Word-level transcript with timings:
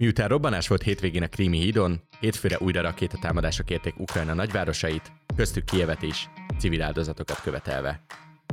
Miután 0.00 0.28
robbanás 0.28 0.68
volt 0.68 0.82
hétvégén 0.82 1.22
a 1.22 1.26
Krími 1.26 1.58
hídon, 1.58 2.00
hétfőre 2.20 2.56
újra 2.58 2.80
rakétatámadások 2.80 3.70
érték 3.70 3.98
Ukrajna 3.98 4.34
nagyvárosait, 4.34 5.12
köztük 5.36 5.64
Kievet 5.64 6.02
is, 6.02 6.28
civil 6.58 6.82
áldozatokat 6.82 7.40
követelve. 7.40 8.00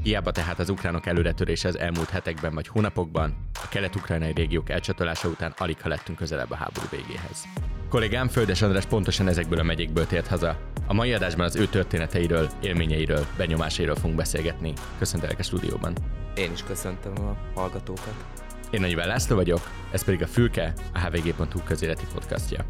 Hiába 0.03 0.31
tehát 0.31 0.59
az 0.59 0.69
ukránok 0.69 1.05
előretörése 1.05 1.67
az 1.67 1.79
elmúlt 1.79 2.09
hetekben 2.09 2.53
vagy 2.53 2.67
hónapokban, 2.67 3.49
a 3.53 3.67
kelet-ukrajnai 3.69 4.31
régiók 4.33 4.69
elcsatolása 4.69 5.27
után 5.27 5.53
alig 5.57 5.81
ha 5.81 5.89
lettünk 5.89 6.17
közelebb 6.17 6.51
a 6.51 6.55
háború 6.55 6.87
végéhez. 6.91 7.43
Kollégám 7.89 8.27
Földes 8.27 8.61
András 8.61 8.85
pontosan 8.85 9.27
ezekből 9.27 9.59
a 9.59 9.63
megyékből 9.63 10.07
tért 10.07 10.27
haza. 10.27 10.59
A 10.87 10.93
mai 10.93 11.13
adásban 11.13 11.45
az 11.45 11.55
ő 11.55 11.65
történeteiről, 11.65 12.49
élményeiről, 12.61 13.25
benyomásairól 13.37 13.95
fogunk 13.95 14.15
beszélgetni. 14.15 14.73
Köszöntelek 14.97 15.39
a 15.39 15.43
stúdióban. 15.43 15.93
Én 16.35 16.51
is 16.51 16.63
köszöntöm 16.63 17.13
a 17.19 17.37
hallgatókat. 17.53 18.45
Én 18.71 18.81
Nagy 18.81 18.95
László 18.95 19.35
vagyok, 19.35 19.59
ez 19.91 20.03
pedig 20.03 20.21
a 20.21 20.27
Fülke, 20.27 20.73
a 20.93 20.99
hvg.hu 20.99 21.63
közéleti 21.63 22.05
podcastja. 22.13 22.65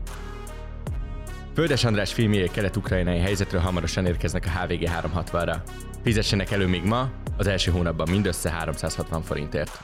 Földes 1.53 1.83
András 1.83 2.13
filmjéje 2.13 2.47
kelet-ukrajnai 2.47 3.19
helyzetről 3.19 3.61
hamarosan 3.61 4.05
érkeznek 4.05 4.45
a 4.45 4.49
HVG 4.49 4.81
360-ra. 4.81 5.61
Fizessenek 6.03 6.51
elő 6.51 6.67
még 6.67 6.83
ma, 6.83 7.11
az 7.37 7.47
első 7.47 7.71
hónapban 7.71 8.09
mindössze 8.09 8.51
360 8.51 9.21
forintért. 9.21 9.79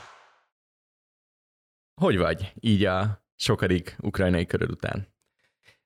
Hogy 2.00 2.16
vagy 2.16 2.52
így 2.60 2.84
a 2.84 3.26
sokadik 3.34 3.96
ukrajnai 4.02 4.46
köröd 4.46 4.70
után? 4.70 5.14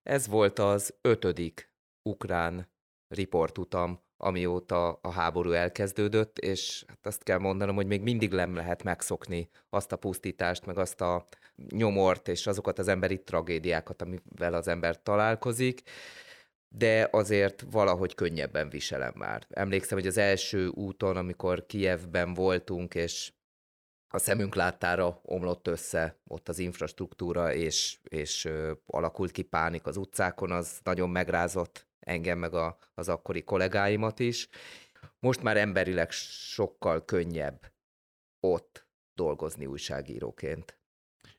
Ez 0.03 0.27
volt 0.27 0.59
az 0.59 0.99
ötödik 1.01 1.73
ukrán 2.03 2.73
riportutam, 3.09 4.07
amióta 4.21 4.93
a 4.93 5.11
háború 5.11 5.51
elkezdődött, 5.51 6.39
és 6.39 6.85
hát 6.89 7.07
azt 7.07 7.23
kell 7.23 7.39
mondanom, 7.39 7.75
hogy 7.75 7.87
még 7.87 8.03
mindig 8.03 8.33
nem 8.33 8.55
lehet 8.55 8.83
megszokni 8.83 9.49
azt 9.71 9.93
a 9.93 9.97
pusztítást, 9.97 10.67
meg 10.67 10.79
azt 10.79 11.01
a 11.01 11.25
nyomort, 11.69 12.29
és 12.29 12.47
azokat 12.47 12.79
az 12.79 12.89
emberi 12.89 13.23
tragédiákat, 13.23 14.03
amivel 14.03 14.55
az 14.55 14.69
ember 14.69 15.03
találkozik, 15.03 15.83
de 16.69 17.09
azért 17.11 17.65
valahogy 17.71 18.15
könnyebben 18.15 18.69
viselem 18.69 19.13
már. 19.17 19.47
Emlékszem, 19.51 19.99
hogy 19.99 20.07
az 20.07 20.17
első 20.17 20.69
úton, 20.69 21.17
amikor 21.17 21.67
Kijevben 21.67 22.35
voltunk, 22.35 22.95
és 22.95 23.33
a 24.11 24.19
szemünk 24.19 24.55
láttára 24.55 25.21
omlott 25.23 25.69
össze 25.69 26.19
ott 26.27 26.49
az 26.49 26.59
infrastruktúra, 26.59 27.55
és, 27.55 27.99
és 28.03 28.45
ö, 28.45 28.73
alakult 28.87 29.31
ki 29.31 29.43
pánik 29.43 29.87
az 29.87 29.97
utcákon, 29.97 30.51
az 30.51 30.79
nagyon 30.83 31.11
megrázott 31.11 31.88
engem, 32.09 32.39
meg 32.39 32.55
a, 32.55 32.79
az 32.95 33.09
akkori 33.09 33.43
kollégáimat 33.45 34.19
is. 34.19 34.49
Most 35.19 35.43
már 35.43 35.57
emberileg 35.57 36.11
sokkal 36.11 37.05
könnyebb 37.05 37.73
ott 38.41 38.87
dolgozni 39.15 39.67
újságíróként. 39.67 40.79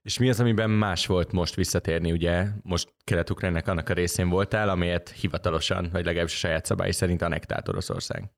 És 0.02 0.17
mi 0.17 0.30
az, 0.30 0.40
amiben 0.40 0.70
más 0.70 1.06
volt 1.06 1.31
most 1.31 1.56
visszatérni? 1.56 2.12
Ugye 2.12 2.45
most 2.62 2.94
kelet 3.03 3.30
annak 3.67 3.90
a 3.90 3.94
részén 3.94 4.30
voltál, 4.30 4.70
amelyet 4.70 5.09
hivatalosan, 5.09 5.90
vagy 5.92 6.06
legalábbis 6.06 6.34
a 6.34 6.38
saját 6.38 6.66
szabályi 6.66 6.92
szerint 6.92 7.22
annektált 7.22 7.67
Oroszország. 7.67 8.31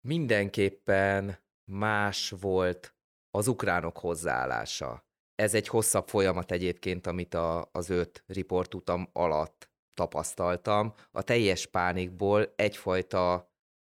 Mindenképpen 0.00 1.38
más 1.70 2.32
volt 2.40 2.94
az 3.30 3.48
ukránok 3.48 3.98
hozzáállása. 3.98 5.06
Ez 5.34 5.54
egy 5.54 5.68
hosszabb 5.68 6.08
folyamat 6.08 6.52
egyébként, 6.52 7.06
amit 7.06 7.34
a, 7.34 7.68
az 7.72 7.90
öt 7.90 8.24
riportutam 8.26 9.08
alatt 9.12 9.73
tapasztaltam. 9.94 10.94
A 11.10 11.22
teljes 11.22 11.66
pánikból 11.66 12.52
egyfajta 12.56 13.52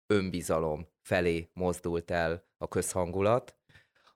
önbizalom 0.07 0.87
felé 1.01 1.49
mozdult 1.53 2.11
el 2.11 2.47
a 2.57 2.67
közhangulat. 2.67 3.55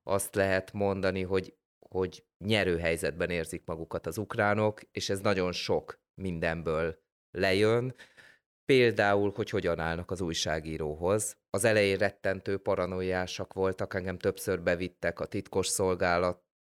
Azt 0.04 0.36
lehet 0.36 0.74
mondani, 0.74 1.22
hogy, 1.22 1.58
hogy 1.90 2.26
nyerő 2.38 2.78
helyzetben 2.78 3.30
érzik 3.30 3.66
magukat 3.66 4.08
az 4.08 4.18
ukránok, 4.18 4.82
és 4.92 5.10
ez 5.10 5.20
nagyon 5.20 5.52
sok 5.52 6.02
mindenből 6.22 7.00
lejön. 7.32 7.96
Például, 8.66 9.32
hogy 9.36 9.50
hogyan 9.50 9.80
állnak 9.80 10.12
az 10.12 10.22
újságíróhoz. 10.22 11.38
Az 11.50 11.64
elején 11.64 11.98
rettentő 11.98 12.58
paranoiásak 12.58 13.54
voltak, 13.54 13.94
engem 13.94 14.18
többször 14.18 14.62
bevittek 14.62 15.20
a 15.20 15.26
titkos 15.26 15.68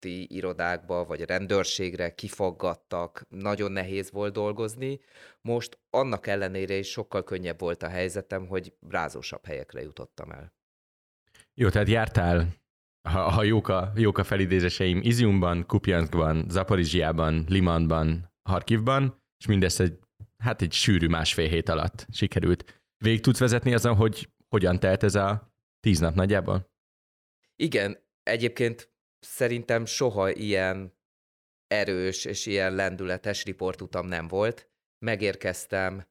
szolgálati 0.02 0.34
irodákba, 0.34 1.04
vagy 1.04 1.22
a 1.22 1.26
rendőrségre, 1.26 2.14
kifaggattak, 2.14 3.26
nagyon 3.28 3.72
nehéz 3.72 4.10
volt 4.10 4.32
dolgozni. 4.32 5.00
Most 5.40 5.78
annak 5.90 6.26
ellenére 6.26 6.74
is 6.74 6.90
sokkal 6.90 7.24
könnyebb 7.24 7.60
volt 7.60 7.82
a 7.82 7.88
helyzetem, 7.88 8.46
hogy 8.46 8.74
rázósabb 8.88 9.46
helyekre 9.46 9.82
jutottam 9.82 10.30
el. 10.30 10.52
Jó, 11.54 11.68
tehát 11.68 11.88
jártál, 11.88 12.54
ha, 13.08 13.30
ha 13.30 13.42
jók, 13.42 13.68
a, 13.68 13.92
jók 13.96 14.18
a 14.18 14.24
felidézéseim, 14.24 15.00
Iziumban, 15.02 15.66
Kupjanskban, 15.66 16.46
Zaporizsiában, 16.48 17.44
Limanban, 17.48 18.30
Harkivban, 18.48 19.20
és 19.38 19.46
mindezt 19.46 19.80
egy 19.80 19.98
hát 20.38 20.62
egy 20.62 20.72
sűrű 20.72 21.06
másfél 21.06 21.48
hét 21.48 21.68
alatt 21.68 22.06
sikerült. 22.10 22.82
Végig 23.04 23.20
tudsz 23.20 23.38
vezetni 23.38 23.74
azon, 23.74 23.94
hogy 23.94 24.28
hogyan 24.48 24.78
telt 24.78 25.02
ez 25.02 25.14
a 25.14 25.52
tíz 25.80 25.98
nap 25.98 26.14
nagyjából? 26.14 26.70
Igen, 27.56 27.98
egyébként 28.22 28.91
szerintem 29.22 29.84
soha 29.84 30.31
ilyen 30.31 30.94
erős 31.66 32.25
és 32.25 32.47
ilyen 32.47 32.75
lendületes 32.75 33.44
riportutam 33.44 34.06
nem 34.06 34.28
volt. 34.28 34.71
Megérkeztem 34.99 36.06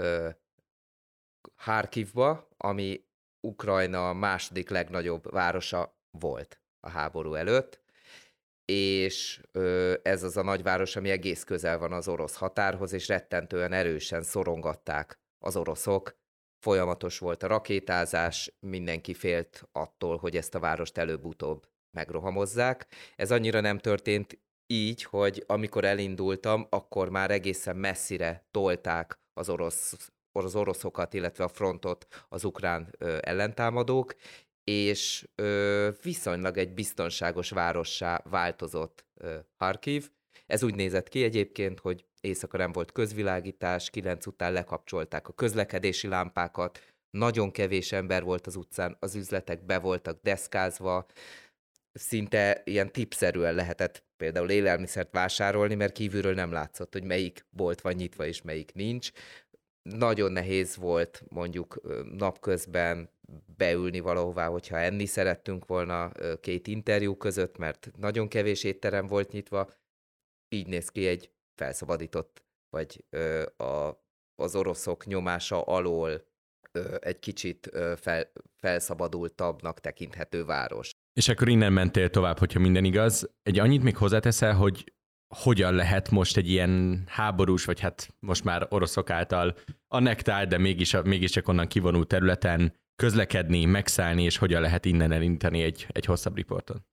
ö, 0.00 0.28
Harkivba, 1.56 2.48
ami 2.56 3.04
Ukrajna 3.40 4.12
második 4.12 4.68
legnagyobb 4.68 5.30
városa 5.32 5.98
volt 6.10 6.60
a 6.80 6.88
háború 6.90 7.34
előtt, 7.34 7.80
és 8.64 9.40
ö, 9.52 9.94
ez 10.02 10.22
az 10.22 10.36
a 10.36 10.42
nagyváros, 10.42 10.96
ami 10.96 11.10
egész 11.10 11.44
közel 11.44 11.78
van 11.78 11.92
az 11.92 12.08
orosz 12.08 12.36
határhoz, 12.36 12.92
és 12.92 13.08
rettentően 13.08 13.72
erősen 13.72 14.22
szorongatták 14.22 15.18
az 15.38 15.56
oroszok. 15.56 16.16
Folyamatos 16.58 17.18
volt 17.18 17.42
a 17.42 17.46
rakétázás, 17.46 18.56
mindenki 18.60 19.14
félt 19.14 19.68
attól, 19.72 20.16
hogy 20.16 20.36
ezt 20.36 20.54
a 20.54 20.60
várost 20.60 20.98
előbb-utóbb 20.98 21.66
megrohamozzák. 21.90 22.86
Ez 23.16 23.30
annyira 23.30 23.60
nem 23.60 23.78
történt 23.78 24.38
így, 24.66 25.02
hogy 25.02 25.44
amikor 25.46 25.84
elindultam, 25.84 26.66
akkor 26.70 27.08
már 27.08 27.30
egészen 27.30 27.76
messzire 27.76 28.46
tolták 28.50 29.18
az 29.32 29.48
orosz 29.48 30.10
az 30.44 30.56
oroszokat, 30.56 31.14
illetve 31.14 31.44
a 31.44 31.48
frontot 31.48 32.06
az 32.28 32.44
ukrán 32.44 32.94
ö, 32.98 33.18
ellentámadók, 33.20 34.14
és 34.64 35.28
ö, 35.34 35.88
viszonylag 36.02 36.56
egy 36.58 36.74
biztonságos 36.74 37.50
várossá 37.50 38.22
változott 38.30 39.04
ö, 39.14 39.36
Harkiv. 39.56 40.10
Ez 40.46 40.62
úgy 40.62 40.74
nézett 40.74 41.08
ki 41.08 41.24
egyébként, 41.24 41.80
hogy 41.80 42.04
éjszaka 42.20 42.56
nem 42.56 42.72
volt 42.72 42.92
közvilágítás, 42.92 43.90
kilenc 43.90 44.26
után 44.26 44.52
lekapcsolták 44.52 45.28
a 45.28 45.32
közlekedési 45.32 46.08
lámpákat, 46.08 46.80
nagyon 47.10 47.50
kevés 47.50 47.92
ember 47.92 48.22
volt 48.22 48.46
az 48.46 48.56
utcán, 48.56 48.96
az 49.00 49.14
üzletek 49.14 49.64
be 49.64 49.78
voltak 49.78 50.20
deszkázva, 50.22 51.06
szinte 51.98 52.62
ilyen 52.64 52.92
tipszerűen 52.92 53.54
lehetett 53.54 54.02
például 54.16 54.50
élelmiszert 54.50 55.12
vásárolni, 55.12 55.74
mert 55.74 55.92
kívülről 55.92 56.34
nem 56.34 56.52
látszott, 56.52 56.92
hogy 56.92 57.04
melyik 57.04 57.46
bolt 57.50 57.80
van 57.80 57.94
nyitva 57.94 58.26
és 58.26 58.42
melyik 58.42 58.72
nincs. 58.74 59.10
Nagyon 59.82 60.32
nehéz 60.32 60.76
volt 60.76 61.22
mondjuk 61.28 61.80
napközben 62.16 63.10
beülni 63.56 64.00
valahová, 64.00 64.46
hogyha 64.46 64.78
enni 64.78 65.06
szerettünk 65.06 65.66
volna 65.66 66.12
két 66.40 66.66
interjú 66.66 67.16
között, 67.16 67.56
mert 67.56 67.90
nagyon 67.96 68.28
kevés 68.28 68.64
étterem 68.64 69.06
volt 69.06 69.32
nyitva. 69.32 69.72
Így 70.48 70.66
néz 70.66 70.88
ki 70.88 71.06
egy 71.06 71.30
felszabadított, 71.54 72.42
vagy 72.70 73.04
a, 73.56 73.90
az 74.34 74.56
oroszok 74.56 75.06
nyomása 75.06 75.62
alól 75.62 76.26
egy 76.98 77.18
kicsit 77.18 77.70
fel, 77.96 78.32
felszabadultabbnak 78.56 79.80
tekinthető 79.80 80.44
város. 80.44 80.92
És 81.18 81.28
akkor 81.28 81.48
innen 81.48 81.72
mentél 81.72 82.10
tovább, 82.10 82.38
hogyha 82.38 82.58
minden 82.58 82.84
igaz. 82.84 83.30
Egy 83.42 83.58
annyit 83.58 83.82
még 83.82 83.96
hozzáteszel, 83.96 84.54
hogy 84.54 84.92
hogyan 85.34 85.74
lehet 85.74 86.10
most 86.10 86.36
egy 86.36 86.48
ilyen 86.50 87.04
háborús, 87.06 87.64
vagy 87.64 87.80
hát 87.80 88.08
most 88.20 88.44
már 88.44 88.66
oroszok 88.70 89.10
által 89.10 89.56
annektál, 89.88 90.46
de 90.46 90.58
mégis, 90.58 90.96
mégiscsak 91.04 91.48
onnan 91.48 91.68
kivonult 91.68 92.08
területen 92.08 92.74
közlekedni, 92.96 93.64
megszállni, 93.64 94.22
és 94.22 94.36
hogyan 94.36 94.60
lehet 94.60 94.84
innen 94.84 95.12
elinteni 95.12 95.62
egy, 95.62 95.86
egy 95.88 96.04
hosszabb 96.04 96.36
riporton? 96.36 96.86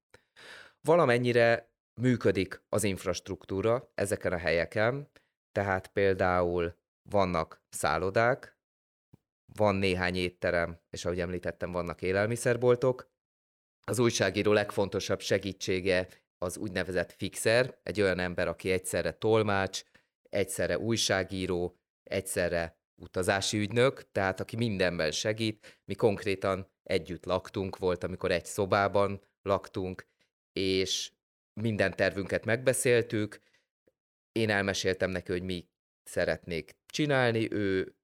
Valamennyire 0.82 1.74
működik 2.02 2.64
az 2.70 2.84
infrastruktúra 2.84 3.92
ezeken 3.94 4.34
a 4.34 4.38
helyeken, 4.38 5.12
tehát 5.52 5.88
például 5.88 6.76
vannak 7.10 7.64
szállodák, 7.70 8.58
van 9.54 9.76
néhány 9.76 10.16
étterem, 10.16 10.80
és 10.90 11.06
ahogy 11.06 11.20
említettem, 11.20 11.72
vannak 11.72 12.02
élelmiszerboltok. 12.02 13.14
Az 13.88 14.00
újságíró 14.00 14.52
legfontosabb 14.52 15.20
segítsége 15.20 16.08
az 16.38 16.58
úgynevezett 16.58 17.12
fixer, 17.12 17.80
egy 17.84 18.02
olyan 18.02 18.20
ember, 18.20 18.48
aki 18.48 18.72
egyszerre 18.72 19.12
tolmács, 19.12 19.84
egyszerre 20.30 20.80
újságíró, 20.80 21.78
egyszerre 22.04 22.80
utazási 22.96 23.58
ügynök, 23.58 24.12
tehát 24.12 24.40
aki 24.40 24.56
mindenben 24.56 25.12
segít. 25.12 25.80
Mi 25.86 25.96
konkrétan 25.96 26.72
együtt 26.84 27.26
laktunk, 27.26 27.78
volt, 27.78 28.04
amikor 28.04 28.32
egy 28.32 28.46
szobában 28.46 29.22
laktunk, 29.42 30.08
és 30.54 31.12
minden 31.54 31.96
tervünket 31.96 32.46
megbeszéltük, 32.46 33.40
én 34.32 34.50
elmeséltem 34.50 35.10
neki, 35.10 35.32
hogy 35.32 35.44
mi 35.44 35.68
szeretnék 36.04 36.76
csinálni, 36.86 37.52
ő 37.52 37.96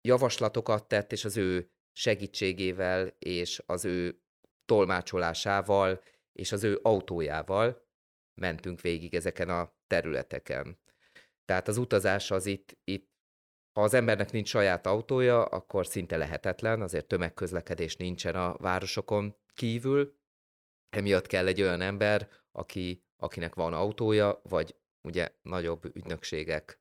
javaslatokat 0.00 0.88
tett, 0.88 1.12
és 1.12 1.24
az 1.24 1.36
ő 1.36 1.70
segítségével 1.92 3.14
és 3.18 3.62
az 3.66 3.84
ő 3.84 4.20
tolmácsolásával 4.68 6.02
és 6.32 6.52
az 6.52 6.64
ő 6.64 6.78
autójával 6.82 7.86
mentünk 8.34 8.80
végig 8.80 9.14
ezeken 9.14 9.48
a 9.48 9.72
területeken. 9.86 10.78
Tehát 11.44 11.68
az 11.68 11.76
utazás 11.76 12.30
az 12.30 12.46
itt, 12.46 12.78
itt 12.84 13.10
ha 13.72 13.82
az 13.82 13.94
embernek 13.94 14.30
nincs 14.30 14.48
saját 14.48 14.86
autója, 14.86 15.44
akkor 15.44 15.86
szinte 15.86 16.16
lehetetlen, 16.16 16.82
azért 16.82 17.06
tömegközlekedés 17.06 17.96
nincsen 17.96 18.34
a 18.34 18.56
városokon 18.56 19.36
kívül, 19.54 20.16
emiatt 20.90 21.26
kell 21.26 21.46
egy 21.46 21.62
olyan 21.62 21.80
ember, 21.80 22.28
aki, 22.52 23.04
akinek 23.16 23.54
van 23.54 23.74
autója, 23.74 24.40
vagy 24.42 24.76
ugye 25.02 25.28
nagyobb 25.42 25.96
ügynökségek 25.96 26.80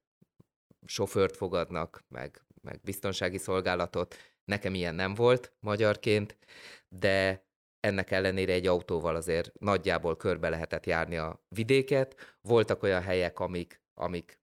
sofőrt 0.86 1.36
fogadnak, 1.36 2.04
meg, 2.07 2.45
meg 2.62 2.80
biztonsági 2.84 3.38
szolgálatot. 3.38 4.16
Nekem 4.45 4.74
ilyen 4.74 4.95
nem 4.95 5.13
volt 5.13 5.54
magyarként, 5.60 6.38
de 6.89 7.47
ennek 7.88 8.12
ellenére 8.12 8.54
egy 8.54 8.68
autóval 8.68 9.16
azért 9.16 9.60
nagyjából 9.60 10.18
körbe 10.18 10.50
lehetett 10.50 10.86
járni 10.86 11.18
a 11.18 11.44
vidéket. 11.50 12.38
Voltak 12.42 12.84
olyan 12.84 13.01
helyek, 13.01 13.39
amik, 13.39 13.81
amik 13.94 14.39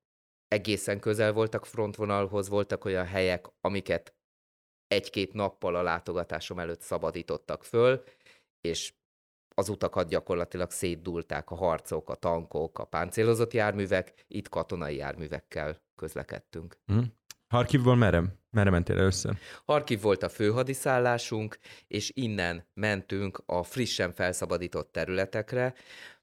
egészen 0.49 1.00
közel 1.00 1.32
voltak 1.32 1.67
frontvonalhoz, 1.67 2.49
voltak 2.49 2.85
olyan 2.85 3.06
helyek, 3.06 3.46
amiket 3.61 4.14
egy-két 4.87 5.32
nappal 5.32 5.75
a 5.75 5.82
látogatásom 5.82 6.58
előtt 6.58 6.81
szabadítottak 6.81 7.64
föl, 7.64 8.02
és 8.61 8.94
az 9.55 9.69
utakat 9.69 10.08
gyakorlatilag 10.08 10.70
szétdulták 10.70 11.50
a 11.50 11.55
harcok, 11.55 12.11
a 12.11 12.14
tankok, 12.14 12.79
a 12.79 12.85
páncélozott 12.85 13.52
járművek, 13.52 14.25
itt 14.29 14.49
katonai 14.49 14.96
járművekkel 14.96 15.82
közlekedtünk. 15.94 16.79
Mm. 16.93 17.02
Harkivból 17.55 17.97
merre? 17.97 18.23
Merre 18.51 18.71
mentél 18.71 18.97
össze? 18.97 19.39
Harkiv 19.65 20.01
volt 20.01 20.23
a 20.23 20.29
főhadiszállásunk, 20.29 21.59
és 21.87 22.11
innen 22.15 22.67
mentünk 22.73 23.43
a 23.47 23.62
frissen 23.62 24.12
felszabadított 24.12 24.93
területekre, 24.93 25.75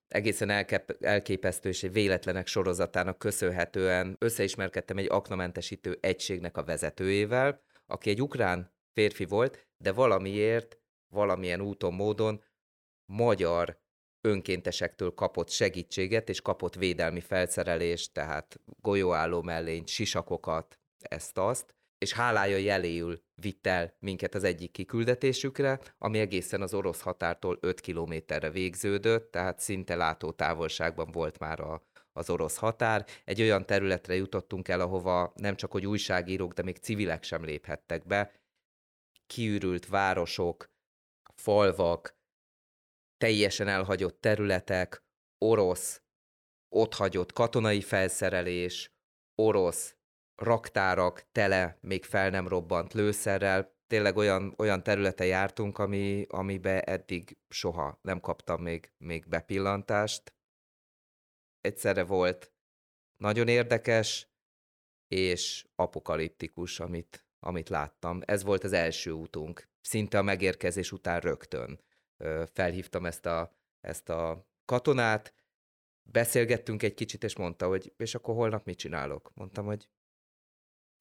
egészen 0.07 0.49
elkep- 0.49 1.03
elképesztő 1.03 1.69
és 1.69 1.83
egy 1.83 1.91
véletlenek 1.91 2.47
sorozatának 2.47 3.17
köszönhetően 3.17 4.15
összeismerkedtem 4.19 4.97
egy 4.97 5.07
aknamentesítő 5.09 5.97
egységnek 6.01 6.57
a 6.57 6.63
vezetőjével, 6.63 7.61
aki 7.85 8.09
egy 8.09 8.21
ukrán 8.21 8.73
férfi 8.93 9.25
volt, 9.25 9.67
de 9.77 9.91
valamiért, 9.91 10.77
valamilyen 11.07 11.61
úton, 11.61 11.93
módon 11.93 12.43
magyar 13.05 13.79
önkéntesektől 14.21 15.13
kapott 15.13 15.49
segítséget, 15.49 16.29
és 16.29 16.41
kapott 16.41 16.75
védelmi 16.75 17.19
felszerelést, 17.19 18.13
tehát 18.13 18.59
golyóálló 18.81 19.41
mellényt, 19.41 19.87
sisakokat, 19.87 20.80
ezt-azt, 21.03 21.75
és 21.97 22.13
hálája 22.13 22.57
jeléül 22.57 23.23
vitt 23.35 23.67
el 23.67 23.95
minket 23.99 24.35
az 24.35 24.43
egyik 24.43 24.71
kiküldetésükre, 24.71 25.79
ami 25.97 26.19
egészen 26.19 26.61
az 26.61 26.73
orosz 26.73 27.01
határtól 27.01 27.57
5 27.61 27.79
kilométerre 27.79 28.49
végződött, 28.49 29.31
tehát 29.31 29.59
szinte 29.59 29.95
látótávolságban 29.95 31.11
volt 31.11 31.39
már 31.39 31.59
a, 31.59 31.83
az 32.13 32.29
orosz 32.29 32.57
határ. 32.57 33.05
Egy 33.25 33.41
olyan 33.41 33.65
területre 33.65 34.15
jutottunk 34.15 34.67
el, 34.67 34.79
ahova 34.79 35.33
nem 35.35 35.55
csak 35.55 35.71
hogy 35.71 35.85
újságírók, 35.85 36.53
de 36.53 36.63
még 36.63 36.77
civilek 36.77 37.23
sem 37.23 37.43
léphettek 37.43 38.05
be. 38.05 38.31
Kiürült 39.27 39.87
városok, 39.87 40.69
falvak, 41.35 42.17
teljesen 43.17 43.67
elhagyott 43.67 44.21
területek, 44.21 45.03
orosz, 45.37 46.01
otthagyott 46.69 47.33
katonai 47.33 47.81
felszerelés, 47.81 48.91
orosz 49.35 49.95
raktárak 50.41 51.25
tele, 51.31 51.77
még 51.81 52.03
fel 52.05 52.29
nem 52.29 52.47
robbant 52.47 52.93
lőszerrel, 52.93 53.73
tényleg 53.87 54.17
olyan, 54.17 54.53
olyan 54.57 54.83
területe 54.83 55.25
jártunk, 55.25 55.77
ami, 55.77 56.25
amibe 56.29 56.81
eddig 56.81 57.37
soha 57.49 57.99
nem 58.01 58.19
kaptam 58.19 58.61
még, 58.61 58.91
még 58.97 59.27
bepillantást. 59.27 60.33
Egyszerre 61.61 62.03
volt 62.03 62.53
nagyon 63.17 63.47
érdekes 63.47 64.29
és 65.07 65.65
apokaliptikus, 65.75 66.79
amit, 66.79 67.25
amit 67.39 67.69
láttam. 67.69 68.19
Ez 68.25 68.43
volt 68.43 68.63
az 68.63 68.73
első 68.73 69.11
útunk. 69.11 69.69
Szinte 69.81 70.17
a 70.17 70.21
megérkezés 70.21 70.91
után 70.91 71.19
rögtön 71.19 71.79
felhívtam 72.53 73.05
ezt 73.05 73.25
a, 73.25 73.55
ezt 73.79 74.09
a 74.09 74.47
katonát, 74.65 75.33
beszélgettünk 76.03 76.83
egy 76.83 76.93
kicsit, 76.93 77.23
és 77.23 77.35
mondta, 77.35 77.67
hogy 77.67 77.93
és 77.97 78.15
akkor 78.15 78.35
holnap 78.35 78.65
mit 78.65 78.77
csinálok? 78.77 79.31
Mondtam, 79.33 79.65
hogy 79.65 79.87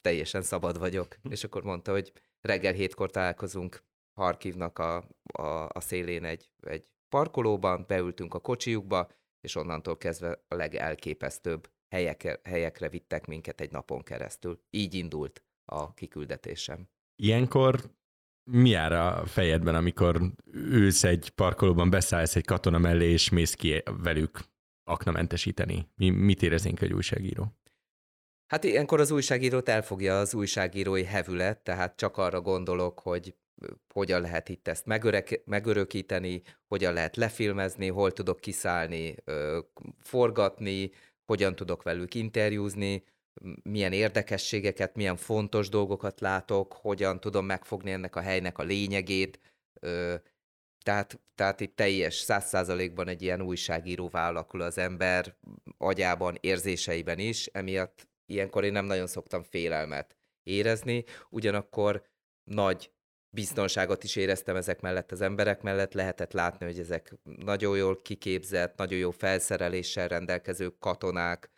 teljesen 0.00 0.42
szabad 0.42 0.78
vagyok. 0.78 1.16
Hm. 1.22 1.30
És 1.30 1.44
akkor 1.44 1.62
mondta, 1.62 1.92
hogy 1.92 2.12
reggel 2.40 2.72
hétkor 2.72 3.10
találkozunk 3.10 3.82
Harkivnak 4.12 4.78
a, 4.78 4.96
a, 5.32 5.68
a 5.68 5.80
szélén 5.80 6.24
egy, 6.24 6.50
egy 6.60 6.88
parkolóban, 7.08 7.84
beültünk 7.88 8.34
a 8.34 8.40
kocsiukba, 8.40 9.08
és 9.40 9.54
onnantól 9.54 9.96
kezdve 9.96 10.44
a 10.48 10.54
legelképesztőbb 10.54 11.70
helyek, 11.94 12.40
helyekre 12.44 12.88
vittek 12.88 13.26
minket 13.26 13.60
egy 13.60 13.70
napon 13.70 14.02
keresztül. 14.02 14.60
Így 14.70 14.94
indult 14.94 15.44
a 15.64 15.94
kiküldetésem. 15.94 16.88
Ilyenkor 17.22 17.90
mi 18.50 18.68
jár 18.68 18.92
a 18.92 19.26
fejedben, 19.26 19.74
amikor 19.74 20.20
ülsz 20.52 21.04
egy 21.04 21.30
parkolóban, 21.30 21.90
beszállsz 21.90 22.36
egy 22.36 22.44
katona 22.44 22.78
mellé, 22.78 23.10
és 23.10 23.28
mész 23.28 23.54
ki 23.54 23.82
velük 24.02 24.40
aknamentesíteni? 24.84 25.88
Mi, 25.94 26.10
mit 26.10 26.42
éreznénk 26.42 26.80
egy 26.80 26.92
újságíró? 26.92 27.52
Hát 28.50 28.64
ilyenkor 28.64 29.00
az 29.00 29.10
újságírót 29.10 29.68
elfogja 29.68 30.18
az 30.18 30.34
újságírói 30.34 31.04
hevület, 31.04 31.58
tehát 31.58 31.96
csak 31.96 32.16
arra 32.16 32.40
gondolok, 32.40 33.00
hogy 33.00 33.34
hogyan 33.94 34.20
lehet 34.20 34.48
itt 34.48 34.68
ezt 34.68 34.86
megörek, 34.86 35.42
megörökíteni, 35.44 36.42
hogyan 36.68 36.92
lehet 36.92 37.16
lefilmezni, 37.16 37.88
hol 37.88 38.12
tudok 38.12 38.40
kiszállni, 38.40 39.14
forgatni, 39.98 40.90
hogyan 41.24 41.54
tudok 41.54 41.82
velük 41.82 42.14
interjúzni, 42.14 43.04
milyen 43.62 43.92
érdekességeket, 43.92 44.94
milyen 44.94 45.16
fontos 45.16 45.68
dolgokat 45.68 46.20
látok, 46.20 46.72
hogyan 46.72 47.20
tudom 47.20 47.46
megfogni 47.46 47.90
ennek 47.90 48.16
a 48.16 48.20
helynek 48.20 48.58
a 48.58 48.62
lényegét. 48.62 49.40
Tehát, 50.82 51.20
tehát 51.34 51.60
itt 51.60 51.76
teljes 51.76 52.14
száz 52.14 52.46
százalékban 52.48 53.08
egy 53.08 53.22
ilyen 53.22 53.42
újságíró 53.42 54.08
alakul 54.12 54.60
az 54.60 54.78
ember 54.78 55.36
agyában, 55.78 56.36
érzéseiben 56.40 57.18
is, 57.18 57.46
emiatt 57.46 58.08
ilyenkor 58.30 58.64
én 58.64 58.72
nem 58.72 58.84
nagyon 58.84 59.06
szoktam 59.06 59.42
félelmet 59.42 60.16
érezni, 60.42 61.04
ugyanakkor 61.30 62.02
nagy 62.44 62.92
biztonságot 63.30 64.04
is 64.04 64.16
éreztem 64.16 64.56
ezek 64.56 64.80
mellett 64.80 65.12
az 65.12 65.20
emberek 65.20 65.62
mellett, 65.62 65.92
lehetett 65.92 66.32
látni, 66.32 66.66
hogy 66.66 66.78
ezek 66.78 67.14
nagyon 67.22 67.76
jól 67.76 67.96
kiképzett, 67.96 68.76
nagyon 68.76 68.98
jó 68.98 69.10
felszereléssel 69.10 70.08
rendelkező 70.08 70.68
katonák, 70.78 71.50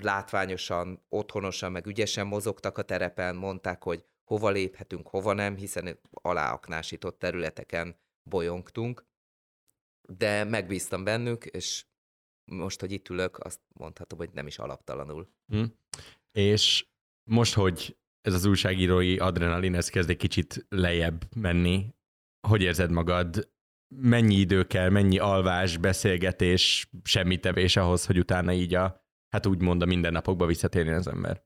látványosan, 0.00 1.04
otthonosan, 1.08 1.72
meg 1.72 1.86
ügyesen 1.86 2.26
mozogtak 2.26 2.78
a 2.78 2.82
terepen, 2.82 3.36
mondták, 3.36 3.82
hogy 3.82 4.04
hova 4.24 4.50
léphetünk, 4.50 5.08
hova 5.08 5.32
nem, 5.32 5.56
hiszen 5.56 5.98
aláaknásított 6.10 7.18
területeken 7.18 7.96
bolyongtunk, 8.22 9.06
de 10.08 10.44
megbíztam 10.44 11.04
bennük, 11.04 11.44
és 11.44 11.84
most, 12.44 12.80
hogy 12.80 12.92
itt 12.92 13.08
ülök, 13.08 13.38
azt 13.38 13.60
mondhatom, 13.74 14.18
hogy 14.18 14.30
nem 14.32 14.46
is 14.46 14.58
alaptalanul. 14.58 15.28
Hm. 15.46 15.64
És 16.32 16.86
most, 17.30 17.54
hogy 17.54 17.96
ez 18.20 18.34
az 18.34 18.44
újságírói 18.44 19.18
adrenalin, 19.18 19.74
ez 19.74 19.88
kezd 19.88 20.10
egy 20.10 20.16
kicsit 20.16 20.66
lejjebb 20.68 21.36
menni, 21.36 21.94
hogy 22.48 22.62
érzed 22.62 22.90
magad? 22.90 23.50
Mennyi 23.94 24.34
idő 24.34 24.66
kell, 24.66 24.88
mennyi 24.88 25.18
alvás, 25.18 25.76
beszélgetés, 25.76 26.90
semmi 27.02 27.38
tevés 27.38 27.76
ahhoz, 27.76 28.06
hogy 28.06 28.18
utána 28.18 28.52
így 28.52 28.74
a, 28.74 29.04
hát 29.28 29.46
úgymond 29.46 29.82
a 29.82 29.86
mindennapokba 29.86 30.46
visszatérni 30.46 30.92
az 30.92 31.06
ember? 31.06 31.44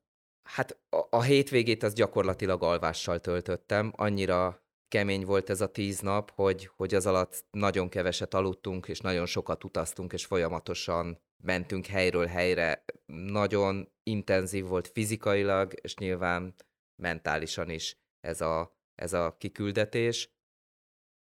Hát 0.49 0.81
a, 0.91 1.17
a 1.17 1.23
hétvégét 1.23 1.83
az 1.83 1.95
gyakorlatilag 1.95 2.62
alvással 2.62 3.21
töltöttem, 3.21 3.93
annyira 3.97 4.65
kemény 4.88 5.25
volt 5.25 5.50
ez 5.50 5.61
a 5.61 5.71
tíz 5.71 6.00
nap, 6.00 6.31
hogy, 6.31 6.71
hogy 6.76 6.95
az 6.95 7.07
alatt 7.07 7.45
nagyon 7.50 7.88
keveset 7.88 8.35
aludtunk, 8.35 8.88
és 8.88 9.00
nagyon 9.00 9.26
sokat 9.26 9.64
utaztunk, 9.64 10.12
és 10.12 10.25
folyamatosan 10.25 11.19
mentünk 11.43 11.87
helyről 11.87 12.26
helyre. 12.26 12.85
Nagyon 13.07 13.93
intenzív 14.02 14.66
volt 14.66 14.88
fizikailag, 14.88 15.73
és 15.81 15.97
nyilván 15.97 16.55
mentálisan 17.02 17.71
is 17.71 17.97
ez 18.21 18.40
a, 18.40 18.78
ez 18.95 19.12
a 19.12 19.37
kiküldetés 19.38 20.37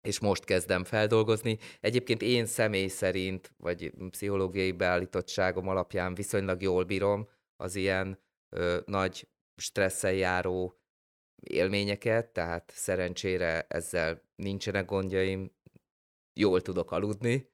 és 0.02 0.20
most 0.20 0.44
kezdem 0.44 0.84
feldolgozni. 0.84 1.58
Egyébként 1.80 2.22
én 2.22 2.46
személy 2.46 2.86
szerint, 2.86 3.54
vagy 3.56 3.92
pszichológiai 4.10 4.72
beállítottságom 4.72 5.68
alapján 5.68 6.14
viszonylag 6.14 6.62
jól 6.62 6.84
bírom 6.84 7.28
az 7.56 7.74
ilyen 7.74 8.18
ö, 8.48 8.78
nagy 8.86 9.28
stresszel 9.56 10.12
járó 10.12 10.81
élményeket, 11.42 12.26
tehát 12.26 12.72
szerencsére 12.74 13.66
ezzel 13.68 14.22
nincsenek 14.36 14.84
gondjaim, 14.84 15.52
jól 16.34 16.60
tudok 16.60 16.90
aludni, 16.90 17.50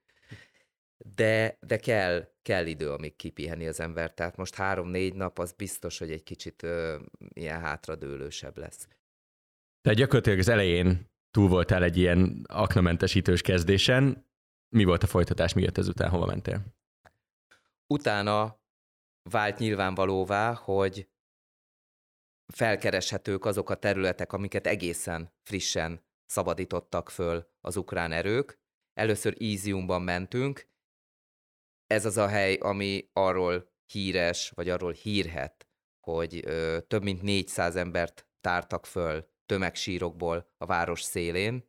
de, 1.14 1.58
de 1.60 1.76
kell, 1.78 2.32
kell 2.42 2.66
idő, 2.66 2.90
amíg 2.90 3.16
kipiheni 3.16 3.66
az 3.66 3.80
ember. 3.80 4.14
Tehát 4.14 4.36
most 4.36 4.54
három-négy 4.54 5.14
nap, 5.14 5.38
az 5.38 5.52
biztos, 5.52 5.98
hogy 5.98 6.10
egy 6.10 6.22
kicsit 6.22 6.62
ö, 6.62 6.98
ilyen 7.28 7.60
hátradőlősebb 7.60 8.56
lesz. 8.56 8.88
De 9.82 9.94
gyakorlatilag 9.94 10.38
az 10.38 10.48
elején 10.48 11.10
túl 11.30 11.48
voltál 11.48 11.82
egy 11.82 11.96
ilyen 11.96 12.44
aknamentesítős 12.48 13.40
kezdésen. 13.40 14.26
Mi 14.68 14.84
volt 14.84 15.02
a 15.02 15.06
folytatás, 15.06 15.52
mi 15.52 15.62
jött 15.62 15.78
ezután, 15.78 16.10
hova 16.10 16.26
mentél? 16.26 16.62
Utána 17.86 18.60
vált 19.30 19.58
nyilvánvalóvá, 19.58 20.54
hogy 20.54 21.08
felkereshetők 22.52 23.44
azok 23.44 23.70
a 23.70 23.74
területek, 23.74 24.32
amiket 24.32 24.66
egészen 24.66 25.32
frissen 25.42 26.06
szabadítottak 26.26 27.10
föl 27.10 27.50
az 27.60 27.76
ukrán 27.76 28.12
erők. 28.12 28.58
Először 28.94 29.34
Íziumban 29.38 30.02
mentünk. 30.02 30.68
Ez 31.86 32.04
az 32.04 32.16
a 32.16 32.28
hely, 32.28 32.54
ami 32.54 33.10
arról 33.12 33.72
híres, 33.92 34.50
vagy 34.50 34.68
arról 34.68 34.92
hírhet, 34.92 35.68
hogy 36.00 36.40
ö, 36.44 36.78
több 36.86 37.02
mint 37.02 37.22
400 37.22 37.76
embert 37.76 38.26
tártak 38.40 38.86
föl 38.86 39.30
tömegsírokból 39.46 40.52
a 40.56 40.66
város 40.66 41.02
szélén, 41.02 41.68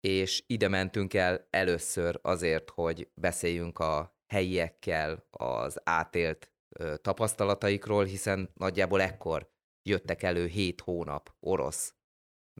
és 0.00 0.44
ide 0.46 0.68
mentünk 0.68 1.14
el 1.14 1.46
először 1.50 2.18
azért, 2.22 2.70
hogy 2.70 3.10
beszéljünk 3.14 3.78
a 3.78 4.16
helyiekkel 4.26 5.26
az 5.30 5.80
átélt 5.84 6.52
ö, 6.68 6.96
tapasztalataikról, 6.96 8.04
hiszen 8.04 8.50
nagyjából 8.54 9.00
ekkor 9.00 9.50
jöttek 9.88 10.22
elő 10.22 10.46
hét 10.46 10.80
hónap 10.80 11.34
orosz 11.40 11.94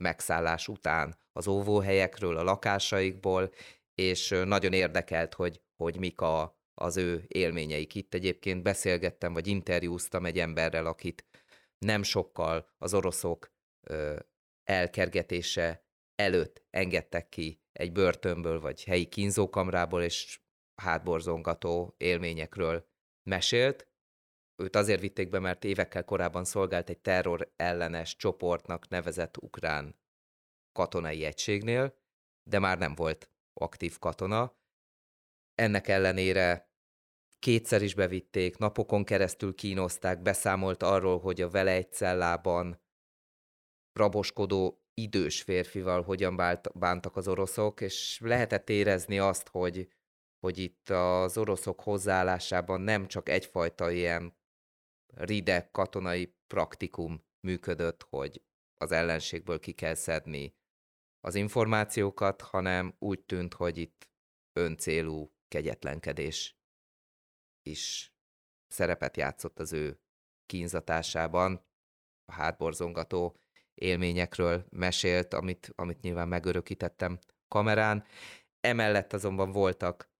megszállás 0.01 0.67
után 0.67 1.17
az 1.31 1.47
óvóhelyekről, 1.47 2.37
a 2.37 2.43
lakásaikból, 2.43 3.51
és 3.95 4.29
nagyon 4.29 4.73
érdekelt, 4.73 5.33
hogy, 5.33 5.61
hogy 5.75 5.99
mik 5.99 6.21
a, 6.21 6.59
az 6.73 6.97
ő 6.97 7.23
élményeik 7.27 7.95
itt. 7.95 8.13
Egyébként 8.13 8.63
beszélgettem, 8.63 9.33
vagy 9.33 9.47
interjúztam 9.47 10.25
egy 10.25 10.39
emberrel, 10.39 10.85
akit 10.85 11.25
nem 11.77 12.03
sokkal 12.03 12.69
az 12.77 12.93
oroszok 12.93 13.51
ö, 13.87 14.19
elkergetése 14.63 15.87
előtt 16.15 16.63
engedtek 16.69 17.29
ki 17.29 17.61
egy 17.71 17.91
börtönből, 17.91 18.59
vagy 18.59 18.83
helyi 18.83 19.05
kínzókamrából, 19.05 20.03
és 20.03 20.39
hátborzongató 20.75 21.93
élményekről 21.97 22.87
mesélt. 23.23 23.87
Őt 24.59 24.75
azért 24.75 24.99
vitték 25.01 25.29
be, 25.29 25.39
mert 25.39 25.63
évekkel 25.63 26.05
korábban 26.05 26.45
szolgált 26.45 26.89
egy 26.89 26.99
terror 26.99 27.51
ellenes 27.55 28.15
csoportnak 28.15 28.87
nevezett 28.87 29.37
ukrán 29.37 29.95
katonai 30.71 31.23
egységnél, 31.23 31.97
de 32.43 32.59
már 32.59 32.77
nem 32.77 32.95
volt 32.95 33.31
aktív 33.53 33.99
katona. 33.99 34.57
Ennek 35.55 35.87
ellenére 35.87 36.71
kétszer 37.39 37.81
is 37.81 37.93
bevitték, 37.93 38.57
napokon 38.57 39.03
keresztül 39.03 39.55
kínozták, 39.55 40.21
beszámolt 40.21 40.83
arról, 40.83 41.19
hogy 41.19 41.41
a 41.41 41.49
vele 41.49 41.71
egy 41.71 41.91
cellában 41.91 42.81
raboskodó 43.93 44.83
idős 44.93 45.41
férfival 45.41 46.01
hogyan 46.01 46.35
bánt, 46.35 46.79
bántak 46.79 47.15
az 47.15 47.27
oroszok, 47.27 47.81
és 47.81 48.19
lehetett 48.23 48.69
érezni 48.69 49.19
azt, 49.19 49.47
hogy, 49.47 49.87
hogy 50.39 50.57
itt 50.57 50.89
az 50.89 51.37
oroszok 51.37 51.81
hozzáállásában 51.81 52.81
nem 52.81 53.07
csak 53.07 53.29
egyfajta 53.29 53.91
ilyen 53.91 54.37
rideg 55.13 55.71
katonai 55.71 56.35
praktikum 56.47 57.23
működött, 57.47 58.03
hogy 58.09 58.43
az 58.77 58.91
ellenségből 58.91 59.59
ki 59.59 59.71
kell 59.71 59.93
szedni 59.93 60.55
az 61.19 61.35
információkat, 61.35 62.41
hanem 62.41 62.95
úgy 62.99 63.19
tűnt, 63.19 63.53
hogy 63.53 63.77
itt 63.77 64.09
öncélú 64.53 65.33
kegyetlenkedés 65.47 66.57
is 67.61 68.13
szerepet 68.67 69.17
játszott 69.17 69.59
az 69.59 69.73
ő 69.73 69.99
kínzatásában, 70.45 71.67
a 72.25 72.31
hátborzongató 72.31 73.39
élményekről 73.73 74.65
mesélt, 74.69 75.33
amit, 75.33 75.71
amit 75.75 76.01
nyilván 76.01 76.27
megörökítettem 76.27 77.19
kamerán. 77.47 78.05
Emellett 78.59 79.13
azonban 79.13 79.51
voltak 79.51 80.11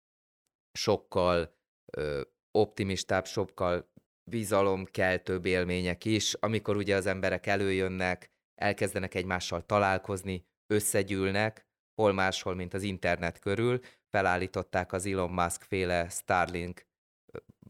sokkal 0.72 1.58
ö, 1.98 2.22
optimistább, 2.52 3.26
sokkal 3.26 3.92
bizalomkeltőbb 4.30 5.46
élmények 5.46 6.06
is, 6.06 6.34
amikor 6.34 6.76
ugye 6.76 6.96
az 6.96 7.06
emberek 7.06 7.46
előjönnek, 7.46 8.32
elkezdenek 8.56 9.16
egymással 9.16 9.66
találkozni, 9.66 10.46
összegyűlnek, 10.68 11.68
hol 11.96 12.14
máshol, 12.14 12.56
mint 12.56 12.74
az 12.74 12.84
internet 12.84 13.40
körül, 13.40 13.80
felállították 14.10 14.94
az 14.94 15.06
Elon 15.06 15.32
Musk 15.32 15.62
féle 15.62 16.10
Starlink 16.10 16.86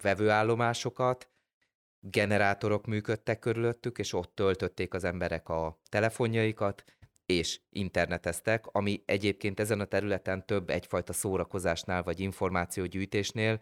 vevőállomásokat, 0.01 1.29
generátorok 1.99 2.85
működtek 2.85 3.39
körülöttük, 3.39 3.97
és 3.97 4.13
ott 4.13 4.35
töltötték 4.35 4.93
az 4.93 5.03
emberek 5.03 5.49
a 5.49 5.79
telefonjaikat, 5.89 6.83
és 7.25 7.61
interneteztek, 7.69 8.67
ami 8.67 9.03
egyébként 9.05 9.59
ezen 9.59 9.79
a 9.79 9.85
területen 9.85 10.45
több 10.45 10.69
egyfajta 10.69 11.13
szórakozásnál 11.13 12.03
vagy 12.03 12.19
információgyűjtésnél 12.19 13.61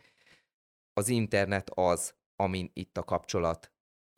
az 0.94 1.10
internet 1.10 1.70
az, 1.74 2.16
amin 2.40 2.70
itt 2.74 2.98
a 2.98 3.04
kapcsolat 3.04 3.72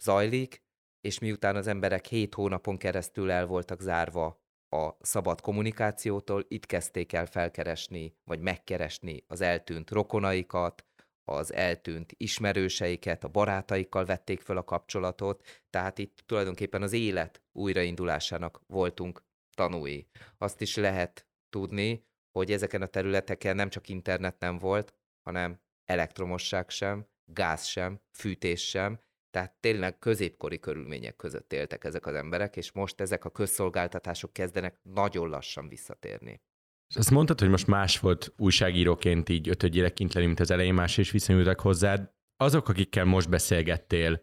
zajlik, 0.04 0.64
és 1.02 1.20
miután 1.20 1.56
az 1.56 1.68
emberek 1.68 2.06
hét 2.06 2.34
hónapon 2.34 2.78
keresztül 2.78 3.32
el 3.32 3.46
voltak 3.46 3.82
zárva 3.82 4.42
a 4.70 5.06
szabad 5.06 5.42
kommunikációtól, 5.42 6.46
itt 6.48 6.66
kezdték 6.66 7.14
el 7.14 7.26
felkeresni, 7.26 8.16
vagy 8.24 8.40
megkeresni 8.40 9.24
az 9.28 9.42
eltűnt 9.42 9.90
rokonaikat, 9.90 10.86
az 11.24 11.54
eltűnt 11.54 12.14
ismerőseiket, 12.18 13.24
a 13.24 13.28
barátaikkal 13.28 14.06
vették 14.06 14.42
föl 14.42 14.58
a 14.58 14.64
kapcsolatot, 14.64 15.44
tehát 15.70 15.98
itt 15.98 16.24
tulajdonképpen 16.26 16.82
az 16.82 16.94
élet 16.94 17.44
újraindulásának 17.52 18.62
voltunk 18.68 19.24
tanúi. 19.56 20.08
Azt 20.38 20.62
is 20.62 20.76
lehet 20.76 21.28
tudni, 21.50 22.08
hogy 22.32 22.52
ezeken 22.52 22.82
a 22.82 22.86
területeken 22.86 23.56
nem 23.56 23.70
csak 23.70 23.90
internet 23.90 24.40
nem 24.40 24.58
volt, 24.58 24.94
hanem 25.22 25.62
elektromosság 25.86 26.70
sem, 26.70 27.08
gáz 27.34 27.66
sem, 27.66 28.02
fűtés 28.12 28.70
sem, 28.70 29.00
tehát 29.32 29.56
tényleg 29.60 30.00
középkori 30.00 30.60
körülmények 30.60 31.16
között 31.16 31.54
éltek 31.54 31.84
ezek 31.84 32.06
az 32.06 32.14
emberek, 32.14 32.56
és 32.56 32.72
most 32.72 33.02
ezek 33.02 33.26
a 33.26 33.30
közszolgáltatások 33.30 34.34
kezdenek 34.34 34.80
nagyon 34.82 35.30
lassan 35.30 35.68
visszatérni. 35.68 36.42
És 36.90 36.96
azt 36.96 37.12
mondtad, 37.12 37.40
hogy 37.40 37.50
most 37.50 37.68
más 37.68 38.00
volt 38.00 38.34
újságíróként 38.38 39.30
így 39.30 39.50
ötödjére 39.50 39.90
kint 39.90 40.14
lenni, 40.14 40.26
mint 40.26 40.40
az 40.40 40.52
elején, 40.52 40.74
más 40.74 40.98
is 40.98 41.12
viszonyultak 41.12 41.60
hozzád. 41.60 42.12
Azok, 42.36 42.70
akikkel 42.70 43.06
most 43.06 43.30
beszélgettél, 43.30 44.22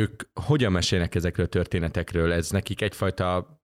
ők 0.00 0.22
hogyan 0.40 0.72
mesélnek 0.72 1.14
ezekről 1.14 1.46
a 1.46 1.48
történetekről? 1.48 2.32
Ez 2.32 2.50
nekik 2.50 2.80
egyfajta 2.80 3.58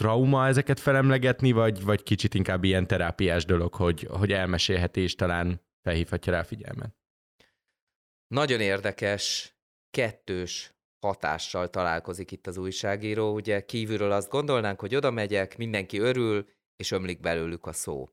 trauma 0.00 0.46
ezeket 0.46 0.80
felemlegetni, 0.80 1.52
vagy, 1.52 1.82
vagy 1.82 2.02
kicsit 2.02 2.34
inkább 2.34 2.64
ilyen 2.64 2.86
terápiás 2.86 3.44
dolog, 3.44 3.74
hogy, 3.74 4.02
hogy 4.10 4.32
elmesélheti 4.32 5.00
és 5.00 5.14
talán 5.14 5.60
felhívhatja 5.82 6.32
rá 6.32 6.42
figyelmet? 6.42 7.01
Nagyon 8.32 8.60
érdekes, 8.60 9.56
kettős 9.90 10.74
hatással 11.00 11.70
találkozik 11.70 12.30
itt 12.30 12.46
az 12.46 12.56
újságíró. 12.56 13.34
Ugye 13.34 13.64
kívülről 13.64 14.12
azt 14.12 14.28
gondolnánk, 14.28 14.80
hogy 14.80 14.94
oda 14.94 15.10
megyek, 15.10 15.56
mindenki 15.56 15.98
örül, 15.98 16.48
és 16.76 16.90
ömlik 16.90 17.20
belőlük 17.20 17.66
a 17.66 17.72
szó. 17.72 18.08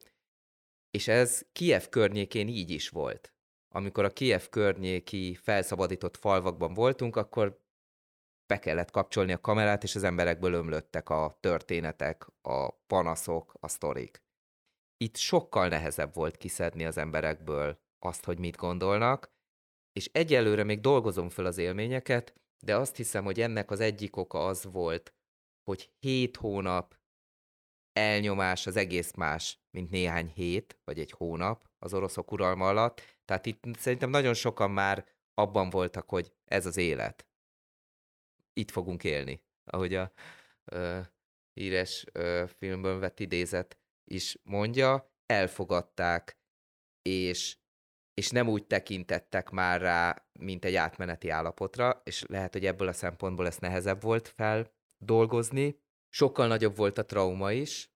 És 0.92 1.08
ez 1.08 1.46
Kiev 1.52 1.84
környékén 1.90 2.48
így 2.48 2.70
is 2.70 2.90
volt. 2.90 3.34
Amikor 3.76 4.04
a 4.04 4.14
Kiev 4.14 4.48
környéki 4.50 5.36
felszabadított 5.36 6.18
falvakban 6.18 6.74
voltunk, 6.74 7.16
akkor 7.16 7.62
be 8.46 8.60
kellett 8.60 8.92
kapcsolni 8.92 9.32
a 9.32 9.42
kamerát, 9.42 9.84
és 9.84 9.96
az 9.96 10.04
emberekből 10.04 10.54
ömlöttek 10.54 11.10
a 11.10 11.38
történetek, 11.40 12.28
a 12.42 12.72
panaszok, 12.72 13.54
a 13.60 13.68
sztorik. 13.68 14.24
Itt 14.98 15.16
sokkal 15.16 15.68
nehezebb 15.68 16.14
volt 16.14 16.38
kiszedni 16.38 16.86
az 16.86 16.98
emberekből 16.98 17.80
azt, 18.00 18.26
hogy 18.26 18.40
mit 18.40 18.56
gondolnak, 18.56 19.38
és 20.00 20.10
egyelőre 20.12 20.64
még 20.64 20.80
dolgozom 20.80 21.30
föl 21.30 21.46
az 21.46 21.58
élményeket, 21.58 22.34
de 22.60 22.76
azt 22.76 22.96
hiszem, 22.96 23.24
hogy 23.24 23.42
ennek 23.42 23.72
az 23.72 23.80
egyik 23.80 24.16
oka 24.16 24.46
az 24.46 24.64
volt, 24.64 25.14
hogy 25.64 25.92
hét 26.00 26.36
hónap 26.36 26.98
elnyomás 27.94 28.68
az 28.68 28.76
egész 28.76 29.14
más, 29.14 29.60
mint 29.72 29.90
néhány 29.90 30.28
hét, 30.28 30.80
vagy 30.84 31.00
egy 31.00 31.12
hónap 31.12 31.70
az 31.80 31.94
oroszok 31.94 32.32
uralma 32.32 32.68
alatt. 32.68 33.02
Tehát 33.26 33.46
itt 33.46 33.64
szerintem 33.78 34.10
nagyon 34.10 34.34
sokan 34.34 34.72
már 34.72 35.06
abban 35.34 35.70
voltak, 35.70 36.10
hogy 36.10 36.34
ez 36.46 36.66
az 36.66 36.78
élet. 36.78 37.28
Itt 38.54 38.72
fogunk 38.72 39.04
élni. 39.04 39.44
Ahogy 39.64 39.94
a 39.94 40.12
ö, 40.66 41.00
híres 41.54 42.06
ö, 42.12 42.44
filmből 42.58 43.00
vett 43.00 43.20
idézet 43.20 43.80
is 44.12 44.38
mondja, 44.44 45.14
elfogadták, 45.26 46.38
és, 47.02 47.58
és 48.20 48.30
nem 48.30 48.48
úgy 48.48 48.68
tekintettek 48.68 49.50
már 49.50 49.82
rá, 49.82 50.26
mint 50.40 50.66
egy 50.66 50.76
átmeneti 50.76 51.30
állapotra, 51.30 52.02
és 52.04 52.24
lehet, 52.28 52.54
hogy 52.54 52.66
ebből 52.66 52.88
a 52.88 52.94
szempontból 52.94 53.48
ez 53.48 53.58
nehezebb 53.58 54.02
volt 54.02 54.34
feldolgozni, 54.36 55.80
sokkal 56.10 56.48
nagyobb 56.48 56.76
volt 56.76 56.98
a 56.98 57.06
trauma 57.06 57.52
is, 57.52 57.92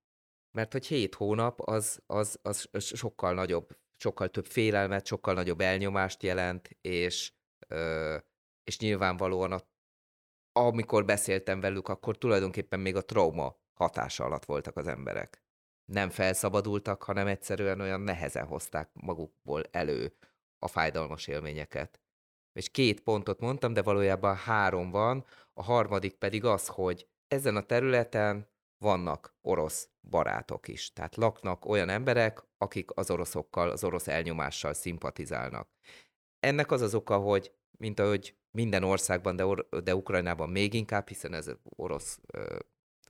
mert 0.56 0.72
hogy 0.72 0.86
hét 0.86 1.14
hónap 1.14 1.60
az, 1.60 2.02
az, 2.06 2.38
az 2.42 2.68
sokkal 2.84 3.34
nagyobb 3.34 3.76
sokkal 3.96 4.28
több 4.28 4.46
félelmet, 4.46 5.06
sokkal 5.06 5.34
nagyobb 5.34 5.60
elnyomást 5.60 6.22
jelent, 6.22 6.76
és, 6.80 7.32
ö, 7.68 8.16
és 8.64 8.78
nyilvánvalóan 8.78 9.52
a, 9.52 9.60
amikor 10.52 11.04
beszéltem 11.04 11.60
velük, 11.60 11.88
akkor 11.88 12.18
tulajdonképpen 12.18 12.80
még 12.80 12.96
a 12.96 13.04
trauma 13.04 13.60
hatása 13.74 14.24
alatt 14.24 14.44
voltak 14.44 14.76
az 14.76 14.86
emberek. 14.86 15.43
Nem 15.84 16.10
felszabadultak, 16.10 17.02
hanem 17.02 17.26
egyszerűen 17.26 17.80
olyan 17.80 18.00
nehezen 18.00 18.46
hozták 18.46 18.90
magukból 18.92 19.62
elő 19.70 20.16
a 20.58 20.68
fájdalmas 20.68 21.26
élményeket. 21.26 22.00
És 22.52 22.70
két 22.70 23.00
pontot 23.00 23.40
mondtam, 23.40 23.72
de 23.72 23.82
valójában 23.82 24.36
három 24.36 24.90
van, 24.90 25.24
a 25.52 25.62
harmadik 25.62 26.14
pedig 26.14 26.44
az, 26.44 26.66
hogy 26.66 27.08
ezen 27.28 27.56
a 27.56 27.66
területen 27.66 28.48
vannak 28.78 29.34
orosz 29.40 29.88
barátok 30.10 30.68
is. 30.68 30.92
Tehát 30.92 31.16
laknak 31.16 31.64
olyan 31.64 31.88
emberek, 31.88 32.42
akik 32.58 32.90
az 32.94 33.10
oroszokkal, 33.10 33.70
az 33.70 33.84
orosz 33.84 34.08
elnyomással 34.08 34.74
szimpatizálnak. 34.74 35.68
Ennek 36.40 36.70
az 36.70 36.80
az 36.80 36.94
oka, 36.94 37.18
hogy 37.18 37.52
mint 37.78 38.00
ahogy 38.00 38.36
minden 38.50 38.84
országban, 38.84 39.36
de, 39.36 39.46
Or- 39.46 39.82
de 39.82 39.94
Ukrajnában 39.94 40.50
még 40.50 40.74
inkább, 40.74 41.08
hiszen 41.08 41.34
ez 41.34 41.50
orosz 41.62 42.18
ö, 42.32 42.58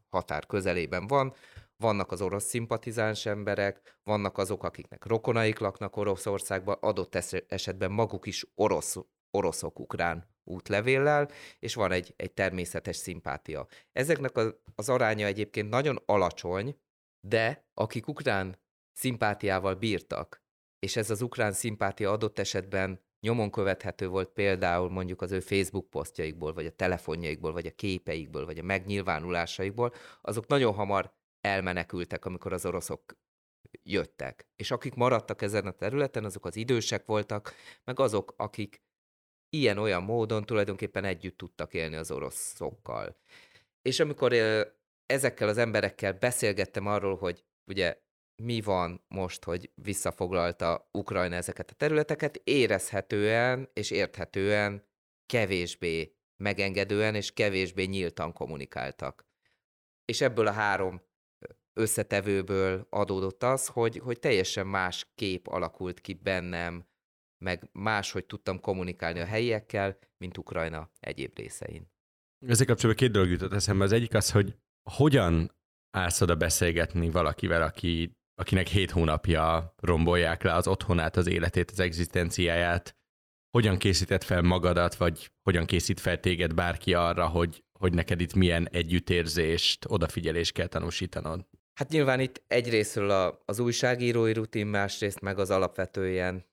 határ 0.08 0.46
közelében 0.46 1.06
van, 1.06 1.34
vannak 1.76 2.12
az 2.12 2.22
orosz 2.22 2.44
szimpatizáns 2.44 3.26
emberek, 3.26 3.98
vannak 4.02 4.38
azok, 4.38 4.64
akiknek 4.64 5.04
rokonaik 5.04 5.58
laknak 5.58 5.96
Oroszországban, 5.96 6.76
adott 6.80 7.14
esetben 7.48 7.92
maguk 7.92 8.26
is 8.26 8.46
orosz, 8.54 8.96
oroszok 9.30 9.78
ukrán 9.78 10.32
útlevéllel, 10.44 11.28
és 11.58 11.74
van 11.74 11.92
egy, 11.92 12.14
egy 12.16 12.32
természetes 12.32 12.96
szimpátia. 12.96 13.66
Ezeknek 13.92 14.36
az, 14.36 14.54
az 14.74 14.88
aránya 14.88 15.26
egyébként 15.26 15.68
nagyon 15.68 16.02
alacsony, 16.06 16.78
de 17.26 17.68
akik 17.74 18.08
ukrán 18.08 18.58
szimpátiával 18.92 19.74
bírtak, 19.74 20.42
és 20.78 20.96
ez 20.96 21.10
az 21.10 21.22
ukrán 21.22 21.52
szimpátia 21.52 22.10
adott 22.10 22.38
esetben 22.38 23.02
nyomon 23.20 23.50
követhető 23.50 24.08
volt 24.08 24.28
például 24.28 24.90
mondjuk 24.90 25.22
az 25.22 25.32
ő 25.32 25.40
Facebook 25.40 25.90
posztjaikból, 25.90 26.52
vagy 26.52 26.66
a 26.66 26.70
telefonjaikból, 26.70 27.52
vagy 27.52 27.66
a 27.66 27.74
képeikből, 27.74 28.44
vagy 28.44 28.58
a 28.58 28.62
megnyilvánulásaikból, 28.62 29.92
azok 30.20 30.46
nagyon 30.46 30.74
hamar 30.74 31.14
elmenekültek, 31.44 32.24
amikor 32.24 32.52
az 32.52 32.66
oroszok 32.66 33.16
jöttek. 33.82 34.46
És 34.56 34.70
akik 34.70 34.94
maradtak 34.94 35.42
ezen 35.42 35.66
a 35.66 35.70
területen, 35.70 36.24
azok 36.24 36.46
az 36.46 36.56
idősek 36.56 37.06
voltak, 37.06 37.54
meg 37.84 38.00
azok, 38.00 38.34
akik 38.36 38.82
ilyen-olyan 39.48 40.02
módon 40.02 40.44
tulajdonképpen 40.44 41.04
együtt 41.04 41.36
tudtak 41.36 41.74
élni 41.74 41.96
az 41.96 42.10
oroszokkal. 42.10 43.16
És 43.82 44.00
amikor 44.00 44.32
ezekkel 45.06 45.48
az 45.48 45.58
emberekkel 45.58 46.12
beszélgettem 46.12 46.86
arról, 46.86 47.16
hogy 47.16 47.44
ugye 47.64 48.02
mi 48.42 48.60
van 48.60 49.04
most, 49.08 49.44
hogy 49.44 49.70
visszafoglalta 49.74 50.88
Ukrajna 50.92 51.34
ezeket 51.34 51.70
a 51.70 51.74
területeket, 51.74 52.40
érezhetően 52.44 53.70
és 53.72 53.90
érthetően 53.90 54.84
kevésbé 55.26 56.16
megengedően 56.36 57.14
és 57.14 57.32
kevésbé 57.32 57.84
nyíltan 57.84 58.32
kommunikáltak. 58.32 59.26
És 60.04 60.20
ebből 60.20 60.46
a 60.46 60.52
három 60.52 61.02
összetevőből 61.74 62.86
adódott 62.90 63.42
az, 63.42 63.66
hogy, 63.66 63.98
hogy 63.98 64.18
teljesen 64.18 64.66
más 64.66 65.06
kép 65.14 65.46
alakult 65.46 66.00
ki 66.00 66.14
bennem, 66.14 66.86
meg 67.44 67.68
máshogy 67.72 68.26
tudtam 68.26 68.60
kommunikálni 68.60 69.20
a 69.20 69.24
helyiekkel, 69.24 69.98
mint 70.18 70.38
Ukrajna 70.38 70.90
egyéb 71.00 71.36
részein. 71.36 71.92
Ezzel 72.46 72.66
kapcsolatban 72.66 73.06
két 73.06 73.14
dolog 73.14 73.30
jutott 73.30 73.52
eszembe. 73.52 73.84
Az 73.84 73.92
egyik 73.92 74.14
az, 74.14 74.30
hogy 74.30 74.56
hogyan 74.90 75.52
állsz 75.90 76.20
oda 76.20 76.36
beszélgetni 76.36 77.10
valakivel, 77.10 77.62
aki, 77.62 78.12
akinek 78.34 78.66
hét 78.66 78.90
hónapja 78.90 79.74
rombolják 79.76 80.42
le 80.42 80.54
az 80.54 80.66
otthonát, 80.66 81.16
az 81.16 81.26
életét, 81.26 81.70
az 81.70 81.80
egzisztenciáját, 81.80 82.96
hogyan 83.50 83.78
készített 83.78 84.22
fel 84.22 84.42
magadat, 84.42 84.94
vagy 84.94 85.32
hogyan 85.42 85.66
készít 85.66 86.00
fel 86.00 86.20
téged 86.20 86.54
bárki 86.54 86.94
arra, 86.94 87.26
hogy, 87.26 87.64
hogy 87.78 87.94
neked 87.94 88.20
itt 88.20 88.34
milyen 88.34 88.68
együttérzést, 88.68 89.84
odafigyelést 89.88 90.52
kell 90.52 90.66
tanúsítanod? 90.66 91.46
Hát 91.74 91.88
nyilván 91.88 92.20
itt 92.20 92.42
egyrésztről 92.46 93.10
a, 93.10 93.42
az 93.44 93.58
újságírói 93.58 94.32
rutin, 94.32 94.66
másrészt 94.66 95.20
meg 95.20 95.38
az 95.38 95.50
alapvető 95.50 96.08
ilyen 96.08 96.44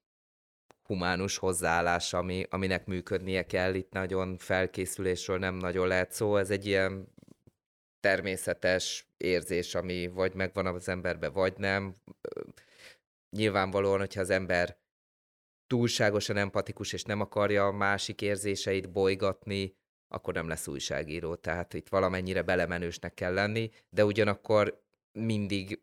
humánus 0.84 1.38
hozzáállás, 1.38 2.14
ami, 2.14 2.46
aminek 2.50 2.86
működnie 2.86 3.46
kell. 3.46 3.74
Itt 3.74 3.92
nagyon 3.92 4.38
felkészülésről 4.38 5.38
nem 5.38 5.56
nagyon 5.56 5.88
lehet 5.88 6.12
szó. 6.12 6.38
Ez 6.38 6.50
egy 6.50 6.66
ilyen 6.66 7.14
természetes 8.00 9.12
érzés, 9.18 9.76
ami 9.76 10.08
vagy 10.08 10.34
megvan 10.34 10.66
az 10.66 10.88
emberbe, 10.88 11.30
vagy 11.30 11.58
nem. 11.58 11.96
Nyilvánvalóan, 13.38 14.00
hogyha 14.00 14.22
az 14.22 14.30
ember 14.30 14.78
túlságosan 15.68 16.38
empatikus, 16.38 16.94
és 16.94 17.04
nem 17.04 17.22
akarja 17.22 17.66
a 17.66 17.72
másik 17.72 18.22
érzéseit 18.22 18.92
bolygatni, 18.92 19.76
akkor 20.08 20.34
nem 20.34 20.48
lesz 20.48 20.68
újságíró. 20.68 21.36
Tehát 21.36 21.74
itt 21.74 21.90
valamennyire 21.90 22.42
belemenősnek 22.42 23.14
kell 23.14 23.34
lenni, 23.34 23.72
de 23.90 24.06
ugyanakkor 24.06 24.82
mindig 25.12 25.82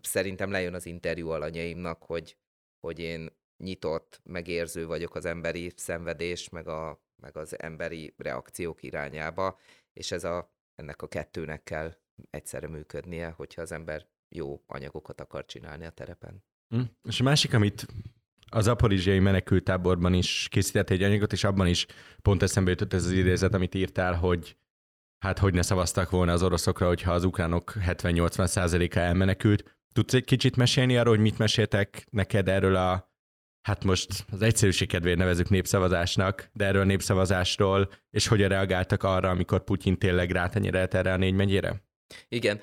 szerintem 0.00 0.50
lejön 0.50 0.74
az 0.74 0.86
interjú 0.86 1.28
alanyaimnak, 1.28 2.02
hogy, 2.02 2.36
hogy 2.80 2.98
én 2.98 3.30
nyitott, 3.56 4.20
megérző 4.24 4.86
vagyok 4.86 5.14
az 5.14 5.24
emberi 5.24 5.72
szenvedés, 5.76 6.48
meg, 6.48 6.68
a, 6.68 7.02
meg 7.22 7.36
az 7.36 7.58
emberi 7.58 8.14
reakciók 8.16 8.82
irányába, 8.82 9.58
és 9.92 10.12
ez 10.12 10.24
a, 10.24 10.52
ennek 10.74 11.02
a 11.02 11.08
kettőnek 11.08 11.62
kell 11.62 11.96
egyszerre 12.30 12.68
működnie, 12.68 13.30
hogyha 13.30 13.62
az 13.62 13.72
ember 13.72 14.06
jó 14.28 14.62
anyagokat 14.66 15.20
akar 15.20 15.44
csinálni 15.44 15.84
a 15.84 15.90
terepen. 15.90 16.44
Mm. 16.76 16.82
És 17.02 17.20
a 17.20 17.22
másik, 17.22 17.54
amit 17.54 17.86
az 18.50 18.68
aporizsiai 18.68 19.18
menekültáborban 19.18 20.14
is 20.14 20.48
készített 20.50 20.90
egy 20.90 21.02
anyagot, 21.02 21.32
és 21.32 21.44
abban 21.44 21.66
is 21.66 21.86
pont 22.22 22.42
eszembe 22.42 22.70
jutott 22.70 22.92
ez 22.92 23.04
az 23.04 23.10
idézet, 23.10 23.54
amit 23.54 23.74
írtál, 23.74 24.14
hogy 24.14 24.56
hát 25.24 25.38
hogy 25.38 25.54
ne 25.54 25.62
szavaztak 25.62 26.10
volna 26.10 26.32
az 26.32 26.42
oroszokra, 26.42 26.86
hogyha 26.86 27.12
az 27.12 27.24
ukránok 27.24 27.72
70-80 27.86 28.46
százaléka 28.46 29.00
elmenekült. 29.00 29.78
Tudsz 29.92 30.14
egy 30.14 30.24
kicsit 30.24 30.56
mesélni 30.56 30.96
arról, 30.96 31.14
hogy 31.14 31.22
mit 31.22 31.38
meséltek 31.38 32.06
neked 32.10 32.48
erről 32.48 32.76
a 32.76 33.12
hát 33.62 33.84
most 33.84 34.24
az 34.32 34.42
egyszerűség 34.42 34.88
kedvéért 34.88 35.18
nevezük 35.18 35.48
népszavazásnak, 35.48 36.50
de 36.52 36.64
erről 36.64 36.80
a 36.80 36.84
népszavazásról, 36.84 37.90
és 38.10 38.26
hogyan 38.26 38.48
reagáltak 38.48 39.02
arra, 39.02 39.30
amikor 39.30 39.64
Putyin 39.64 39.98
tényleg 39.98 40.30
rátenyerelt 40.30 40.94
erre 40.94 41.12
a 41.12 41.16
négy 41.16 41.34
megyére? 41.34 41.82
Igen. 42.28 42.60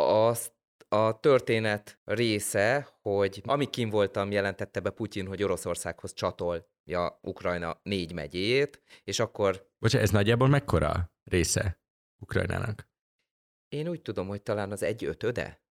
Azt 0.00 0.52
a 0.88 1.20
történet 1.20 2.00
része, 2.04 2.88
hogy 3.02 3.42
amíg 3.44 3.70
kim 3.70 3.90
voltam, 3.90 4.30
jelentette 4.30 4.80
be 4.80 4.90
Putyin, 4.90 5.26
hogy 5.26 5.42
Oroszországhoz 5.42 6.12
csatolja 6.14 7.18
Ukrajna 7.22 7.80
négy 7.82 8.12
megyét, 8.12 8.82
és 9.04 9.18
akkor... 9.18 9.70
Bocsánat, 9.78 10.06
ez 10.06 10.12
nagyjából 10.12 10.48
mekkora 10.48 11.11
része 11.24 11.80
Ukrajnának? 12.22 12.90
Én 13.68 13.88
úgy 13.88 14.02
tudom, 14.02 14.28
hogy 14.28 14.42
talán 14.42 14.70
az 14.70 14.82
egy 14.82 15.04
ötöde 15.04 15.62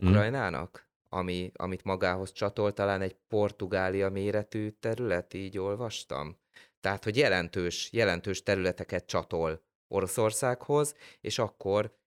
hm. 0.00 0.06
Ukrajnának. 0.06 0.76
Hmm 0.76 0.88
ami, 1.12 1.50
amit 1.54 1.84
magához 1.84 2.32
csatol, 2.32 2.72
talán 2.72 3.00
egy 3.00 3.16
Portugália 3.28 4.08
méretű 4.08 4.70
terület, 4.70 5.34
így 5.34 5.58
olvastam. 5.58 6.38
Tehát, 6.80 7.04
hogy 7.04 7.16
jelentős, 7.16 7.92
jelentős 7.92 8.42
területeket 8.42 9.06
csatol 9.06 9.62
Oroszországhoz, 9.88 10.94
és 11.20 11.38
akkor 11.38 11.98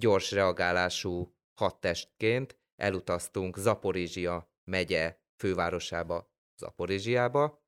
gyors 0.00 0.30
reagálású 0.30 1.34
hadtestként 1.54 2.58
elutaztunk 2.76 3.56
Zaporizsia 3.56 4.50
megye 4.64 5.18
fővárosába, 5.36 6.32
Zaporizsiába, 6.56 7.64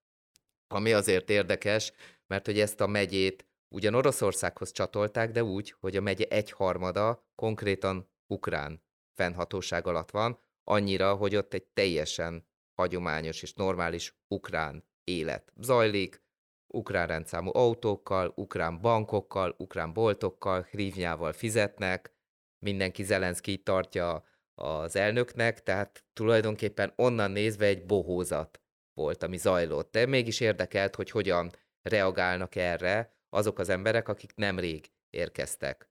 ami 0.67 0.93
azért 0.93 1.31
érdekes, 1.31 1.93
mert 2.27 2.47
hogy 2.47 2.61
ezt 2.61 2.81
a 2.81 2.87
megyét 2.87 3.47
ugyan 3.75 3.95
Oroszországhoz 3.95 4.73
csatolták, 4.73 5.31
de 5.31 5.45
úgy, 5.45 5.75
hogy 5.81 5.97
a 5.97 6.01
megye 6.01 6.25
egyharmada 6.29 7.27
konkrétan 7.35 8.11
ukrán 8.27 8.83
fennhatóság 9.13 9.87
alatt 9.87 10.11
van, 10.11 10.39
annyira, 10.65 11.15
hogy 11.15 11.37
ott 11.37 11.55
egy 11.55 11.65
teljesen 11.65 12.47
hagyományos 12.75 13.43
és 13.43 13.55
normális 13.55 14.17
ukrán 14.29 14.85
élet 15.05 15.53
zajlik, 15.57 16.23
ukrán 16.67 17.07
rendszámú 17.07 17.51
autókkal, 17.53 18.33
ukrán 18.37 18.81
bankokkal, 18.81 19.55
ukrán 19.59 19.93
boltokkal, 19.93 20.67
hrívnyával 20.71 21.33
fizetnek, 21.33 22.13
mindenki 22.59 23.03
Zelenszky 23.03 23.59
tartja 23.59 24.25
az 24.55 24.97
elnöknek, 24.97 25.63
tehát 25.63 26.05
tulajdonképpen 26.13 26.93
onnan 26.97 27.31
nézve 27.31 27.67
egy 27.67 27.87
bohózat 27.87 28.61
volt, 28.93 29.23
ami 29.23 29.37
zajlott. 29.37 29.93
De 29.93 30.07
mégis 30.07 30.41
érdekelt, 30.41 30.95
hogy 30.95 31.11
hogyan 31.11 31.51
reagálnak 31.83 32.55
erre 32.57 33.14
azok 33.35 33.59
az 33.59 33.69
emberek, 33.69 34.09
akik 34.09 34.35
nemrég 34.35 34.91
érkeztek 35.11 35.89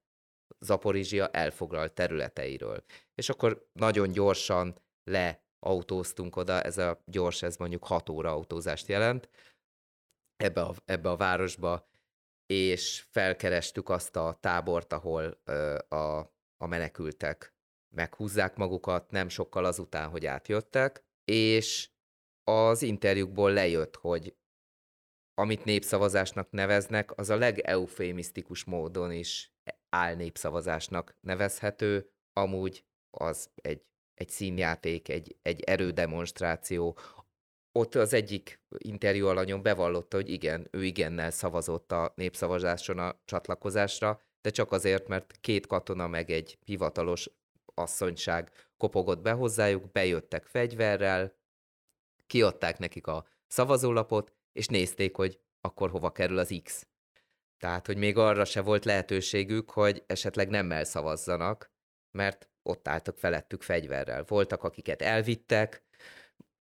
Zaporizsia 0.59 1.27
elfoglalt 1.27 1.93
területeiről. 1.93 2.83
És 3.15 3.29
akkor 3.29 3.69
nagyon 3.73 4.11
gyorsan 4.11 4.81
leautóztunk 5.03 6.35
oda, 6.35 6.61
ez 6.61 6.77
a 6.77 7.01
gyors, 7.05 7.41
ez 7.41 7.57
mondjuk 7.57 7.83
6 7.83 8.09
óra 8.09 8.31
autózást 8.31 8.87
jelent 8.87 9.29
ebbe 10.35 10.61
a, 10.61 10.73
ebbe 10.85 11.09
a 11.09 11.15
városba, 11.15 11.89
és 12.45 13.05
felkerestük 13.09 13.89
azt 13.89 14.15
a 14.15 14.37
tábort, 14.39 14.93
ahol 14.93 15.41
ö, 15.43 15.77
a, 15.89 16.19
a 16.57 16.67
menekültek 16.67 17.53
meghúzzák 17.95 18.55
magukat, 18.55 19.11
nem 19.11 19.29
sokkal 19.29 19.65
azután, 19.65 20.09
hogy 20.09 20.25
átjöttek, 20.25 21.05
és 21.25 21.89
az 22.43 22.81
interjúkból 22.81 23.51
lejött, 23.51 23.95
hogy 23.95 24.35
amit 25.35 25.63
népszavazásnak 25.63 26.51
neveznek, 26.51 27.17
az 27.17 27.29
a 27.29 27.35
legeufémisztikus 27.35 28.63
módon 28.63 29.11
is 29.11 29.51
álnépszavazásnak 29.89 31.15
nevezhető, 31.21 32.09
amúgy 32.33 32.85
az 33.11 33.49
egy, 33.55 33.81
egy 34.13 34.29
színjáték, 34.29 35.09
egy, 35.09 35.35
egy 35.41 35.61
erődemonstráció. 35.61 36.97
Ott 37.71 37.95
az 37.95 38.13
egyik 38.13 38.61
interjú 38.77 39.27
alanyom 39.27 39.61
bevallotta, 39.61 40.15
hogy 40.15 40.29
igen, 40.29 40.67
ő 40.71 40.83
igennel 40.83 41.31
szavazott 41.31 41.91
a 41.91 42.13
népszavazáson 42.15 42.99
a 42.99 43.19
csatlakozásra, 43.25 44.21
de 44.41 44.49
csak 44.49 44.71
azért, 44.71 45.07
mert 45.07 45.37
két 45.41 45.67
katona 45.67 46.07
meg 46.07 46.29
egy 46.29 46.57
hivatalos 46.65 47.29
asszonyság 47.73 48.51
kopogott 48.77 49.21
be 49.21 49.31
hozzájuk, 49.31 49.91
bejöttek 49.91 50.45
fegyverrel, 50.45 51.35
kiadták 52.27 52.79
nekik 52.79 53.07
a 53.07 53.25
szavazólapot, 53.47 54.32
és 54.53 54.67
nézték, 54.67 55.15
hogy 55.15 55.39
akkor 55.61 55.89
hova 55.89 56.11
kerül 56.11 56.37
az 56.37 56.59
X. 56.63 56.87
Tehát, 57.57 57.85
hogy 57.85 57.97
még 57.97 58.17
arra 58.17 58.45
se 58.45 58.61
volt 58.61 58.85
lehetőségük, 58.85 59.69
hogy 59.69 60.03
esetleg 60.07 60.49
nem 60.49 60.71
elszavazzanak, 60.71 61.71
mert 62.11 62.49
ott 62.63 62.87
álltak 62.87 63.17
felettük 63.17 63.61
fegyverrel. 63.61 64.23
Voltak, 64.27 64.63
akiket 64.63 65.01
elvittek, 65.01 65.83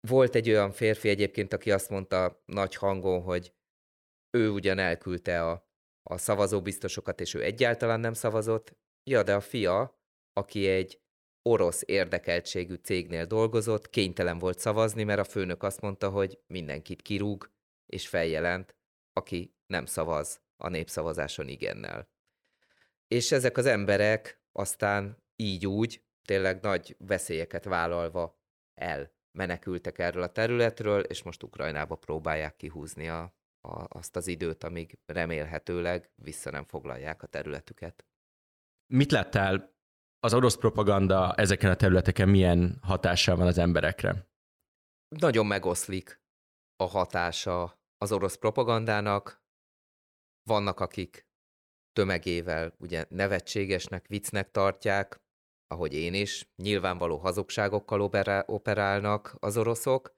volt 0.00 0.34
egy 0.34 0.48
olyan 0.48 0.72
férfi 0.72 1.08
egyébként, 1.08 1.52
aki 1.52 1.72
azt 1.72 1.90
mondta 1.90 2.42
nagy 2.46 2.74
hangon, 2.74 3.22
hogy 3.22 3.54
ő 4.30 4.50
ugyan 4.50 4.78
elküldte 4.78 5.44
a, 5.44 5.68
a 6.02 6.18
szavazóbiztosokat, 6.18 7.20
és 7.20 7.34
ő 7.34 7.42
egyáltalán 7.42 8.00
nem 8.00 8.12
szavazott. 8.12 8.76
Ja, 9.10 9.22
de 9.22 9.34
a 9.34 9.40
fia, 9.40 10.00
aki 10.32 10.68
egy 10.68 11.00
orosz 11.42 11.82
érdekeltségű 11.86 12.74
cégnél 12.74 13.24
dolgozott, 13.24 13.90
kénytelen 13.90 14.38
volt 14.38 14.58
szavazni, 14.58 15.04
mert 15.04 15.20
a 15.20 15.24
főnök 15.24 15.62
azt 15.62 15.80
mondta, 15.80 16.10
hogy 16.10 16.38
mindenkit 16.46 17.02
kirúg, 17.02 17.50
és 17.88 18.08
feljelent, 18.08 18.76
aki 19.12 19.54
nem 19.66 19.86
szavaz 19.86 20.40
a 20.56 20.68
népszavazáson 20.68 21.48
igennel. 21.48 22.08
És 23.08 23.32
ezek 23.32 23.56
az 23.56 23.66
emberek 23.66 24.42
aztán 24.52 25.22
így 25.36 25.66
úgy, 25.66 26.02
tényleg 26.22 26.60
nagy 26.62 26.96
veszélyeket 26.98 27.64
vállalva 27.64 28.40
el 28.74 29.12
menekültek 29.38 29.98
erről 29.98 30.22
a 30.22 30.32
területről, 30.32 31.00
és 31.00 31.22
most 31.22 31.42
Ukrajnába 31.42 31.96
próbálják 31.96 32.56
kihúzni 32.56 33.08
a, 33.08 33.22
a, 33.60 33.84
azt 33.88 34.16
az 34.16 34.26
időt, 34.26 34.64
amíg 34.64 34.98
remélhetőleg 35.06 36.10
vissza 36.14 36.50
nem 36.50 36.64
foglalják 36.64 37.22
a 37.22 37.26
területüket. 37.26 38.06
Mit 38.86 39.10
láttál 39.10 39.76
az 40.20 40.34
orosz 40.34 40.56
propaganda 40.56 41.34
ezeken 41.34 41.70
a 41.70 41.76
területeken 41.76 42.28
milyen 42.28 42.78
hatással 42.82 43.36
van 43.36 43.46
az 43.46 43.58
emberekre? 43.58 44.28
Nagyon 45.08 45.46
megoszlik 45.46 46.20
a 46.76 46.84
hatása 46.84 47.77
az 47.98 48.12
orosz 48.12 48.36
propagandának. 48.36 49.42
Vannak, 50.42 50.80
akik 50.80 51.28
tömegével 51.92 52.74
ugye 52.78 53.06
nevetségesnek, 53.08 54.06
viccnek 54.06 54.50
tartják, 54.50 55.22
ahogy 55.66 55.94
én 55.94 56.14
is, 56.14 56.50
nyilvánvaló 56.56 57.16
hazugságokkal 57.16 58.00
operálnak 58.46 59.36
az 59.38 59.56
oroszok, 59.56 60.16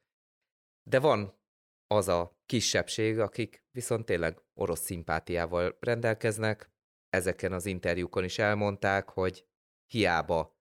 de 0.89 1.01
van 1.01 1.39
az 1.87 2.09
a 2.09 2.39
kisebbség, 2.47 3.19
akik 3.19 3.65
viszont 3.71 4.05
tényleg 4.05 4.43
orosz 4.55 4.81
szimpátiával 4.81 5.77
rendelkeznek. 5.81 6.71
Ezeken 7.09 7.53
az 7.53 7.67
interjúkon 7.67 8.25
is 8.25 8.39
elmondták, 8.39 9.09
hogy 9.09 9.47
hiába 9.87 10.59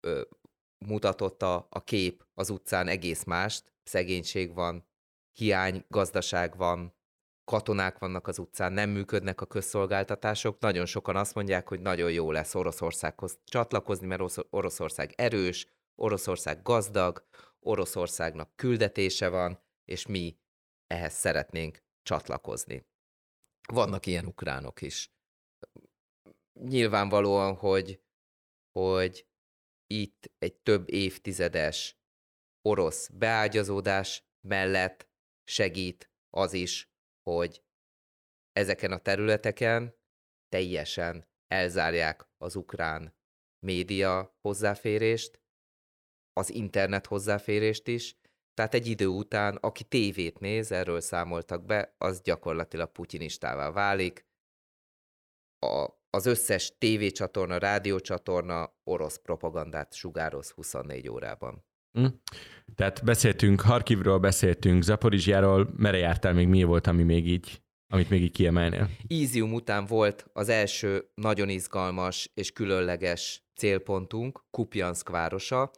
ö, 0.00 0.22
mutatott 0.86 1.42
a, 1.42 1.66
a 1.70 1.84
kép 1.84 2.26
az 2.34 2.50
utcán 2.50 2.88
egész 2.88 3.24
mást, 3.24 3.72
szegénység 3.82 4.54
van, 4.54 4.89
hiány, 5.32 5.84
gazdaság 5.88 6.56
van, 6.56 6.94
katonák 7.44 7.98
vannak 7.98 8.26
az 8.26 8.38
utcán, 8.38 8.72
nem 8.72 8.90
működnek 8.90 9.40
a 9.40 9.46
közszolgáltatások. 9.46 10.58
Nagyon 10.60 10.86
sokan 10.86 11.16
azt 11.16 11.34
mondják, 11.34 11.68
hogy 11.68 11.80
nagyon 11.80 12.12
jó 12.12 12.30
lesz 12.30 12.54
Oroszországhoz 12.54 13.38
csatlakozni, 13.44 14.06
mert 14.06 14.22
Oroszország 14.50 15.12
erős, 15.16 15.66
Oroszország 15.94 16.62
gazdag, 16.62 17.28
Oroszországnak 17.60 18.56
küldetése 18.56 19.28
van, 19.28 19.62
és 19.84 20.06
mi 20.06 20.38
ehhez 20.86 21.12
szeretnénk 21.12 21.82
csatlakozni. 22.02 22.86
Vannak 23.72 24.06
ilyen 24.06 24.26
ukránok 24.26 24.82
is. 24.82 25.12
Nyilvánvalóan, 26.52 27.54
hogy, 27.54 28.02
hogy 28.72 29.26
itt 29.86 30.32
egy 30.38 30.54
több 30.54 30.90
évtizedes 30.90 31.98
orosz 32.62 33.08
beágyazódás 33.08 34.24
mellett 34.40 35.09
segít 35.50 36.10
az 36.30 36.52
is, 36.52 36.90
hogy 37.22 37.62
ezeken 38.52 38.92
a 38.92 38.98
területeken 38.98 39.94
teljesen 40.48 41.28
elzárják 41.46 42.28
az 42.38 42.56
ukrán 42.56 43.14
média 43.66 44.38
hozzáférést, 44.40 45.42
az 46.32 46.50
internet 46.50 47.06
hozzáférést 47.06 47.88
is, 47.88 48.16
tehát 48.54 48.74
egy 48.74 48.86
idő 48.86 49.06
után, 49.06 49.56
aki 49.56 49.84
tévét 49.84 50.38
néz, 50.38 50.72
erről 50.72 51.00
számoltak 51.00 51.64
be, 51.64 51.94
az 51.98 52.20
gyakorlatilag 52.20 52.92
putinistává 52.92 53.70
válik. 53.70 54.26
A, 55.58 55.88
az 56.10 56.26
összes 56.26 56.76
tévécsatorna, 56.78 57.58
rádiócsatorna 57.58 58.74
orosz 58.84 59.18
propagandát 59.18 59.92
sugároz 59.94 60.50
24 60.50 61.08
órában. 61.08 61.64
Hm. 61.92 62.06
Tehát 62.74 63.04
beszéltünk 63.04 63.60
Harkivról, 63.60 64.18
beszéltünk 64.18 64.82
Zaporizsjáról, 64.82 65.70
merre 65.76 65.96
jártál 65.96 66.32
még, 66.32 66.48
mi 66.48 66.62
volt, 66.62 66.86
ami 66.86 67.02
még 67.02 67.26
így, 67.26 67.62
amit 67.92 68.10
még 68.10 68.22
így 68.22 68.32
kiemelnél? 68.32 68.88
Ízium 69.06 69.52
után 69.52 69.86
volt 69.86 70.26
az 70.32 70.48
első 70.48 71.10
nagyon 71.14 71.48
izgalmas 71.48 72.30
és 72.34 72.52
különleges 72.52 73.44
célpontunk, 73.54 74.44
Kupjanszk 74.50 75.08
városa. 75.08 75.70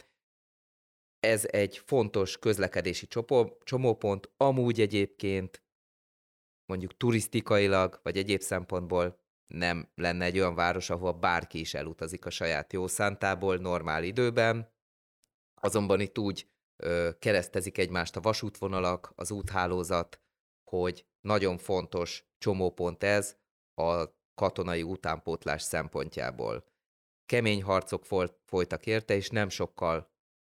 Ez 1.20 1.46
egy 1.50 1.82
fontos 1.84 2.38
közlekedési 2.38 3.06
csomópont, 3.64 4.30
amúgy 4.36 4.80
egyébként 4.80 5.62
mondjuk 6.66 6.96
turisztikailag, 6.96 8.00
vagy 8.02 8.16
egyéb 8.16 8.40
szempontból 8.40 9.20
nem 9.46 9.88
lenne 9.94 10.24
egy 10.24 10.38
olyan 10.38 10.54
város, 10.54 10.90
ahol 10.90 11.12
bárki 11.12 11.60
is 11.60 11.74
elutazik 11.74 12.26
a 12.26 12.30
saját 12.30 12.72
jó 12.72 12.86
szántából 12.86 13.56
normál 13.56 14.04
időben, 14.04 14.71
Azonban 15.64 16.00
itt 16.00 16.18
úgy 16.18 16.48
ö, 16.76 17.10
keresztezik 17.18 17.78
egymást 17.78 18.16
a 18.16 18.20
vasútvonalak, 18.20 19.12
az 19.14 19.30
úthálózat, 19.30 20.20
hogy 20.70 21.06
nagyon 21.20 21.58
fontos 21.58 22.24
csomópont 22.38 23.02
ez 23.02 23.36
a 23.74 24.04
katonai 24.34 24.82
utánpótlás 24.82 25.62
szempontjából. 25.62 26.64
Kemény 27.26 27.62
harcok 27.62 28.04
folytak 28.44 28.86
érte, 28.86 29.14
és 29.14 29.28
nem 29.28 29.48
sokkal 29.48 30.10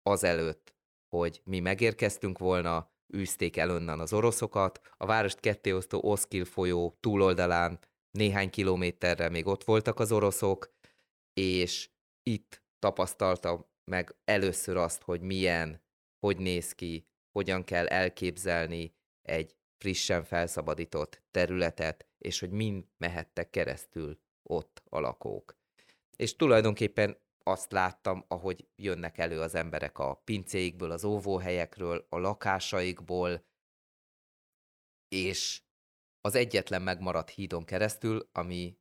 azelőtt, 0.03 0.75
hogy 1.09 1.41
mi 1.43 1.59
megérkeztünk 1.59 2.37
volna, 2.37 2.93
űzték 3.15 3.57
el 3.57 3.69
onnan 3.69 3.99
az 3.99 4.13
oroszokat. 4.13 4.79
A 4.97 5.05
várost 5.05 5.39
kettéosztó 5.39 5.99
Oszkil 6.03 6.45
folyó 6.45 6.97
túloldalán 6.99 7.79
néhány 8.11 8.49
kilométerre 8.49 9.29
még 9.29 9.47
ott 9.47 9.63
voltak 9.63 9.99
az 9.99 10.11
oroszok, 10.11 10.73
és 11.33 11.89
itt 12.23 12.63
tapasztalta 12.79 13.73
meg 13.91 14.15
először 14.23 14.77
azt, 14.77 15.01
hogy 15.01 15.21
milyen, 15.21 15.81
hogy 16.19 16.37
néz 16.37 16.73
ki, 16.73 17.07
hogyan 17.31 17.63
kell 17.63 17.87
elképzelni 17.87 18.95
egy 19.21 19.55
frissen 19.77 20.23
felszabadított 20.23 21.23
területet, 21.31 22.07
és 22.17 22.39
hogy 22.39 22.51
mind 22.51 22.85
mehettek 22.97 23.49
keresztül 23.49 24.19
ott 24.43 24.83
a 24.89 24.99
lakók. 24.99 25.57
És 26.15 26.35
tulajdonképpen 26.35 27.17
azt 27.43 27.71
láttam, 27.71 28.25
ahogy 28.27 28.67
jönnek 28.75 29.17
elő 29.17 29.41
az 29.41 29.55
emberek 29.55 29.99
a 29.99 30.13
pincéikből, 30.13 30.91
az 30.91 31.03
óvóhelyekről, 31.03 32.05
a 32.09 32.17
lakásaikból, 32.17 33.45
és 35.07 35.61
az 36.21 36.35
egyetlen 36.35 36.81
megmaradt 36.81 37.29
hídon 37.29 37.65
keresztül, 37.65 38.29
ami 38.31 38.77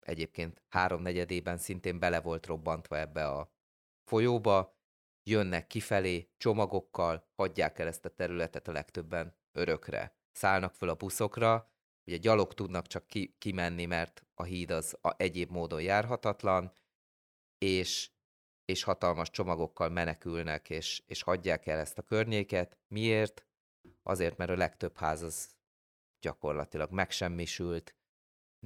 egyébként 0.00 0.62
háromnegyedében 0.68 1.58
szintén 1.58 1.98
bele 1.98 2.20
volt 2.20 2.46
robbantva 2.46 2.98
ebbe 2.98 3.28
a 3.28 3.51
folyóba, 4.12 4.78
jönnek 5.22 5.66
kifelé 5.66 6.30
csomagokkal, 6.36 7.28
hagyják 7.34 7.78
el 7.78 7.86
ezt 7.86 8.04
a 8.04 8.08
területet 8.08 8.68
a 8.68 8.72
legtöbben 8.72 9.36
örökre. 9.52 10.16
Szállnak 10.32 10.74
föl 10.74 10.88
a 10.88 10.94
buszokra, 10.94 11.72
ugye 12.06 12.16
gyalog 12.16 12.54
tudnak 12.54 12.86
csak 12.86 13.06
ki, 13.06 13.34
kimenni, 13.38 13.84
mert 13.84 14.26
a 14.34 14.42
híd 14.42 14.70
az 14.70 14.98
a 15.00 15.14
egyéb 15.16 15.50
módon 15.50 15.82
járhatatlan, 15.82 16.72
és, 17.58 18.10
és 18.64 18.82
hatalmas 18.82 19.30
csomagokkal 19.30 19.88
menekülnek, 19.88 20.70
és, 20.70 21.02
és 21.06 21.22
hagyják 21.22 21.66
el 21.66 21.78
ezt 21.78 21.98
a 21.98 22.02
környéket. 22.02 22.78
Miért? 22.88 23.46
Azért, 24.02 24.36
mert 24.36 24.50
a 24.50 24.56
legtöbb 24.56 24.96
ház 24.96 25.22
az 25.22 25.56
gyakorlatilag 26.20 26.90
megsemmisült, 26.90 27.96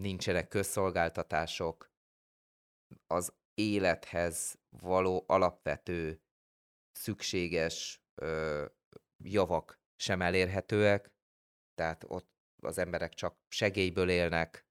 nincsenek 0.00 0.48
közszolgáltatások, 0.48 1.90
az 3.06 3.32
élethez 3.61 4.59
való 4.69 5.25
alapvető 5.27 6.21
szükséges 6.92 8.03
ö, 8.14 8.64
javak 9.25 9.81
sem 9.97 10.23
elérhetőek, 10.23 11.12
tehát 11.75 12.05
ott 12.09 12.31
az 12.62 12.79
emberek 12.79 13.14
csak 13.14 13.38
segélyből 13.49 14.11
élnek, 14.11 14.66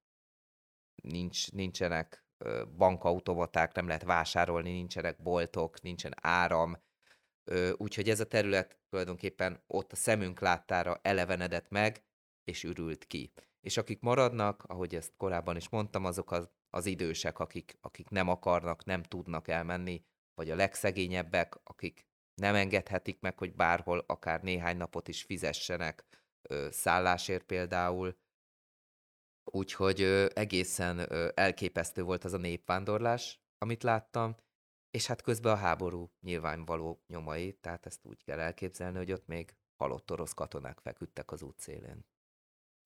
nincs, 1.04 1.52
nincsenek 1.52 2.26
bankautomaták, 2.78 3.74
nem 3.74 3.88
lehet 3.88 4.04
vásárolni, 4.04 4.72
nincsenek 4.72 5.22
boltok, 5.22 5.82
nincsen 5.82 6.14
áram, 6.22 6.78
úgyhogy 7.78 8.10
ez 8.10 8.20
a 8.20 8.28
terület 8.28 8.80
tulajdonképpen 8.90 9.64
ott 9.68 9.92
a 9.92 9.96
szemünk 9.96 10.40
láttára 10.40 11.00
elevenedett 11.02 11.70
meg, 11.70 12.04
és 12.44 12.64
ürült 12.64 13.06
ki. 13.06 13.32
És 13.62 13.78
akik 13.78 14.02
maradnak, 14.02 14.64
ahogy 14.64 14.96
ezt 14.96 15.14
korábban 15.18 15.56
is 15.56 15.70
mondtam, 15.70 16.06
azok 16.06 16.32
az, 16.32 16.50
az 16.76 16.86
idősek, 16.86 17.40
akik, 17.40 17.78
akik 17.82 18.10
nem 18.10 18.28
akarnak, 18.28 18.86
nem 18.86 19.04
tudnak 19.04 19.48
elmenni, 19.48 20.06
vagy 20.34 20.50
a 20.50 20.56
legszegényebbek, 20.56 21.56
akik 21.64 22.08
nem 22.42 22.56
engedhetik 22.56 23.20
meg, 23.20 23.38
hogy 23.38 23.56
bárhol 23.56 24.04
akár 24.08 24.42
néhány 24.42 24.78
napot 24.78 25.08
is 25.08 25.24
fizessenek 25.24 26.06
ö, 26.50 26.68
szállásért 26.72 27.44
például. 27.44 28.18
Úgyhogy 29.44 30.02
ö, 30.02 30.28
egészen 30.34 31.00
ö, 31.12 31.30
elképesztő 31.34 32.04
volt 32.04 32.24
az 32.24 32.34
a 32.34 32.38
népvándorlás, 32.38 33.42
amit 33.58 33.84
láttam, 33.84 34.36
és 34.92 35.06
hát 35.08 35.22
közben 35.22 35.54
a 35.54 35.58
háború 35.58 36.12
nyilvánvaló 36.22 37.04
nyomai, 37.08 37.54
tehát 37.54 37.86
ezt 37.86 38.06
úgy 38.06 38.24
kell 38.24 38.40
elképzelni, 38.40 38.98
hogy 38.98 39.12
ott 39.12 39.28
még 39.28 39.56
halott 39.76 40.12
orosz 40.12 40.34
katonák 40.34 40.80
feküdtek 40.80 41.32
az 41.32 41.42
útszélén. 41.42 42.06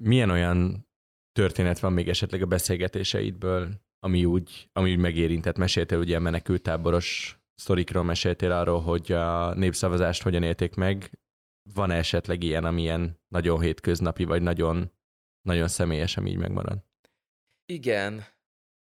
Milyen 0.04 0.30
olyan 0.30 0.89
történet 1.32 1.80
van 1.80 1.94
még 1.94 2.10
esetleg 2.10 2.42
a 2.42 2.46
beszélgetéseidből, 2.46 3.82
ami 4.00 4.26
úgy, 4.26 4.70
ami 4.74 4.92
úgy 4.92 4.98
megérintett? 5.00 5.58
Meséltél 5.58 5.98
ugye 5.98 6.20
menekültáboros 6.20 7.40
sztorikról, 7.56 8.04
meséltél 8.04 8.52
arról, 8.52 8.82
hogy 8.82 9.12
a 9.12 9.54
népszavazást 9.54 10.22
hogyan 10.22 10.44
élték 10.44 10.76
meg. 10.76 11.12
Van 11.74 11.92
esetleg 11.92 12.44
ilyen, 12.44 12.66
ami 12.66 12.82
ilyen 12.82 13.20
nagyon 13.28 13.60
hétköznapi, 13.60 14.24
vagy 14.24 14.42
nagyon, 14.42 14.92
nagyon 15.42 15.68
személyes, 15.68 16.18
ami 16.18 16.30
így 16.30 16.38
megmarad? 16.38 16.84
Igen, 17.66 18.24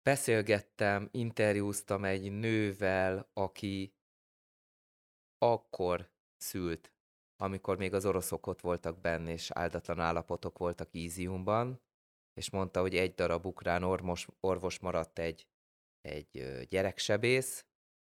beszélgettem, 0.03 1.09
interjúztam 1.11 2.03
egy 2.03 2.31
nővel, 2.31 3.29
aki 3.33 3.95
akkor 5.37 6.09
szült, 6.37 6.93
amikor 7.35 7.77
még 7.77 7.93
az 7.93 8.05
oroszok 8.05 8.47
ott 8.47 8.61
voltak 8.61 9.01
benne, 9.01 9.31
és 9.31 9.51
áldatlan 9.51 9.99
állapotok 9.99 10.57
voltak 10.57 10.89
Íziumban, 10.91 11.81
és 12.37 12.49
mondta, 12.49 12.81
hogy 12.81 12.95
egy 12.95 13.13
darab 13.13 13.45
ukrán 13.45 13.83
orvos, 13.83 14.27
orvos 14.39 14.79
maradt 14.79 15.19
egy, 15.19 15.47
egy 16.01 16.65
gyereksebész, 16.69 17.65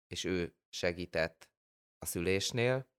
és 0.07 0.25
ő 0.25 0.55
segített 0.69 1.51
a 1.99 2.07
szülésnél, 2.07 2.91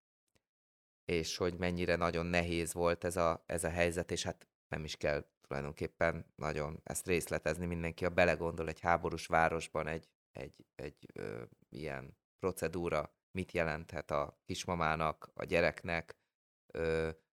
és 1.06 1.38
hogy 1.38 1.58
mennyire 1.58 1.96
nagyon 1.96 2.26
nehéz 2.26 2.74
volt 2.74 3.04
ez 3.04 3.18
a, 3.18 3.44
ez 3.46 3.64
a 3.64 3.70
helyzet, 3.70 4.12
és 4.12 4.24
hát 4.24 4.48
nem 4.68 4.84
is 4.84 4.96
kell 4.96 5.28
tulajdonképpen 5.42 6.26
nagyon 6.36 6.80
ezt 6.84 7.08
részletezni, 7.08 7.66
mindenki, 7.66 8.06
a 8.06 8.10
belegondol 8.10 8.68
egy 8.68 8.80
háborús 8.80 9.28
városban 9.28 9.88
egy, 9.88 10.10
egy, 10.32 10.66
egy 10.76 11.10
ö, 11.14 11.44
ilyen 11.70 12.18
procedúra 12.40 13.16
mit 13.32 13.52
jelenthet 13.52 14.12
a 14.12 14.40
kismamának, 14.46 15.32
a 15.34 15.44
gyereknek, 15.44 16.18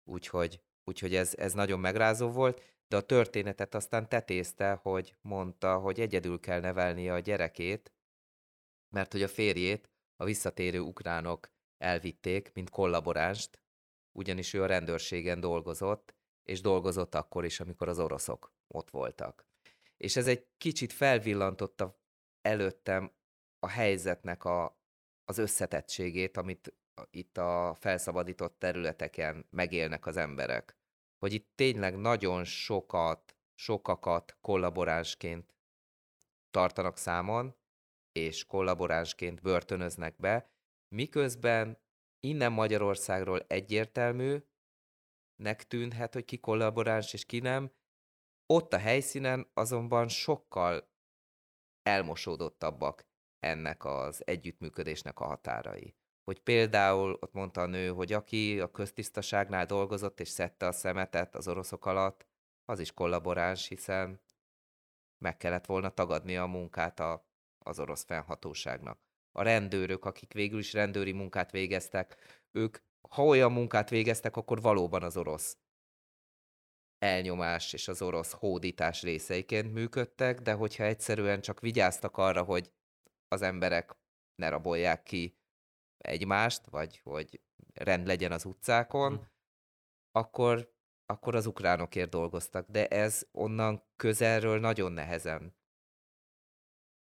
úgyhogy, 0.04 0.62
úgyhogy 0.84 1.14
ez, 1.14 1.34
ez 1.34 1.52
nagyon 1.52 1.80
megrázó 1.80 2.30
volt, 2.30 2.75
de 2.88 2.96
a 2.96 3.00
történetet 3.00 3.74
aztán 3.74 4.08
tetézte, 4.08 4.72
hogy 4.72 5.16
mondta, 5.20 5.78
hogy 5.78 6.00
egyedül 6.00 6.40
kell 6.40 6.60
nevelnie 6.60 7.12
a 7.12 7.18
gyerekét, 7.18 7.92
mert 8.88 9.12
hogy 9.12 9.22
a 9.22 9.28
férjét 9.28 9.90
a 10.16 10.24
visszatérő 10.24 10.80
ukránok 10.80 11.50
elvitték, 11.78 12.50
mint 12.54 12.70
kollaboránst, 12.70 13.60
ugyanis 14.12 14.54
ő 14.54 14.62
a 14.62 14.66
rendőrségen 14.66 15.40
dolgozott, 15.40 16.14
és 16.42 16.60
dolgozott 16.60 17.14
akkor 17.14 17.44
is, 17.44 17.60
amikor 17.60 17.88
az 17.88 17.98
oroszok 17.98 18.52
ott 18.68 18.90
voltak. 18.90 19.46
És 19.96 20.16
ez 20.16 20.26
egy 20.26 20.46
kicsit 20.58 20.92
felvillantotta 20.92 21.98
előttem 22.42 23.12
a 23.58 23.68
helyzetnek 23.68 24.44
a, 24.44 24.80
az 25.24 25.38
összetettségét, 25.38 26.36
amit 26.36 26.74
itt 27.10 27.38
a 27.38 27.76
felszabadított 27.80 28.58
területeken 28.58 29.46
megélnek 29.50 30.06
az 30.06 30.16
emberek. 30.16 30.76
Hogy 31.18 31.32
itt 31.32 31.50
tényleg 31.54 31.96
nagyon 31.96 32.44
sokat, 32.44 33.36
sokakat 33.54 34.36
kollaboránsként 34.40 35.54
tartanak 36.50 36.96
számon, 36.96 37.56
és 38.12 38.44
kollaboránsként 38.44 39.42
börtönöznek 39.42 40.16
be, 40.16 40.50
miközben 40.88 41.78
innen 42.20 42.52
Magyarországról 42.52 43.40
egyértelmű, 43.40 44.38
nek 45.36 45.66
tűnhet, 45.66 46.12
hogy 46.12 46.24
ki 46.24 46.38
kollaboráns 46.38 47.12
és 47.12 47.24
ki 47.24 47.38
nem, 47.38 47.72
ott 48.46 48.72
a 48.72 48.78
helyszínen 48.78 49.50
azonban 49.54 50.08
sokkal 50.08 50.90
elmosódottabbak 51.82 53.06
ennek 53.38 53.84
az 53.84 54.26
együttműködésnek 54.26 55.20
a 55.20 55.24
határai. 55.24 55.96
Hogy 56.26 56.40
például 56.40 57.18
ott 57.20 57.32
mondta 57.32 57.60
a 57.60 57.66
nő, 57.66 57.88
hogy 57.88 58.12
aki 58.12 58.60
a 58.60 58.70
köztisztaságnál 58.70 59.66
dolgozott 59.66 60.20
és 60.20 60.28
szedte 60.28 60.66
a 60.66 60.72
szemetet 60.72 61.34
az 61.34 61.48
oroszok 61.48 61.86
alatt, 61.86 62.26
az 62.64 62.80
is 62.80 62.92
kollaboráns, 62.92 63.68
hiszen 63.68 64.20
meg 65.18 65.36
kellett 65.36 65.66
volna 65.66 65.90
tagadni 65.90 66.36
a 66.36 66.46
munkát 66.46 67.00
a, 67.00 67.26
az 67.58 67.78
orosz 67.78 68.04
fennhatóságnak. 68.04 69.00
A 69.32 69.42
rendőrök, 69.42 70.04
akik 70.04 70.32
végül 70.32 70.58
is 70.58 70.72
rendőri 70.72 71.12
munkát 71.12 71.50
végeztek, 71.50 72.16
ők 72.52 72.78
ha 73.08 73.24
olyan 73.24 73.52
munkát 73.52 73.90
végeztek, 73.90 74.36
akkor 74.36 74.60
valóban 74.60 75.02
az 75.02 75.16
orosz 75.16 75.58
elnyomás 76.98 77.72
és 77.72 77.88
az 77.88 78.02
orosz 78.02 78.32
hódítás 78.32 79.02
részeiként 79.02 79.72
működtek, 79.72 80.40
de 80.40 80.52
hogyha 80.52 80.84
egyszerűen 80.84 81.40
csak 81.40 81.60
vigyáztak 81.60 82.16
arra, 82.16 82.42
hogy 82.42 82.72
az 83.28 83.42
emberek 83.42 83.96
ne 84.34 84.48
rabolják 84.48 85.02
ki 85.02 85.36
egymást, 86.06 86.66
vagy 86.66 86.98
hogy 86.98 87.40
rend 87.74 88.06
legyen 88.06 88.32
az 88.32 88.44
utcákon, 88.44 89.12
mm. 89.12 89.22
akkor, 90.12 90.74
akkor 91.06 91.34
az 91.34 91.46
ukránokért 91.46 92.10
dolgoztak. 92.10 92.68
De 92.70 92.88
ez 92.88 93.26
onnan 93.32 93.82
közelről 93.96 94.60
nagyon 94.60 94.92
nehezen 94.92 95.56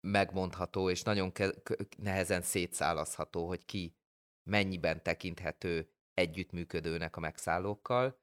megmondható, 0.00 0.90
és 0.90 1.02
nagyon 1.02 1.32
ke- 1.32 1.96
nehezen 1.96 2.42
szétszálazható, 2.42 3.46
hogy 3.46 3.64
ki 3.64 3.96
mennyiben 4.50 5.02
tekinthető 5.02 5.92
együttműködőnek 6.14 7.16
a 7.16 7.20
megszállókkal, 7.20 8.22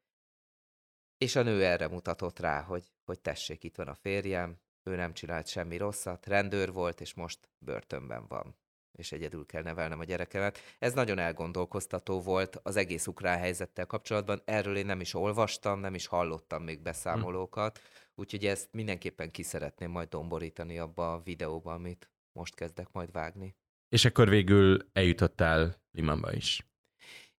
és 1.17 1.35
a 1.35 1.43
nő 1.43 1.65
erre 1.65 1.87
mutatott 1.87 2.39
rá, 2.39 2.61
hogy, 2.61 2.93
hogy 3.05 3.19
tessék, 3.19 3.63
itt 3.63 3.75
van 3.75 3.87
a 3.87 3.95
férjem, 3.95 4.59
ő 4.83 4.95
nem 4.95 5.13
csinált 5.13 5.47
semmi 5.47 5.77
rosszat, 5.77 6.25
rendőr 6.25 6.71
volt, 6.71 7.01
és 7.01 7.13
most 7.13 7.49
börtönben 7.57 8.27
van 8.27 8.60
és 9.01 9.11
egyedül 9.11 9.45
kell 9.45 9.61
nevelnem 9.61 9.99
a 9.99 10.03
gyerekemet. 10.03 10.59
Ez 10.79 10.93
nagyon 10.93 11.19
elgondolkoztató 11.19 12.21
volt 12.21 12.59
az 12.63 12.75
egész 12.75 13.07
ukrán 13.07 13.37
helyzettel 13.37 13.85
kapcsolatban. 13.85 14.41
Erről 14.45 14.77
én 14.77 14.85
nem 14.85 15.01
is 15.01 15.13
olvastam, 15.13 15.79
nem 15.79 15.95
is 15.95 16.07
hallottam 16.07 16.63
még 16.63 16.81
beszámolókat, 16.81 17.79
úgyhogy 18.15 18.45
ezt 18.45 18.67
mindenképpen 18.71 19.31
ki 19.31 19.43
szeretném 19.43 19.91
majd 19.91 20.09
domborítani 20.09 20.79
abba 20.79 21.13
a 21.13 21.21
videóba, 21.21 21.73
amit 21.73 22.09
most 22.31 22.55
kezdek 22.55 22.91
majd 22.91 23.11
vágni. 23.11 23.55
És 23.89 24.05
akkor 24.05 24.29
végül 24.29 24.89
eljutottál 24.93 25.81
Limanba 25.91 26.33
is. 26.33 26.65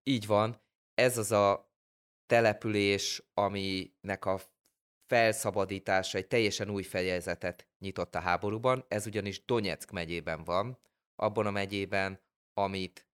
Így 0.03 0.27
van. 0.27 0.61
Ez 0.95 1.19
az 1.19 1.33
a 1.33 1.73
település, 2.27 3.23
aminek 3.35 4.25
a 4.25 4.41
felszabadítása 5.07 6.19
egy 6.19 6.27
teljesen 6.27 6.71
új 6.71 6.83
fejezetet 6.83 7.67
nyitott 7.79 8.15
a 8.15 8.21
háborúban. 8.21 8.85
Ez 8.89 9.07
ugyanis 9.07 9.45
Donetsk 9.45 9.91
megyében 9.91 10.45
van, 10.45 10.79
abban 11.23 11.47
a 11.47 11.51
megyében, 11.51 12.21
amit 12.53 13.07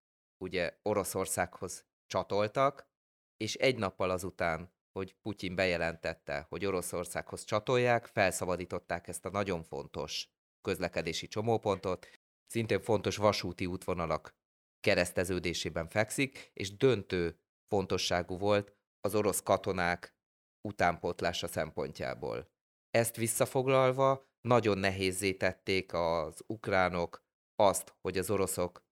ugye 0.45 0.79
Oroszországhoz 0.83 1.87
csatoltak, 2.07 2.91
és 3.37 3.55
egy 3.55 3.79
nappal 3.79 4.11
azután, 4.11 4.73
hogy 4.93 5.17
Putyin 5.23 5.55
bejelentette, 5.55 6.47
hogy 6.49 6.65
Oroszországhoz 6.65 7.45
csatolják, 7.45 8.07
felszabadították 8.07 9.09
ezt 9.09 9.25
a 9.25 9.31
nagyon 9.31 9.63
fontos 9.63 10.29
közlekedési 10.61 11.29
csomópontot, 11.29 12.07
szintén 12.47 12.81
fontos 12.81 13.17
vasúti 13.17 13.67
útvonalak 13.67 14.37
kereszteződésében 14.81 15.89
fekszik, 15.89 16.51
és 16.53 16.77
döntő 16.77 17.41
fontosságú 17.67 18.39
volt 18.39 18.77
az 19.01 19.15
orosz 19.15 19.43
katonák 19.43 20.17
utánpótlása 20.69 21.47
szempontjából. 21.47 22.51
Ezt 22.91 23.17
visszafoglalva 23.17 24.27
nagyon 24.41 24.79
nehézé 24.79 25.35
tették 25.35 25.93
az 25.93 26.43
ukránok 26.47 27.28
azt, 27.59 27.95
hogy 28.01 28.19
az 28.19 28.31
oroszok 28.31 28.87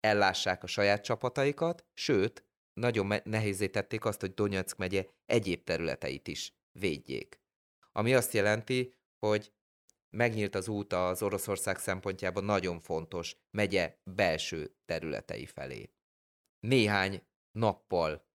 ellássák 0.00 0.62
a 0.62 0.66
saját 0.66 1.04
csapataikat, 1.04 1.86
sőt, 1.94 2.44
nagyon 2.72 3.20
nehézé 3.24 3.68
tették 3.68 4.04
azt, 4.04 4.20
hogy 4.20 4.34
Donetsk 4.34 4.76
megye 4.76 5.06
egyéb 5.26 5.64
területeit 5.64 6.28
is 6.28 6.54
védjék. 6.78 7.40
Ami 7.92 8.14
azt 8.14 8.32
jelenti, 8.32 8.94
hogy 9.18 9.52
megnyílt 10.16 10.54
az 10.54 10.68
út 10.68 10.92
az 10.92 11.22
Oroszország 11.22 11.78
szempontjában 11.78 12.44
nagyon 12.44 12.80
fontos 12.80 13.36
megye 13.50 13.98
belső 14.04 14.76
területei 14.84 15.46
felé. 15.46 15.90
néhány 16.60 17.26
nappal 17.58 18.26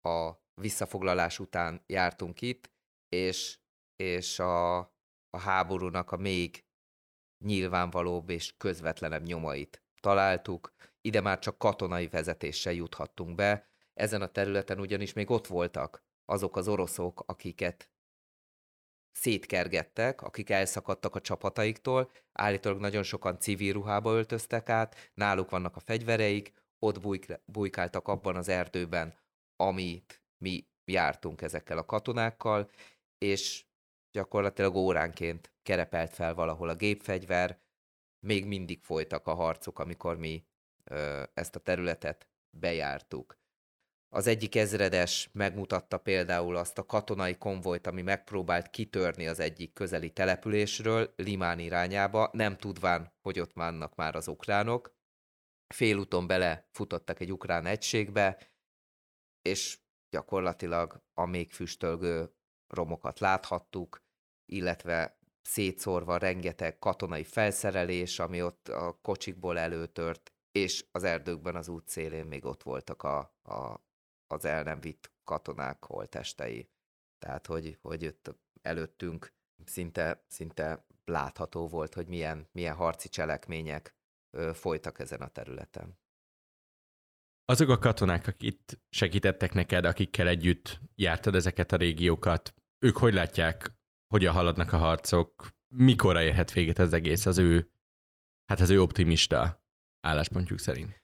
a 0.00 0.32
visszafoglalás 0.54 1.38
után 1.38 1.84
jártunk 1.86 2.40
itt, 2.40 2.70
és, 3.08 3.58
és 3.96 4.38
a, 4.38 4.78
a 5.30 5.38
háborúnak 5.38 6.10
a 6.10 6.16
még 6.16 6.64
nyilvánvalóbb 7.42 8.30
és 8.30 8.54
közvetlenebb 8.56 9.26
nyomait 9.26 9.82
találtuk. 10.00 10.72
Ide 11.00 11.20
már 11.20 11.38
csak 11.38 11.58
katonai 11.58 12.08
vezetéssel 12.08 12.72
juthattunk 12.72 13.34
be. 13.34 13.66
Ezen 13.94 14.22
a 14.22 14.26
területen 14.26 14.80
ugyanis 14.80 15.12
még 15.12 15.30
ott 15.30 15.46
voltak 15.46 16.04
azok 16.24 16.56
az 16.56 16.68
oroszok, 16.68 17.22
akiket 17.26 17.90
szétkergettek, 19.12 20.22
akik 20.22 20.50
elszakadtak 20.50 21.14
a 21.14 21.20
csapataiktól, 21.20 22.10
állítólag 22.32 22.80
nagyon 22.80 23.02
sokan 23.02 23.38
civil 23.38 23.72
ruhába 23.72 24.12
öltöztek 24.12 24.68
át, 24.68 25.10
náluk 25.14 25.50
vannak 25.50 25.76
a 25.76 25.80
fegyvereik, 25.80 26.52
ott 26.78 27.00
bujk- 27.00 27.40
bujkáltak 27.44 28.08
abban 28.08 28.36
az 28.36 28.48
erdőben, 28.48 29.14
amit 29.56 30.22
mi 30.38 30.66
jártunk 30.84 31.42
ezekkel 31.42 31.78
a 31.78 31.84
katonákkal, 31.84 32.70
és 33.18 33.64
gyakorlatilag 34.12 34.74
óránként 34.74 35.52
kerepelt 35.62 36.14
fel 36.14 36.34
valahol 36.34 36.68
a 36.68 36.74
gépfegyver, 36.74 37.60
még 38.26 38.46
mindig 38.46 38.82
folytak 38.82 39.26
a 39.26 39.34
harcok, 39.34 39.78
amikor 39.78 40.18
mi 40.18 40.46
ö, 40.84 41.22
ezt 41.34 41.56
a 41.56 41.60
területet 41.60 42.28
bejártuk. 42.50 43.40
Az 44.14 44.26
egyik 44.26 44.56
ezredes 44.56 45.30
megmutatta 45.32 45.98
például 45.98 46.56
azt 46.56 46.78
a 46.78 46.86
katonai 46.86 47.36
konvojt, 47.36 47.86
ami 47.86 48.02
megpróbált 48.02 48.70
kitörni 48.70 49.26
az 49.26 49.40
egyik 49.40 49.72
közeli 49.72 50.10
településről, 50.10 51.12
Limán 51.16 51.58
irányába, 51.58 52.30
nem 52.32 52.56
tudván, 52.56 53.12
hogy 53.20 53.40
ott 53.40 53.52
vannak 53.52 53.94
már 53.94 54.14
az 54.14 54.28
ukránok. 54.28 54.94
Félúton 55.74 56.26
bele 56.26 56.68
futottak 56.70 57.20
egy 57.20 57.32
ukrán 57.32 57.66
egységbe, 57.66 58.52
és 59.42 59.78
gyakorlatilag 60.10 61.02
a 61.14 61.26
még 61.26 61.52
füstölgő 61.52 62.34
romokat 62.72 63.18
láthattuk, 63.18 64.02
illetve 64.52 65.18
szétszórva 65.42 66.16
rengeteg 66.16 66.78
katonai 66.78 67.24
felszerelés, 67.24 68.18
ami 68.18 68.42
ott 68.42 68.68
a 68.68 68.98
kocsikból 69.02 69.58
előtört, 69.58 70.32
és 70.52 70.86
az 70.90 71.04
erdőkben 71.04 71.56
az 71.56 71.68
út 71.68 71.88
szélén 71.88 72.26
még 72.26 72.44
ott 72.44 72.62
voltak 72.62 73.02
a, 73.02 73.18
a, 73.42 73.84
az 74.26 74.44
el 74.44 74.62
nem 74.62 74.80
vitt 74.80 75.12
katonák 75.24 75.84
holtestei. 75.84 76.70
Tehát, 77.18 77.46
hogy, 77.46 77.78
hogy 77.82 78.02
itt 78.02 78.34
előttünk 78.62 79.32
szinte, 79.64 80.24
szinte 80.28 80.86
látható 81.04 81.68
volt, 81.68 81.94
hogy 81.94 82.06
milyen, 82.06 82.48
milyen 82.52 82.74
harci 82.74 83.08
cselekmények 83.08 83.94
ö, 84.30 84.50
folytak 84.54 84.98
ezen 84.98 85.20
a 85.20 85.28
területen. 85.28 86.00
Azok 87.44 87.68
a 87.68 87.78
katonák, 87.78 88.26
akik 88.26 88.52
itt 88.52 88.80
segítettek 88.90 89.52
neked, 89.52 89.84
akikkel 89.84 90.28
együtt 90.28 90.80
jártad 90.94 91.34
ezeket 91.34 91.72
a 91.72 91.76
régiókat, 91.76 92.54
ők 92.82 92.96
hogy 92.96 93.14
látják, 93.14 93.72
hogyan 94.06 94.34
haladnak 94.34 94.72
a 94.72 94.76
harcok, 94.76 95.48
mikor 95.68 96.16
érhet 96.20 96.52
véget 96.52 96.78
az 96.78 96.92
egész 96.92 97.26
az 97.26 97.38
ő, 97.38 97.70
hát 98.44 98.60
az 98.60 98.70
ő 98.70 98.82
optimista 98.82 99.64
álláspontjuk 100.00 100.58
szerint? 100.58 101.02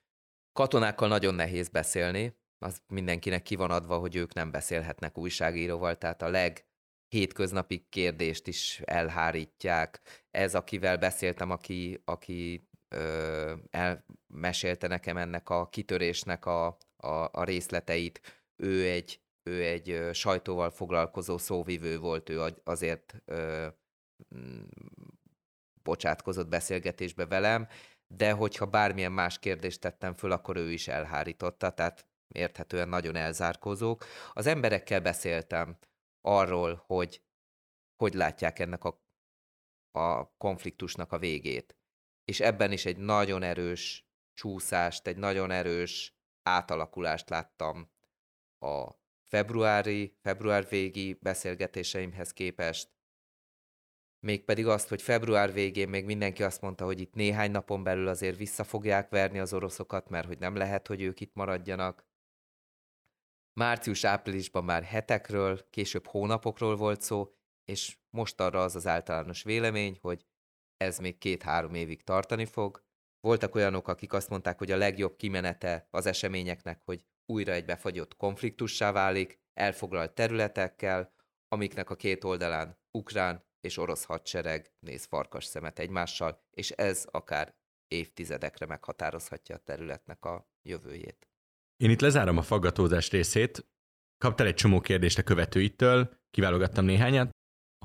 Katonákkal 0.53 1.09
nagyon 1.09 1.35
nehéz 1.35 1.69
beszélni, 1.69 2.37
az 2.59 2.83
mindenkinek 2.87 3.43
ki 3.43 3.57
van 3.57 3.71
adva, 3.71 3.99
hogy 3.99 4.17
ők 4.17 4.35
nem 4.35 4.51
beszélhetnek 4.51 5.19
újságíróval, 5.19 5.97
tehát 5.97 6.23
a 6.23 6.29
leg 6.29 6.67
hétköznapi 7.09 7.87
kérdést 7.88 8.47
is 8.47 8.81
elhárítják. 8.85 10.01
Ez, 10.31 10.55
akivel 10.55 10.99
beszéltem, 10.99 11.51
aki, 11.51 12.03
aki 12.05 12.69
ö, 12.88 13.55
elmesélte 13.71 14.87
nekem 14.87 15.17
ennek 15.17 15.49
a 15.49 15.69
kitörésnek 15.69 16.47
a, 16.47 16.67
a, 16.97 17.29
a 17.33 17.45
részleteit, 17.45 18.45
ő 18.57 18.88
egy, 18.88 19.21
ő 19.48 19.64
egy 19.64 20.08
sajtóval 20.12 20.70
foglalkozó 20.70 21.38
szóvivő 21.38 21.98
volt, 21.98 22.28
ő 22.28 22.54
azért 22.64 23.14
ö, 23.24 23.66
bocsátkozott 25.82 26.48
beszélgetésbe 26.48 27.26
velem, 27.26 27.68
de 28.06 28.32
hogyha 28.32 28.66
bármilyen 28.66 29.12
más 29.12 29.38
kérdést 29.38 29.80
tettem 29.80 30.14
föl, 30.14 30.32
akkor 30.32 30.56
ő 30.56 30.70
is 30.72 30.88
elhárította, 30.88 31.70
tehát 31.70 32.06
érthetően 32.28 32.88
nagyon 32.88 33.16
elzárkózók. 33.16 34.04
Az 34.32 34.46
emberekkel 34.46 35.00
beszéltem 35.00 35.78
arról, 36.20 36.82
hogy 36.87 37.22
hogy 38.02 38.14
látják 38.14 38.58
ennek 38.58 38.84
a, 38.84 39.02
a 39.98 40.37
konfliktusnak 40.37 41.12
a 41.12 41.18
végét. 41.18 41.76
És 42.24 42.40
ebben 42.40 42.72
is 42.72 42.84
egy 42.84 42.96
nagyon 42.96 43.42
erős 43.42 44.08
csúszást, 44.34 45.06
egy 45.06 45.16
nagyon 45.16 45.50
erős 45.50 46.16
átalakulást 46.42 47.28
láttam 47.28 47.90
a 48.58 48.90
februári, 49.29 50.17
február 50.23 50.69
végi 50.69 51.19
beszélgetéseimhez 51.21 52.33
képest, 52.33 52.97
mégpedig 54.21 54.67
azt, 54.67 54.88
hogy 54.88 55.03
február 55.03 55.53
végén 55.53 55.88
még 55.88 56.05
mindenki 56.05 56.43
azt 56.43 56.61
mondta, 56.61 56.85
hogy 56.85 57.01
itt 57.01 57.14
néhány 57.14 57.51
napon 57.51 57.83
belül 57.83 58.09
azért 58.09 58.37
vissza 58.37 58.64
fogják 58.64 59.09
verni 59.09 59.38
az 59.38 59.53
oroszokat, 59.53 60.09
mert 60.09 60.27
hogy 60.27 60.38
nem 60.38 60.57
lehet, 60.57 60.87
hogy 60.87 61.03
ők 61.03 61.21
itt 61.21 61.35
maradjanak. 61.35 62.07
Március-áprilisban 63.53 64.64
már 64.64 64.83
hetekről, 64.83 65.71
később 65.71 66.07
hónapokról 66.07 66.77
volt 66.77 67.01
szó, 67.01 67.35
és 67.64 67.99
most 68.11 68.41
arra 68.41 68.62
az 68.62 68.77
az 68.77 68.87
általános 68.87 69.43
vélemény, 69.43 69.99
hogy 70.01 70.27
ez 70.77 70.99
még 70.99 71.19
két-három 71.19 71.75
évig 71.75 72.03
tartani 72.03 72.45
fog. 72.45 72.87
Voltak 73.21 73.55
olyanok, 73.55 73.88
akik 73.88 74.12
azt 74.12 74.29
mondták, 74.29 74.59
hogy 74.59 74.71
a 74.71 74.77
legjobb 74.77 75.17
kimenete 75.17 75.88
az 75.91 76.07
eseményeknek, 76.07 76.83
hogy 76.85 77.05
újra 77.31 77.53
egy 77.53 77.64
befagyott 77.64 78.17
konfliktussá 78.17 78.93
válik, 78.93 79.41
elfoglalt 79.55 80.14
területekkel, 80.14 81.14
amiknek 81.49 81.91
a 81.91 81.97
két 81.97 82.25
oldalán 82.25 82.79
ukrán 82.91 83.47
és 83.61 83.77
orosz 83.77 84.05
hadsereg 84.05 84.73
néz 84.81 85.05
farkas 85.05 85.45
szemet 85.45 85.79
egymással, 85.79 86.45
és 86.51 86.71
ez 86.71 87.07
akár 87.11 87.55
évtizedekre 87.88 88.67
meghatározhatja 88.67 89.55
a 89.55 89.59
területnek 89.59 90.25
a 90.25 90.51
jövőjét. 90.62 91.29
Én 91.77 91.91
itt 91.91 92.01
lezárom 92.01 92.37
a 92.37 92.43
faggatózás 92.43 93.11
részét. 93.11 93.69
Kaptál 94.19 94.47
egy 94.47 94.55
csomó 94.55 94.81
kérdést 94.81 95.19
a 95.19 95.23
követőittől, 95.23 96.21
kiválogattam 96.31 96.85
néhányat. 96.85 97.31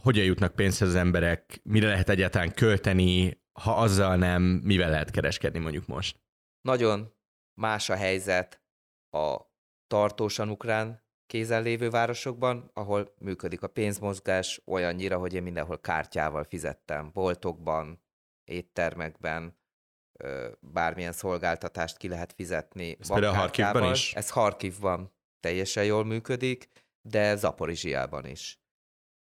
Hogyan 0.02 0.26
jutnak 0.26 0.56
pénzhez 0.56 0.88
az 0.88 0.96
emberek, 0.96 1.60
mire 1.64 1.88
lehet 1.88 2.10
egyáltalán 2.10 2.54
költeni, 2.54 3.42
ha 3.60 3.76
azzal 3.76 4.16
nem, 4.16 4.42
mivel 4.44 4.90
lehet 4.90 5.12
kereskedni 5.12 5.60
mondjuk 5.60 5.86
most? 5.86 6.22
Nagyon 6.62 7.14
más 7.60 7.90
a 7.90 7.96
helyzet 7.96 8.62
a 9.13 9.52
tartósan 9.88 10.49
ukrán 10.49 11.04
kézen 11.26 11.62
lévő 11.62 11.89
városokban, 11.89 12.71
ahol 12.73 13.13
működik 13.17 13.62
a 13.62 13.67
pénzmozgás 13.67 14.62
olyannyira, 14.65 15.17
hogy 15.17 15.34
én 15.34 15.43
mindenhol 15.43 15.80
kártyával 15.80 16.43
fizettem, 16.43 17.12
boltokban, 17.13 18.04
éttermekben, 18.43 19.58
bármilyen 20.60 21.12
szolgáltatást 21.12 21.97
ki 21.97 22.08
lehet 22.08 22.34
fizetni. 22.34 22.97
Ez 22.99 23.08
például 23.08 23.34
Harkivban 23.34 23.91
is? 23.91 24.13
Ez 24.13 24.30
Harkivban 24.30 25.13
teljesen 25.39 25.86
jól 25.86 26.06
működik, 26.06 26.69
de 27.02 27.36
Zaporizsiában 27.36 28.26
is. 28.26 28.62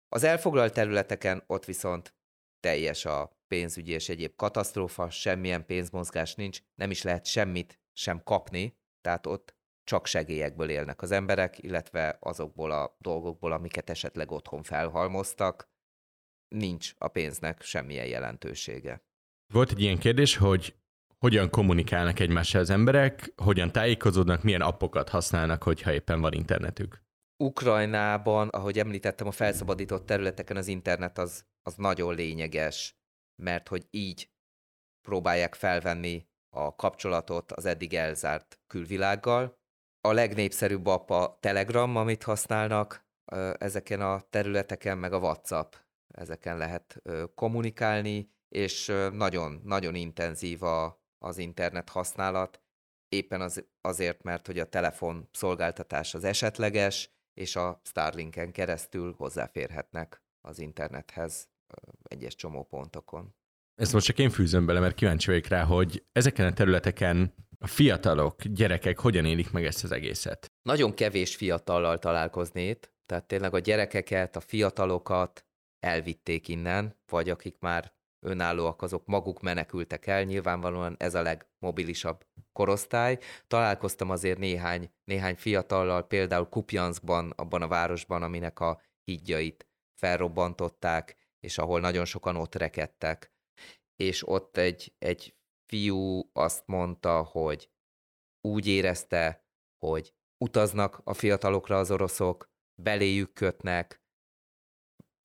Az 0.09 0.25
elfoglalt 0.25 0.73
területeken 0.73 1.43
ott 1.47 1.65
viszont 1.65 2.15
teljes 2.61 3.05
a 3.05 3.41
pénzügyi 3.49 3.93
és 3.93 4.09
egyéb 4.09 4.37
katasztrófa, 4.37 5.11
semmilyen 5.11 5.67
pénzmozgás 5.67 6.35
nincs, 6.35 6.61
nem 6.75 6.91
is 6.91 7.03
lehet 7.03 7.27
semmit 7.27 7.81
sem 7.93 8.23
kapni, 8.23 8.79
tehát 9.01 9.27
ott 9.27 9.57
csak 9.89 10.07
segélyekből 10.07 10.71
élnek 10.71 11.03
az 11.03 11.11
emberek, 11.11 11.63
illetve 11.63 12.17
azokból 12.21 12.71
a 12.71 12.97
dolgokból, 12.99 13.53
amiket 13.53 13.91
esetleg 13.91 14.31
otthon 14.31 14.63
felhalmoztak, 14.63 15.69
nincs 16.49 16.95
a 16.99 17.09
pénznek 17.09 17.63
semmilyen 17.63 18.07
jelentősége. 18.07 19.03
Volt 19.53 19.71
egy 19.71 19.81
ilyen 19.81 19.99
kérdés, 19.99 20.37
hogy 20.37 20.77
hogyan 21.19 21.51
kommunikálnak 21.51 22.21
egymással 22.21 22.61
az 22.61 22.71
emberek, 22.71 23.33
hogyan 23.37 23.73
tájékozódnak, 23.73 24.43
milyen 24.43 24.61
appokat 24.61 25.09
használnak, 25.09 25.63
hogyha 25.63 25.93
éppen 25.93 26.21
van 26.21 26.33
internetük. 26.33 27.03
Ukrajnában, 27.45 28.49
ahogy 28.49 28.79
említettem, 28.79 29.27
a 29.27 29.31
felszabadított 29.31 30.07
területeken 30.07 30.57
az 30.57 30.67
internet 30.67 31.19
az, 31.19 31.45
az 31.63 31.75
nagyon 31.75 32.15
lényeges, 32.15 32.97
mert 33.43 33.69
hogy 33.69 33.87
így 33.91 34.31
próbálják 35.09 35.55
felvenni 35.55 36.27
a 36.57 36.75
kapcsolatot 36.75 37.53
az 37.53 37.65
eddig 37.65 37.95
elzárt 37.95 38.61
külvilággal. 38.67 39.58
A 40.01 40.13
legnépszerűbb 40.13 40.87
app 40.87 41.11
a 41.11 41.39
Telegram, 41.41 41.97
amit 41.97 42.23
használnak 42.23 43.07
ezeken 43.59 44.01
a 44.01 44.21
területeken, 44.31 44.99
meg 44.99 45.13
a 45.13 45.19
WhatsApp. 45.19 45.73
Ezeken 46.09 46.57
lehet 46.57 47.03
kommunikálni, 47.35 48.31
és 48.49 48.93
nagyon, 49.13 49.61
nagyon 49.65 49.95
intenzív 49.95 50.63
a, 50.63 51.03
az 51.19 51.39
internet 51.39 51.89
használat, 51.89 52.61
éppen 53.09 53.41
az, 53.41 53.65
azért, 53.81 54.23
mert 54.23 54.47
hogy 54.47 54.59
a 54.59 54.69
telefon 54.69 55.29
szolgáltatás 55.33 56.15
az 56.15 56.25
esetleges, 56.25 57.11
és 57.35 57.57
a 57.57 57.81
Starlinken 57.85 58.53
keresztül 58.53 59.15
hozzáférhetnek 59.17 60.23
az 60.41 60.59
internethez 60.59 61.49
egyes 62.03 62.35
csomópontokon. 62.35 63.35
Ezt 63.75 63.93
most 63.93 64.07
csak 64.07 64.19
én 64.19 64.31
fűzöm 64.31 64.67
bele, 64.67 64.81
mert 64.81 64.95
kíváncsi 64.95 65.27
vagyok 65.27 65.47
rá, 65.47 65.65
hogy 65.65 66.05
ezeken 66.13 66.47
a 66.47 66.53
területeken 66.53 67.35
A 67.61 67.67
fiatalok, 67.67 68.43
gyerekek 68.43 68.99
hogyan 68.99 69.25
élik 69.25 69.51
meg 69.51 69.65
ezt 69.65 69.85
az 69.85 69.93
egészet? 69.93 70.47
Nagyon 70.63 70.95
kevés 70.95 71.37
fiatallal 71.37 71.99
találkozni 71.99 72.69
itt, 72.69 72.93
tehát 73.07 73.27
tényleg 73.27 73.55
a 73.55 73.59
gyerekeket, 73.59 74.37
a 74.37 74.41
fiatalokat 74.41 75.47
elvitték 75.79 76.49
innen, 76.49 76.97
vagy 77.07 77.31
akik 77.31 77.57
már 77.59 77.93
önállóak, 78.27 78.83
azok 78.83 79.07
maguk 79.07 79.41
menekültek 79.41 80.07
el, 80.07 80.23
nyilvánvalóan 80.23 80.95
ez 80.99 81.15
a 81.15 81.23
legmobilisabb 81.23 82.27
korosztály. 82.53 83.19
Találkoztam 83.47 84.11
azért 84.11 84.39
néhány, 84.39 84.91
néhány 85.05 85.37
fiatallal, 85.37 86.07
például 86.07 86.49
Kupjanszban, 86.49 87.33
abban 87.37 87.63
a 87.63 87.69
városban, 87.69 88.23
aminek 88.23 88.61
a 88.61 88.81
hídjait 89.05 89.69
felrobbantották, 90.01 91.17
és 91.41 91.59
ahol 91.59 91.81
nagyon 91.81 92.05
sokan 92.05 92.37
ott 92.37 92.55
rekedtek. 92.55 93.33
És 93.97 94.29
ott 94.29 94.57
egy, 94.57 94.95
egy 94.99 95.35
fiú 95.69 96.31
azt 96.33 96.63
mondta, 96.67 97.23
hogy 97.23 97.71
úgy 98.41 98.67
érezte, 98.67 99.47
hogy 99.79 100.15
utaznak 100.45 101.01
a 101.05 101.15
fiatalokra 101.15 101.79
az 101.79 101.91
oroszok, 101.91 102.51
beléjük 102.83 103.33
kötnek, 103.33 104.03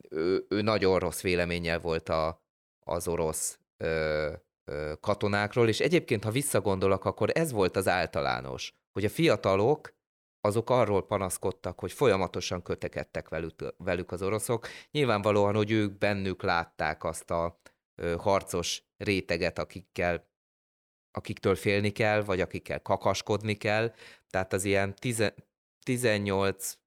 ő, 0.10 0.46
ő 0.50 0.62
nagyon 0.62 1.00
rossz 1.00 1.22
véleménnyel 1.22 1.80
volt 1.80 2.10
a, 2.10 2.44
az 2.86 3.08
orosz 3.08 3.60
ö, 3.78 4.34
ö, 4.72 4.94
katonákról, 5.00 5.68
és 5.68 5.80
egyébként, 5.80 6.24
ha 6.24 6.32
visszagondolok, 6.32 7.06
akkor 7.06 7.30
ez 7.34 7.52
volt 7.52 7.76
az 7.76 7.88
általános, 7.88 8.74
hogy 8.92 9.06
a 9.06 9.10
fiatalok 9.10 9.96
azok 10.42 10.70
arról 10.70 11.06
panaszkodtak, 11.06 11.80
hogy 11.80 11.92
folyamatosan 11.92 12.62
kötekedtek 12.62 13.30
velük, 13.30 13.74
velük 13.78 14.12
az 14.12 14.22
oroszok. 14.22 14.68
Nyilvánvalóan, 14.92 15.56
hogy 15.56 15.72
ők 15.72 15.98
bennük 15.98 16.42
látták 16.42 17.04
azt 17.04 17.32
a 17.32 17.60
ö, 17.96 18.16
harcos 18.18 18.84
réteget, 18.98 19.60
akikkel 19.60 20.32
akiktől 21.14 21.56
félni 21.56 21.90
kell, 21.90 22.24
vagy 22.24 22.42
akikkel 22.42 22.82
kakaskodni 22.82 23.54
kell. 23.54 23.94
Tehát 24.30 24.54
az 24.54 24.64
ilyen 24.64 24.94
18 25.84 26.78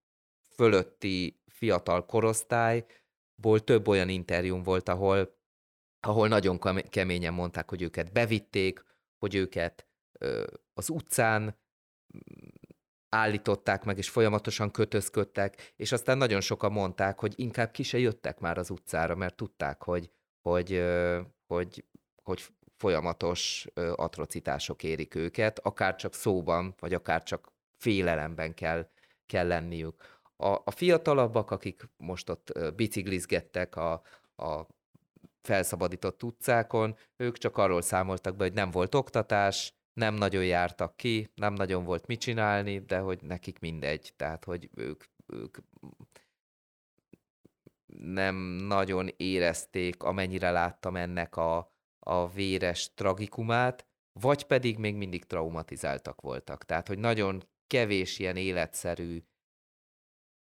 fölötti 0.55 1.41
fiatal 1.47 2.07
korosztályból 2.07 3.61
több 3.65 3.89
olyan 3.89 4.09
interjúm 4.09 4.63
volt, 4.63 4.89
ahol, 4.89 5.37
ahol 6.01 6.29
nagyon 6.29 6.59
keményen 6.89 7.33
mondták, 7.33 7.69
hogy 7.69 7.83
őket 7.83 8.13
bevitték, 8.13 8.85
hogy 9.19 9.35
őket 9.35 9.87
ö, 10.19 10.47
az 10.75 10.91
utcán 10.91 11.43
mm, 11.43 12.49
állították 13.09 13.85
meg, 13.85 13.99
és 13.99 14.09
folyamatosan 14.09 14.71
kötözködtek, 14.71 15.73
és 15.77 15.93
aztán 15.93 16.19
nagyon 16.19 16.41
sokan 16.41 16.73
mondták, 16.73 17.19
hogy 17.19 17.33
inkább 17.37 17.71
ki 17.71 17.83
se 17.83 17.99
jöttek 17.99 18.39
már 18.39 18.59
az 18.59 18.71
utcára, 18.71 19.15
mert 19.15 19.37
tudták, 19.37 19.83
hogy, 19.83 20.11
hogy, 20.41 20.83
hogy, 21.47 21.85
hogy 22.23 22.43
folyamatos 22.77 23.67
atrocitások 23.95 24.83
érik 24.83 25.15
őket, 25.15 25.59
akár 25.59 25.97
csak 25.97 26.15
szóban, 26.15 26.75
vagy 26.79 26.95
akár 26.95 27.23
csak 27.23 27.53
félelemben 27.77 28.55
kell, 28.55 28.89
kell 29.27 29.47
lenniük. 29.47 30.19
A, 30.37 30.47
a 30.47 30.71
fiatalabbak, 30.71 31.51
akik 31.51 31.89
most 31.97 32.29
ott 32.29 32.75
biciklizgettek 32.75 33.77
a, 33.77 34.03
a 34.37 34.67
felszabadított 35.43 36.23
utcákon, 36.23 36.97
ők 37.17 37.39
csak 37.39 37.57
arról 37.57 37.83
számoltak 37.83 38.37
be, 38.37 38.45
hogy 38.45 38.53
nem 38.53 38.71
volt 38.71 38.95
oktatás, 38.95 39.75
nem 39.93 40.15
nagyon 40.15 40.45
jártak 40.45 40.97
ki, 40.97 41.31
nem 41.35 41.55
nagyon 41.55 41.85
volt 41.85 42.07
mit 42.07 42.21
csinálni, 42.21 42.79
de 42.79 42.99
hogy 42.99 43.23
nekik 43.23 43.59
mindegy, 43.59 44.13
tehát 44.17 44.45
hogy 44.45 44.71
ők, 44.75 45.05
ők 45.27 45.57
nem 47.99 48.35
nagyon 48.67 49.09
érezték, 49.17 50.03
amennyire 50.03 50.51
láttam 50.51 50.97
ennek 50.97 51.37
a, 51.37 51.76
a 52.09 52.29
véres 52.29 52.95
tragikumát, 52.95 53.87
vagy 54.13 54.45
pedig 54.45 54.79
még 54.79 54.95
mindig 54.95 55.25
traumatizáltak 55.25 56.21
voltak. 56.21 56.65
Tehát, 56.65 56.89
hogy 56.89 56.99
nagyon 56.99 57.43
kevés 57.67 58.19
ilyen 58.19 58.37
életszerű, 58.37 59.23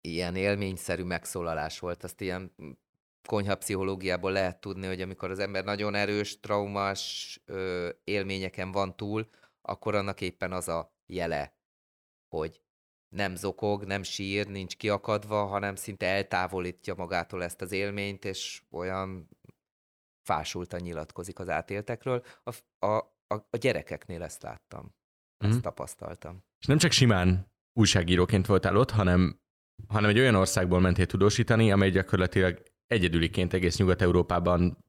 ilyen 0.02 0.36
élményszerű 0.36 1.04
megszólalás 1.04 1.80
volt. 1.80 2.04
Azt 2.04 2.22
ilyen 2.22 2.56
konyhapszichológiából 3.28 4.32
lehet 4.32 4.62
tudni, 4.62 4.88
hogy 4.88 5.02
amikor 5.02 5.32
az 5.32 5.40
ember 5.40 5.64
nagyon 5.64 5.96
erős, 5.96 6.40
traumás 6.40 7.40
ö, 7.46 7.90
élményeken 8.04 8.72
van 8.72 8.96
túl, 8.96 9.30
akkor 9.62 9.96
annak 9.96 10.22
éppen 10.22 10.52
az 10.52 10.68
a 10.68 10.94
jele, 11.06 11.56
hogy 12.28 12.62
nem 13.10 13.36
zokog, 13.36 13.84
nem 13.84 14.04
sír, 14.04 14.48
nincs 14.48 14.78
kiakadva, 14.78 15.46
hanem 15.46 15.76
szinte 15.76 16.06
eltávolítja 16.06 16.96
magától 16.96 17.44
ezt 17.44 17.62
az 17.62 17.72
élményt, 17.72 18.26
és 18.26 18.62
olyan 18.70 19.30
fásultan 20.22 20.80
nyilatkozik 20.82 21.40
az 21.40 21.50
átéltekről. 21.50 22.24
A, 22.44 22.86
a, 22.86 22.98
a, 23.28 23.48
a 23.50 23.58
gyerekeknél 23.58 24.24
ezt 24.24 24.42
láttam, 24.42 24.96
ezt 25.38 25.58
mm. 25.58 25.60
tapasztaltam. 25.60 26.44
És 26.60 26.66
nem 26.66 26.78
csak 26.78 26.92
simán 26.92 27.52
újságíróként 27.74 28.46
voltál 28.46 28.76
ott, 28.76 28.92
hanem, 28.92 29.42
hanem 29.88 30.10
egy 30.10 30.20
olyan 30.20 30.36
országból 30.36 30.80
mentél 30.80 31.06
tudósítani, 31.06 31.72
amely 31.72 31.90
gyakorlatilag 31.90 32.64
egyedüliként 32.88 33.54
egész 33.54 33.78
Nyugat-Európában 33.78 34.86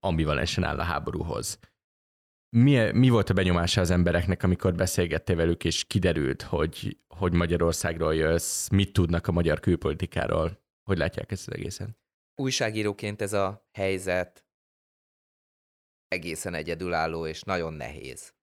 ambivalensen 0.00 0.64
áll 0.64 0.78
a 0.78 0.82
háborúhoz. 0.82 1.58
Mi, 2.56 2.90
mi 2.92 3.08
volt 3.08 3.30
a 3.30 3.34
benyomása 3.34 3.80
az 3.80 3.90
embereknek, 3.90 4.42
amikor 4.42 4.74
beszélgettél 4.74 5.36
velük, 5.36 5.64
és 5.64 5.84
kiderült, 5.84 6.42
hogy, 6.42 6.98
hogy 7.08 7.32
Magyarországról 7.32 8.14
jössz, 8.14 8.68
mit 8.68 8.92
tudnak 8.92 9.26
a 9.26 9.32
magyar 9.32 9.60
külpolitikáról? 9.60 10.64
Hogy 10.82 10.98
látják 10.98 11.30
ezt 11.30 11.48
az 11.48 11.54
egészen? 11.54 11.96
Újságíróként 12.34 13.22
ez 13.22 13.32
a 13.32 13.68
helyzet 13.72 14.45
egészen 16.08 16.54
egyedülálló 16.54 17.26
és 17.26 17.42
nagyon 17.42 17.72
nehéz. 17.72 18.34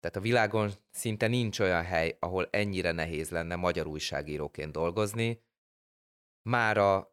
Tehát 0.00 0.16
a 0.16 0.20
világon 0.20 0.70
szinte 0.90 1.26
nincs 1.26 1.60
olyan 1.60 1.84
hely, 1.84 2.16
ahol 2.20 2.48
ennyire 2.50 2.92
nehéz 2.92 3.30
lenne 3.30 3.56
magyar 3.56 3.86
újságíróként 3.86 4.72
dolgozni. 4.72 5.42
Már 6.42 6.76
a 6.76 7.12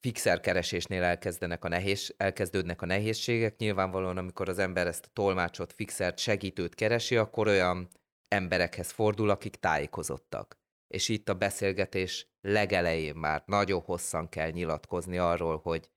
fixer 0.00 0.40
keresésnél 0.40 1.02
elkezdenek 1.02 1.64
a 1.64 1.68
nehéz, 1.68 2.14
elkezdődnek 2.16 2.82
a 2.82 2.86
nehézségek. 2.86 3.56
Nyilvánvalóan, 3.56 4.16
amikor 4.16 4.48
az 4.48 4.58
ember 4.58 4.86
ezt 4.86 5.06
a 5.06 5.10
tolmácsot, 5.12 5.72
fixert, 5.72 6.18
segítőt 6.18 6.74
keresi, 6.74 7.16
akkor 7.16 7.46
olyan 7.46 7.88
emberekhez 8.28 8.90
fordul, 8.90 9.30
akik 9.30 9.56
tájékozottak. 9.56 10.60
És 10.88 11.08
itt 11.08 11.28
a 11.28 11.34
beszélgetés 11.34 12.26
legelején 12.40 13.14
már 13.14 13.42
nagyon 13.46 13.80
hosszan 13.80 14.28
kell 14.28 14.50
nyilatkozni 14.50 15.18
arról, 15.18 15.58
hogy 15.58 15.90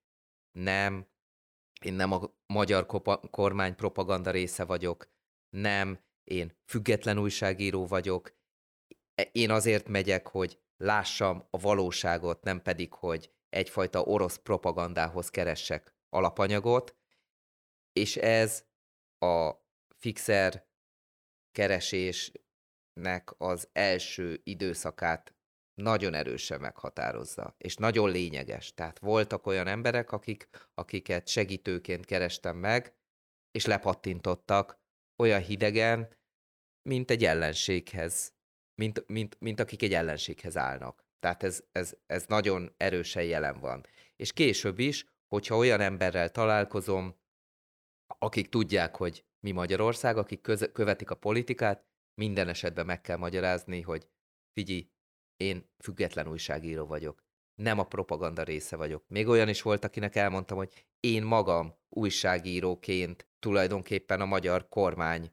nem, 0.51 1.07
én 1.85 1.93
nem 1.93 2.11
a 2.11 2.33
magyar 2.47 2.85
kormány 3.31 3.75
propaganda 3.75 4.31
része 4.31 4.63
vagyok, 4.63 5.09
nem, 5.49 5.99
én 6.23 6.57
független 6.65 7.17
újságíró 7.17 7.85
vagyok, 7.85 8.37
e, 9.15 9.29
én 9.31 9.51
azért 9.51 9.87
megyek, 9.87 10.27
hogy 10.27 10.59
lássam 10.77 11.47
a 11.49 11.57
valóságot, 11.57 12.43
nem 12.43 12.61
pedig, 12.61 12.93
hogy 12.93 13.33
egyfajta 13.49 14.01
orosz 14.01 14.37
propagandához 14.37 15.29
keressek 15.29 15.95
alapanyagot, 16.09 16.95
és 17.93 18.15
ez 18.15 18.65
a 19.19 19.51
fixer 19.97 20.67
keresésnek 21.51 23.33
az 23.37 23.69
első 23.71 24.41
időszakát 24.43 25.34
nagyon 25.75 26.13
erősen 26.13 26.59
meghatározza, 26.59 27.55
és 27.57 27.75
nagyon 27.75 28.11
lényeges. 28.11 28.73
Tehát 28.73 28.99
voltak 28.99 29.45
olyan 29.45 29.67
emberek, 29.67 30.11
akik, 30.11 30.49
akiket 30.73 31.27
segítőként 31.27 32.05
kerestem 32.05 32.57
meg, 32.57 32.93
és 33.51 33.65
lepattintottak 33.65 34.79
olyan 35.17 35.41
hidegen, 35.41 36.15
mint 36.89 37.11
egy 37.11 37.25
ellenséghez, 37.25 38.33
mint, 38.81 39.07
mint, 39.07 39.39
mint 39.39 39.59
akik 39.59 39.81
egy 39.81 39.93
ellenséghez 39.93 40.57
állnak. 40.57 41.05
Tehát 41.19 41.43
ez, 41.43 41.63
ez, 41.71 41.95
ez 42.05 42.25
nagyon 42.25 42.73
erősen 42.77 43.23
jelen 43.23 43.59
van. 43.59 43.85
És 44.15 44.33
később 44.33 44.79
is, 44.79 45.05
hogyha 45.27 45.57
olyan 45.57 45.81
emberrel 45.81 46.29
találkozom, 46.29 47.15
akik 48.17 48.49
tudják, 48.49 48.95
hogy 48.95 49.25
mi 49.39 49.51
Magyarország, 49.51 50.17
akik 50.17 50.41
köze, 50.41 50.71
követik 50.71 51.09
a 51.09 51.15
politikát, 51.15 51.85
minden 52.21 52.47
esetben 52.47 52.85
meg 52.85 53.01
kell 53.01 53.17
magyarázni, 53.17 53.81
hogy 53.81 54.07
figyelj, 54.53 54.89
én 55.37 55.69
független 55.79 56.27
újságíró 56.27 56.85
vagyok. 56.85 57.23
Nem 57.55 57.79
a 57.79 57.83
propaganda 57.83 58.43
része 58.43 58.75
vagyok. 58.75 59.03
Még 59.07 59.27
olyan 59.27 59.49
is 59.49 59.61
volt, 59.61 59.83
akinek 59.83 60.15
elmondtam, 60.15 60.57
hogy 60.57 60.87
én 60.99 61.23
magam 61.23 61.75
újságíróként 61.89 63.27
tulajdonképpen 63.39 64.21
a 64.21 64.25
magyar 64.25 64.69
kormány 64.69 65.31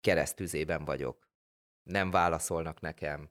keresztüzében 0.00 0.84
vagyok. 0.84 1.28
Nem 1.82 2.10
válaszolnak 2.10 2.80
nekem. 2.80 3.30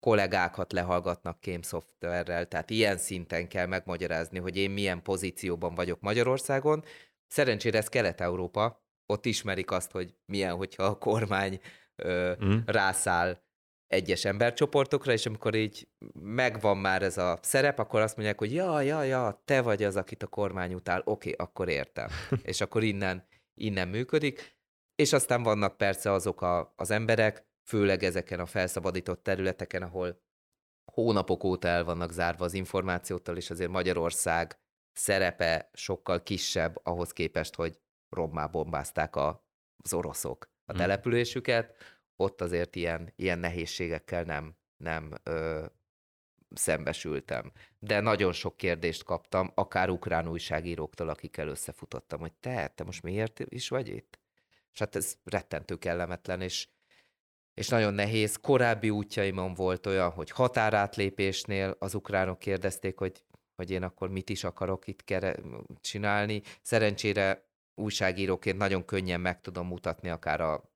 Kollégákat 0.00 0.72
lehallgatnak 0.72 1.40
kémszoftverrel, 1.40 2.48
tehát 2.48 2.70
ilyen 2.70 2.96
szinten 2.96 3.48
kell 3.48 3.66
megmagyarázni, 3.66 4.38
hogy 4.38 4.56
én 4.56 4.70
milyen 4.70 5.02
pozícióban 5.02 5.74
vagyok 5.74 6.00
Magyarországon. 6.00 6.84
Szerencsére 7.26 7.78
ez 7.78 7.88
Kelet-Európa, 7.88 8.86
ott 9.06 9.26
ismerik 9.26 9.70
azt, 9.70 9.90
hogy 9.90 10.16
milyen, 10.24 10.56
hogyha 10.56 10.82
a 10.82 10.98
kormány 10.98 11.60
ö, 11.96 12.32
mm. 12.44 12.58
rászáll 12.66 13.42
egyes 13.88 14.24
embercsoportokra, 14.24 15.12
és 15.12 15.26
amikor 15.26 15.54
így 15.54 15.88
megvan 16.20 16.76
már 16.76 17.02
ez 17.02 17.18
a 17.18 17.38
szerep, 17.42 17.78
akkor 17.78 18.00
azt 18.00 18.16
mondják, 18.16 18.38
hogy 18.38 18.52
ja, 18.52 18.80
ja, 18.80 19.02
ja, 19.02 19.42
te 19.44 19.62
vagy 19.62 19.82
az, 19.82 19.96
akit 19.96 20.22
a 20.22 20.26
kormány 20.26 20.74
utál, 20.74 21.02
oké, 21.04 21.10
okay, 21.10 21.46
akkor 21.46 21.68
értem. 21.68 22.08
és 22.42 22.60
akkor 22.60 22.82
innen, 22.82 23.26
innen 23.54 23.88
működik. 23.88 24.56
És 24.94 25.12
aztán 25.12 25.42
vannak 25.42 25.76
persze 25.76 26.12
azok 26.12 26.42
a, 26.42 26.72
az 26.76 26.90
emberek, 26.90 27.46
főleg 27.68 28.02
ezeken 28.02 28.40
a 28.40 28.46
felszabadított 28.46 29.22
területeken, 29.22 29.82
ahol 29.82 30.20
hónapok 30.92 31.44
óta 31.44 31.68
el 31.68 31.84
vannak 31.84 32.12
zárva 32.12 32.44
az 32.44 32.54
információtól, 32.54 33.36
és 33.36 33.50
azért 33.50 33.70
Magyarország 33.70 34.58
szerepe 34.92 35.70
sokkal 35.72 36.22
kisebb 36.22 36.80
ahhoz 36.82 37.12
képest, 37.12 37.54
hogy 37.54 37.80
rommá 38.08 38.46
bombázták 38.46 39.16
a, 39.16 39.46
az 39.84 39.92
oroszok 39.92 40.50
a 40.64 40.72
hmm. 40.72 40.80
településüket, 40.80 41.74
ott 42.20 42.40
azért 42.40 42.76
ilyen, 42.76 43.12
ilyen 43.16 43.38
nehézségekkel 43.38 44.22
nem, 44.22 44.56
nem 44.76 45.12
ö, 45.22 45.66
szembesültem. 46.54 47.52
De 47.78 48.00
nagyon 48.00 48.32
sok 48.32 48.56
kérdést 48.56 49.04
kaptam, 49.04 49.50
akár 49.54 49.90
ukrán 49.90 50.28
újságíróktól, 50.28 51.08
akikkel 51.08 51.48
összefutottam, 51.48 52.20
hogy 52.20 52.32
te, 52.32 52.68
te 52.68 52.84
most 52.84 53.02
miért 53.02 53.40
is 53.44 53.68
vagy 53.68 53.88
itt? 53.88 54.18
És 54.72 54.78
hát 54.78 54.96
ez 54.96 55.16
rettentő 55.24 55.76
kellemetlen, 55.76 56.40
és, 56.40 56.68
és 57.54 57.68
nagyon 57.68 57.94
nehéz. 57.94 58.36
Korábbi 58.36 58.90
útjaimon 58.90 59.54
volt 59.54 59.86
olyan, 59.86 60.10
hogy 60.10 60.30
határátlépésnél 60.30 61.76
az 61.78 61.94
ukránok 61.94 62.38
kérdezték, 62.38 62.98
hogy, 62.98 63.24
hogy 63.56 63.70
én 63.70 63.82
akkor 63.82 64.08
mit 64.10 64.30
is 64.30 64.44
akarok 64.44 64.86
itt 64.86 65.04
kere- 65.04 65.40
csinálni. 65.80 66.42
Szerencsére 66.62 67.46
újságíróként 67.74 68.58
nagyon 68.58 68.84
könnyen 68.84 69.20
meg 69.20 69.40
tudom 69.40 69.66
mutatni 69.66 70.08
akár 70.08 70.40
a, 70.40 70.67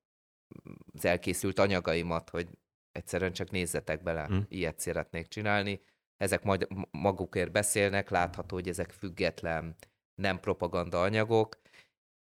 az 0.92 1.04
elkészült 1.04 1.58
anyagaimat, 1.58 2.30
hogy 2.30 2.48
egyszerűen 2.92 3.32
csak 3.32 3.50
nézzetek 3.50 4.02
bele, 4.02 4.24
hmm. 4.24 4.46
ilyet 4.48 4.80
szeretnék 4.80 5.28
csinálni. 5.28 5.82
Ezek 6.16 6.42
majd 6.42 6.68
magukért 6.90 7.52
beszélnek, 7.52 8.10
látható, 8.10 8.54
hogy 8.54 8.68
ezek 8.68 8.90
független, 8.90 9.76
nem 10.14 10.40
propaganda 10.40 11.02
anyagok, 11.02 11.60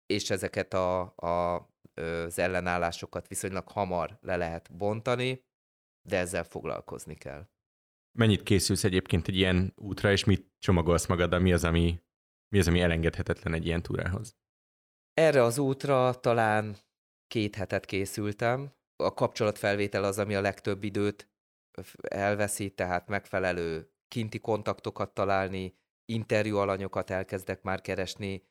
és 0.05 0.29
ezeket 0.29 0.73
a, 0.73 1.15
a, 1.15 1.55
az 2.01 2.39
ellenállásokat 2.39 3.27
viszonylag 3.27 3.67
hamar 3.67 4.17
le 4.21 4.35
lehet 4.35 4.75
bontani, 4.77 5.45
de 6.09 6.17
ezzel 6.17 6.43
foglalkozni 6.43 7.15
kell. 7.15 7.47
Mennyit 8.17 8.43
készülsz 8.43 8.83
egyébként 8.83 9.27
egy 9.27 9.35
ilyen 9.35 9.73
útra, 9.75 10.11
és 10.11 10.23
mit 10.23 10.51
csomagolsz 10.59 11.05
magaddal? 11.05 11.39
Mi 11.39 11.53
az, 11.53 11.63
ami, 11.63 12.01
mi 12.49 12.59
az, 12.59 12.67
ami 12.67 12.81
elengedhetetlen 12.81 13.53
egy 13.53 13.65
ilyen 13.65 13.81
túrához? 13.81 14.35
Erre 15.13 15.43
az 15.43 15.57
útra 15.57 16.13
talán 16.13 16.77
két 17.27 17.55
hetet 17.55 17.85
készültem. 17.85 18.75
A 18.95 19.13
kapcsolatfelvétel 19.13 20.03
az, 20.03 20.19
ami 20.19 20.35
a 20.35 20.41
legtöbb 20.41 20.83
időt 20.83 21.29
elveszi, 22.01 22.69
tehát 22.69 23.07
megfelelő 23.07 23.91
kinti 24.07 24.39
kontaktokat 24.39 25.13
találni, 25.13 25.77
interjú 26.05 26.57
alanyokat 26.57 27.09
elkezdek 27.09 27.61
már 27.61 27.81
keresni, 27.81 28.43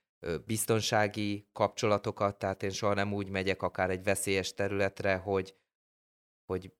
biztonsági 0.46 1.48
kapcsolatokat, 1.52 2.38
tehát 2.38 2.62
én 2.62 2.70
soha 2.70 2.94
nem 2.94 3.12
úgy 3.12 3.28
megyek 3.28 3.62
akár 3.62 3.90
egy 3.90 4.02
veszélyes 4.02 4.54
területre, 4.54 5.16
hogy, 5.16 5.56
hogy 6.44 6.72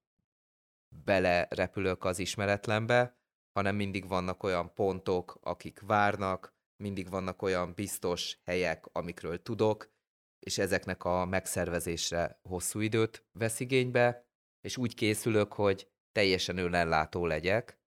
belerepülök 1.05 2.05
az 2.05 2.19
ismeretlenbe, 2.19 3.19
hanem 3.53 3.77
mindig 3.77 4.09
vannak 4.09 4.43
olyan 4.43 4.75
pontok, 4.75 5.39
akik 5.41 5.81
várnak, 5.81 6.55
mindig 6.83 7.11
vannak 7.11 7.43
olyan 7.43 7.73
biztos 7.75 8.39
helyek, 8.45 8.87
amikről 8.93 9.43
tudok, 9.43 9.95
és 10.39 10.59
ezeknek 10.59 11.05
a 11.05 11.25
megszervezésre 11.25 12.41
hosszú 12.43 12.81
időt 12.81 13.27
vesz 13.33 13.61
igénybe, 13.61 14.27
és 14.61 14.77
úgy 14.77 14.95
készülök, 14.95 15.53
hogy 15.53 15.91
teljesen 16.13 16.59
önellátó 16.59 17.27
legyek, 17.27 17.81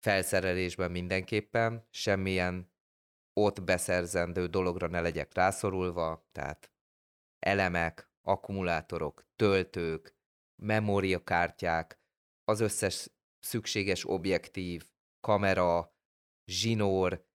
felszerelésben 0.00 0.90
mindenképpen, 0.90 1.86
semmilyen 1.90 2.72
ott 3.32 3.62
beszerzendő 3.62 4.46
dologra 4.46 4.86
ne 4.86 5.00
legyek 5.00 5.34
rászorulva, 5.34 6.28
tehát 6.32 6.72
elemek, 7.38 8.10
akkumulátorok, 8.22 9.26
töltők, 9.36 10.16
memóriakártyák, 10.62 12.00
az 12.44 12.60
összes 12.60 13.10
szükséges 13.38 14.08
objektív, 14.08 14.90
kamera, 15.20 15.94
zsinór, 16.44 17.26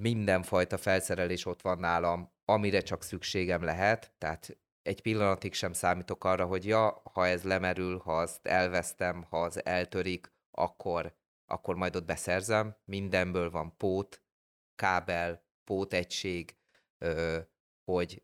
mindenfajta 0.00 0.78
felszerelés 0.78 1.46
ott 1.46 1.62
van 1.62 1.78
nálam, 1.78 2.32
amire 2.52 2.80
csak 2.80 3.02
szükségem 3.02 3.62
lehet, 3.62 4.12
tehát 4.18 4.56
egy 4.82 5.02
pillanatig 5.02 5.54
sem 5.54 5.72
számítok 5.72 6.24
arra, 6.24 6.46
hogy 6.46 6.66
ja, 6.66 7.02
ha 7.12 7.26
ez 7.26 7.42
lemerül, 7.42 7.98
ha 7.98 8.18
azt 8.18 8.46
elvesztem, 8.46 9.22
ha 9.22 9.42
az 9.42 9.64
eltörik, 9.64 10.32
akkor, 10.50 11.16
akkor 11.46 11.74
majd 11.74 11.96
ott 11.96 12.04
beszerzem. 12.04 12.76
Mindenből 12.84 13.50
van 13.50 13.76
pót, 13.76 14.22
kábel, 14.74 15.44
pótegység, 15.64 16.56
hogy 17.84 18.22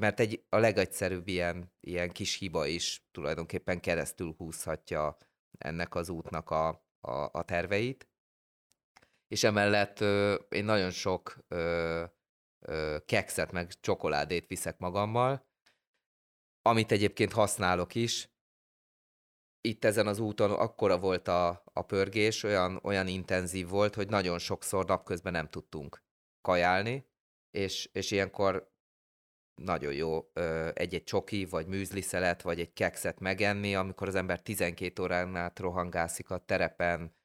mert 0.00 0.20
egy, 0.20 0.44
a 0.48 0.56
legegyszerűbb 0.56 1.28
ilyen, 1.28 1.72
ilyen 1.80 2.10
kis 2.10 2.34
hiba 2.34 2.66
is 2.66 3.06
tulajdonképpen 3.10 3.80
keresztül 3.80 4.34
húzhatja 4.36 5.16
ennek 5.58 5.94
az 5.94 6.08
útnak 6.08 6.50
a, 6.50 6.68
a, 7.00 7.28
a 7.32 7.42
terveit. 7.44 8.08
És 9.28 9.44
emellett 9.44 10.00
ö, 10.00 10.34
én 10.48 10.64
nagyon 10.64 10.90
sok 10.90 11.38
ö, 11.48 12.04
kekszet 13.06 13.52
meg 13.52 13.80
csokoládét 13.80 14.46
viszek 14.46 14.78
magammal, 14.78 15.46
amit 16.62 16.92
egyébként 16.92 17.32
használok 17.32 17.94
is. 17.94 18.30
Itt 19.60 19.84
ezen 19.84 20.06
az 20.06 20.18
úton 20.18 20.50
akkora 20.50 20.98
volt 20.98 21.28
a, 21.28 21.62
a 21.72 21.82
pörgés, 21.82 22.42
olyan, 22.42 22.80
olyan 22.82 23.06
intenzív 23.06 23.68
volt, 23.68 23.94
hogy 23.94 24.08
nagyon 24.08 24.38
sokszor 24.38 24.84
napközben 24.84 25.32
nem 25.32 25.48
tudtunk 25.48 26.02
kajálni, 26.40 27.06
és, 27.50 27.88
és 27.92 28.10
ilyenkor 28.10 28.72
nagyon 29.54 29.92
jó 29.92 30.30
egy-egy 30.72 31.04
csoki, 31.04 31.44
vagy 31.44 31.66
műzliszelet, 31.66 32.42
vagy 32.42 32.60
egy 32.60 32.72
kekszet 32.72 33.20
megenni, 33.20 33.74
amikor 33.74 34.08
az 34.08 34.14
ember 34.14 34.42
12 34.42 35.02
órán 35.02 35.36
át 35.36 35.58
rohangászik 35.58 36.30
a 36.30 36.38
terepen, 36.38 37.16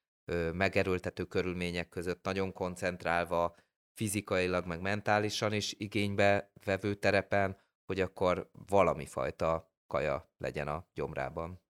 megerőltető 0.53 1.23
körülmények 1.23 1.89
között, 1.89 2.23
nagyon 2.23 2.53
koncentrálva, 2.53 3.55
fizikailag, 3.93 4.65
meg 4.65 4.81
mentálisan 4.81 5.53
is 5.53 5.73
igénybe 5.77 6.51
vevő 6.65 6.93
terepen, 6.93 7.57
hogy 7.85 7.99
akkor 7.99 8.49
valami 8.67 9.05
fajta 9.05 9.71
kaja 9.87 10.33
legyen 10.37 10.67
a 10.67 10.87
gyomrában. 10.93 11.61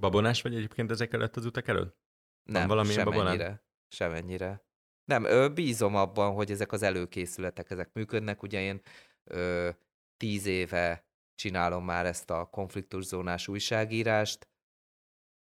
Babonás 0.00 0.42
vagy 0.42 0.54
egyébként 0.54 0.90
ezek 0.90 1.12
előtt 1.12 1.36
az 1.36 1.44
utak 1.44 1.68
előtt? 1.68 1.96
Nem, 2.42 2.68
Van 2.68 2.84
semennyire. 2.84 3.64
Semennyire. 3.88 4.64
Nem, 5.04 5.24
ö, 5.24 5.48
bízom 5.48 5.94
abban, 5.94 6.34
hogy 6.34 6.50
ezek 6.50 6.72
az 6.72 6.82
előkészületek, 6.82 7.70
ezek 7.70 7.92
működnek. 7.92 8.42
Ugye 8.42 8.60
én 8.60 8.80
ö, 9.24 9.70
tíz 10.16 10.46
éve 10.46 11.06
csinálom 11.34 11.84
már 11.84 12.06
ezt 12.06 12.30
a 12.30 12.44
konfliktuszónás 12.44 13.48
újságírást, 13.48 14.48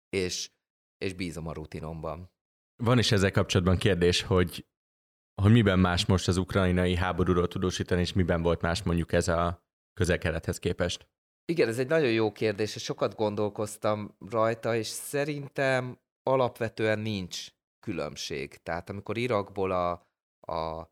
és, 0.09 0.51
és 0.99 1.15
bízom 1.15 1.47
a 1.47 1.53
rutinomban. 1.53 2.31
Van 2.77 2.99
is 2.99 3.13
ezzel 3.13 3.31
kapcsolatban 3.31 3.77
kérdés, 3.77 4.23
hogy, 4.23 4.67
hogy 5.35 5.53
miben 5.53 5.79
más 5.79 6.07
most 6.07 6.29
az 6.29 6.37
ukrajnai 6.37 6.95
háborúról 6.95 7.49
tudósítani, 7.49 8.01
és 8.01 8.13
miben 8.13 8.43
volt 8.43 8.61
más 8.61 8.83
mondjuk 8.83 9.13
ez 9.13 9.29
a 9.29 9.63
közel-kelethez 9.95 10.59
képest? 10.59 11.07
Igen, 11.45 11.69
ez 11.69 11.79
egy 11.79 11.89
nagyon 11.89 12.11
jó 12.11 12.33
kérdés, 12.33 12.75
és 12.75 12.83
sokat 12.83 13.15
gondolkoztam 13.15 14.17
rajta, 14.31 14.77
és 14.77 14.87
szerintem 14.87 15.99
alapvetően 16.23 16.99
nincs 16.99 17.47
különbség. 17.81 18.57
Tehát 18.63 18.91
amikor 18.91 19.17
Irakból 19.17 19.71
a, 19.71 19.91
a 20.53 20.91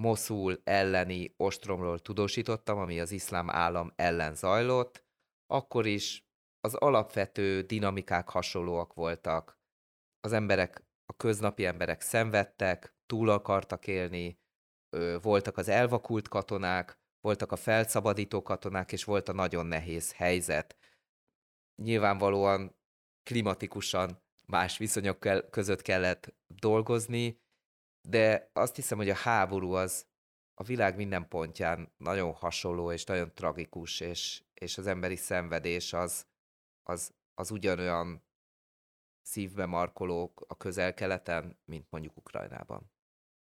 Moszul 0.00 0.60
elleni 0.64 1.34
ostromról 1.36 1.98
tudósítottam, 1.98 2.78
ami 2.78 3.00
az 3.00 3.10
iszlám 3.10 3.50
állam 3.50 3.92
ellen 3.96 4.34
zajlott, 4.34 5.04
akkor 5.46 5.86
is 5.86 6.24
az 6.60 6.74
alapvető 6.74 7.60
dinamikák 7.62 8.28
hasonlóak 8.28 8.94
voltak. 8.94 9.60
Az 10.20 10.32
emberek, 10.32 10.84
a 11.04 11.16
köznapi 11.16 11.64
emberek 11.64 12.00
szenvedtek, 12.00 12.94
túl 13.12 13.28
akartak 13.28 13.86
élni, 13.86 14.38
voltak 15.22 15.56
az 15.56 15.68
elvakult 15.68 16.28
katonák, 16.28 16.98
voltak 17.20 17.52
a 17.52 17.56
felszabadító 17.56 18.42
katonák, 18.42 18.92
és 18.92 19.04
volt 19.04 19.28
a 19.28 19.32
nagyon 19.32 19.66
nehéz 19.66 20.12
helyzet. 20.12 20.76
Nyilvánvalóan 21.82 22.76
klimatikusan 23.22 24.22
más 24.46 24.78
viszonyok 24.78 25.18
között 25.50 25.82
kellett 25.82 26.34
dolgozni, 26.46 27.40
de 28.08 28.50
azt 28.52 28.76
hiszem, 28.76 28.98
hogy 28.98 29.10
a 29.10 29.14
háború 29.14 29.72
az 29.72 30.06
a 30.54 30.62
világ 30.62 30.96
minden 30.96 31.28
pontján 31.28 31.92
nagyon 31.96 32.32
hasonló 32.32 32.92
és 32.92 33.04
nagyon 33.04 33.34
tragikus, 33.34 34.00
és, 34.00 34.42
és 34.54 34.78
az 34.78 34.86
emberi 34.86 35.16
szenvedés 35.16 35.92
az, 35.92 36.26
az, 36.82 37.14
az 37.34 37.50
ugyanolyan 37.50 38.22
szívbe 39.22 39.66
markoló 39.66 40.32
a 40.46 40.56
közel-keleten, 40.56 41.58
mint 41.64 41.86
mondjuk 41.90 42.16
Ukrajnában. 42.16 42.91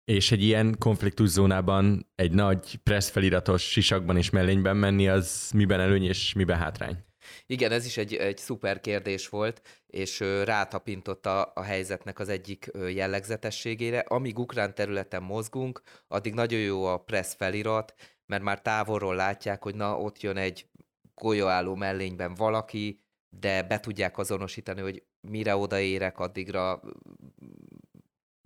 És 0.06 0.32
egy 0.32 0.44
ilyen 0.44 0.76
konfliktuszónában 0.80 2.12
egy 2.16 2.32
nagy 2.32 2.76
presszfeliratos 2.76 3.72
sisakban 3.72 4.18
és 4.18 4.30
mellényben 4.30 4.78
menni, 4.78 5.08
az 5.08 5.52
miben 5.54 5.80
előny 5.80 6.04
és 6.04 6.34
miben 6.34 6.58
hátrány? 6.58 6.98
Igen, 7.46 7.72
ez 7.72 7.86
is 7.86 7.98
egy, 7.98 8.14
egy 8.14 8.38
szuper 8.38 8.80
kérdés 8.80 9.30
volt, 9.30 9.84
és 9.88 10.20
rátapintott 10.20 11.26
a, 11.26 11.52
a 11.56 11.62
helyzetnek 11.62 12.20
az 12.20 12.30
egyik 12.30 12.72
jellegzetességére. 12.94 14.00
Amíg 14.00 14.40
ukrán 14.40 14.76
területen 14.76 15.24
mozgunk, 15.24 15.82
addig 16.08 16.34
nagyon 16.34 16.60
jó 16.60 16.86
a 16.86 16.98
pressz 16.98 17.36
felirat, 17.36 17.94
mert 18.26 18.44
már 18.44 18.62
távolról 18.62 19.16
látják, 19.16 19.64
hogy 19.64 19.76
na, 19.76 20.00
ott 20.00 20.22
jön 20.22 20.38
egy 20.38 20.70
golyóálló 21.16 21.76
mellényben 21.76 22.34
valaki, 22.34 23.04
de 23.30 23.64
be 23.64 23.80
tudják 23.80 24.18
azonosítani, 24.18 24.82
hogy 24.82 25.04
mire 25.28 25.56
odaérek, 25.56 26.20
addigra 26.20 26.82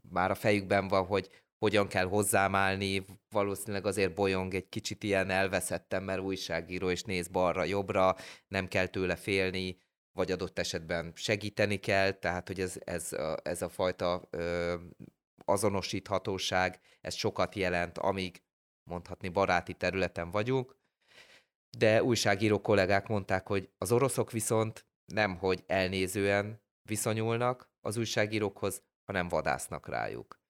már 0.10 0.32
a 0.32 0.36
fejükben 0.36 0.88
van, 0.88 1.06
hogy 1.06 1.30
hogyan 1.58 1.88
kell 1.88 2.06
hozzám 2.06 2.56
állni, 2.56 3.06
valószínűleg 3.30 3.86
azért 3.86 4.14
bolyong 4.14 4.54
egy 4.54 4.70
kicsit 4.70 5.04
ilyen 5.04 5.30
elveszettem, 5.30 6.04
mert 6.04 6.22
újságíró, 6.22 6.90
és 6.90 7.04
néz 7.04 7.28
balra-jobbra, 7.28 8.16
nem 8.48 8.68
kell 8.68 8.88
tőle 8.88 9.16
félni, 9.16 9.78
vagy 10.12 10.32
adott 10.32 10.60
esetben 10.60 11.12
segíteni 11.16 11.78
kell, 11.78 12.12
tehát 12.12 12.48
hogy 12.48 12.60
ez, 12.60 12.76
ez, 12.84 13.10
ez 13.44 13.62
a 13.62 13.70
fajta 13.70 14.28
ö, 14.30 14.76
azonosíthatóság, 15.46 16.80
ez 17.02 17.14
sokat 17.14 17.56
jelent, 17.56 17.98
amíg 17.98 18.44
mondhatni 18.84 19.30
baráti 19.30 19.74
területen 19.74 20.32
vagyunk, 20.32 20.78
de 21.78 22.04
újságíró 22.04 22.62
kollégák 22.62 23.08
mondták, 23.08 23.48
hogy 23.48 23.70
az 23.78 23.92
oroszok 23.92 24.32
viszont 24.32 24.86
nem, 25.06 25.38
hogy 25.38 25.64
elnézően 25.68 26.62
viszonyulnak 26.82 27.70
az 27.82 27.98
újságírókhoz, 27.98 28.84
hanem 29.06 29.28
vadásznak 29.28 29.88
rájuk. 29.88 30.44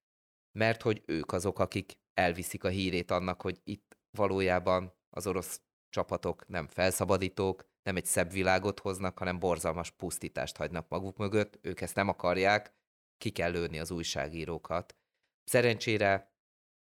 Mert 0.58 0.82
hogy 0.82 1.04
ők 1.06 1.32
azok, 1.32 1.60
akik 1.60 1.98
elviszik 2.14 2.64
a 2.64 2.70
hírét 2.70 3.12
annak, 3.12 3.42
hogy 3.42 3.62
itt 3.64 3.98
valójában 4.18 4.94
az 5.10 5.28
orosz 5.28 5.62
csapatok 5.90 6.48
nem 6.48 6.68
felszabadítók, 6.68 7.66
nem 7.84 7.96
egy 7.96 8.06
szebb 8.06 8.32
világot 8.32 8.80
hoznak, 8.80 9.18
hanem 9.18 9.40
borzalmas 9.40 9.92
pusztítást 9.92 10.58
hagynak 10.58 10.90
maguk 10.90 11.18
mögött. 11.18 11.60
Ők 11.62 11.82
ezt 11.82 11.96
nem 11.96 12.08
akarják, 12.08 12.74
ki 13.18 13.30
kell 13.30 13.52
lőni 13.52 13.80
az 13.80 13.92
újságírókat. 13.92 14.96
Szerencsére 15.44 16.34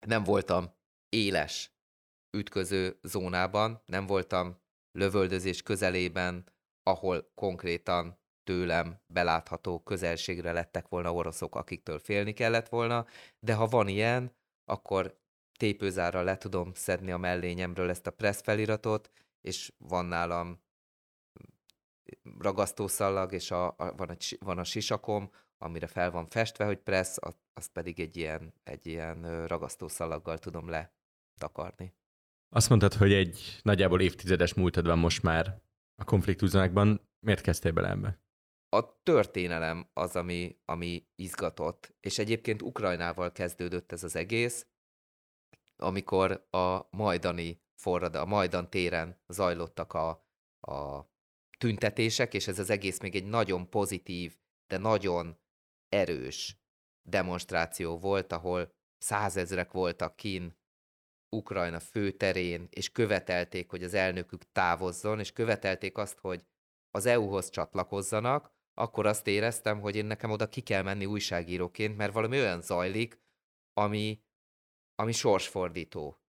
nem 0.07 0.23
voltam 0.23 0.75
éles 1.09 1.71
ütköző 2.37 2.99
zónában, 3.01 3.81
nem 3.85 4.05
voltam 4.05 4.61
lövöldözés 4.91 5.61
közelében, 5.61 6.51
ahol 6.83 7.31
konkrétan 7.35 8.19
tőlem 8.47 8.99
belátható 9.07 9.79
közelségre 9.79 10.51
lettek 10.51 10.87
volna 10.87 11.13
oroszok, 11.13 11.55
akiktől 11.55 11.99
félni 11.99 12.33
kellett 12.33 12.69
volna, 12.69 13.05
de 13.39 13.53
ha 13.53 13.67
van 13.67 13.87
ilyen, 13.87 14.35
akkor 14.65 15.17
tépőzárral 15.57 16.23
le 16.23 16.37
tudom 16.37 16.73
szedni 16.73 17.11
a 17.11 17.17
mellényemről 17.17 17.89
ezt 17.89 18.07
a 18.07 18.11
press 18.11 18.41
feliratot, 18.41 19.11
és 19.41 19.73
van 19.77 20.05
nálam 20.05 20.61
ragasztószallag, 22.39 23.31
és 23.33 23.51
a, 23.51 23.67
a, 23.67 23.95
van, 23.95 24.09
a, 24.09 24.15
van 24.39 24.57
a 24.57 24.63
sisakom, 24.63 25.31
amire 25.57 25.87
fel 25.87 26.11
van 26.11 26.27
festve, 26.29 26.65
hogy 26.65 26.77
press, 26.77 27.15
azt 27.53 27.71
pedig 27.71 27.99
egy 27.99 28.17
ilyen, 28.17 28.53
egy 28.63 28.85
ilyen 28.85 29.47
ragasztószalaggal 29.47 30.37
tudom 30.37 30.69
letakarni. 30.69 31.93
Azt 32.49 32.69
mondtad, 32.69 32.93
hogy 32.93 33.13
egy 33.13 33.59
nagyjából 33.61 34.01
évtizedes 34.01 34.53
múltad 34.53 34.85
van 34.85 34.97
most 34.97 35.23
már 35.23 35.61
a 35.95 36.03
konfliktuszónákban. 36.03 37.01
Miért 37.19 37.41
kezdtél 37.41 37.71
bele 37.71 37.89
ebbe? 37.89 38.26
A 38.69 39.01
történelem 39.03 39.89
az, 39.93 40.15
ami, 40.15 40.59
ami 40.65 41.07
izgatott, 41.15 41.95
és 41.99 42.17
egyébként 42.17 42.61
Ukrajnával 42.61 43.31
kezdődött 43.31 43.91
ez 43.91 44.03
az 44.03 44.15
egész, 44.15 44.67
amikor 45.75 46.47
a 46.49 46.87
majdani 46.89 47.61
forrada, 47.75 48.21
a 48.21 48.25
Majdan 48.25 48.69
téren 48.69 49.21
zajlottak 49.27 49.93
a, 49.93 50.09
a 50.59 51.09
tüntetések, 51.57 52.33
és 52.33 52.47
ez 52.47 52.59
az 52.59 52.69
egész 52.69 52.99
még 52.99 53.15
egy 53.15 53.25
nagyon 53.25 53.69
pozitív, 53.69 54.37
de 54.67 54.77
nagyon 54.77 55.39
erős 55.89 56.57
demonstráció 57.01 57.97
volt, 57.97 58.31
ahol 58.31 58.75
százezrek 58.97 59.71
voltak 59.71 60.15
kin 60.15 60.57
Ukrajna 61.29 61.79
főterén, 61.79 62.67
és 62.69 62.91
követelték, 62.91 63.69
hogy 63.69 63.83
az 63.83 63.93
elnökük 63.93 64.51
távozzon, 64.51 65.19
és 65.19 65.31
követelték 65.31 65.97
azt, 65.97 66.19
hogy 66.19 66.45
az 66.91 67.05
EU-hoz 67.05 67.49
csatlakozzanak, 67.49 68.56
akkor 68.79 69.05
azt 69.05 69.27
éreztem, 69.27 69.79
hogy 69.79 69.95
én 69.95 70.05
nekem 70.05 70.31
oda 70.31 70.49
ki 70.49 70.61
kell 70.61 70.81
menni 70.81 71.05
újságíróként, 71.05 71.97
mert 71.97 72.13
valami 72.13 72.39
olyan 72.39 72.61
zajlik, 72.61 73.19
ami, 73.73 74.21
ami 74.95 75.11
sorsfordító, 75.11 76.21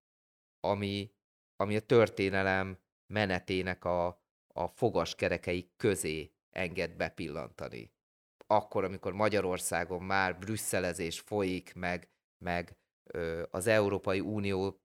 ami, 0.60 1.12
ami 1.56 1.76
a 1.76 1.80
történelem 1.80 2.78
menetének 3.06 3.84
a, 3.84 4.06
a 4.54 4.66
fogaskerekei 4.66 5.70
közé 5.76 6.32
enged 6.50 6.96
bepillantani. 6.96 7.92
Akkor, 8.46 8.84
amikor 8.84 9.12
Magyarországon 9.12 10.02
már 10.02 10.38
brüsszelezés 10.38 11.20
folyik, 11.20 11.74
meg, 11.74 12.08
meg 12.44 12.76
ö, 13.04 13.42
az 13.50 13.66
Európai 13.66 14.20
Unió 14.20 14.80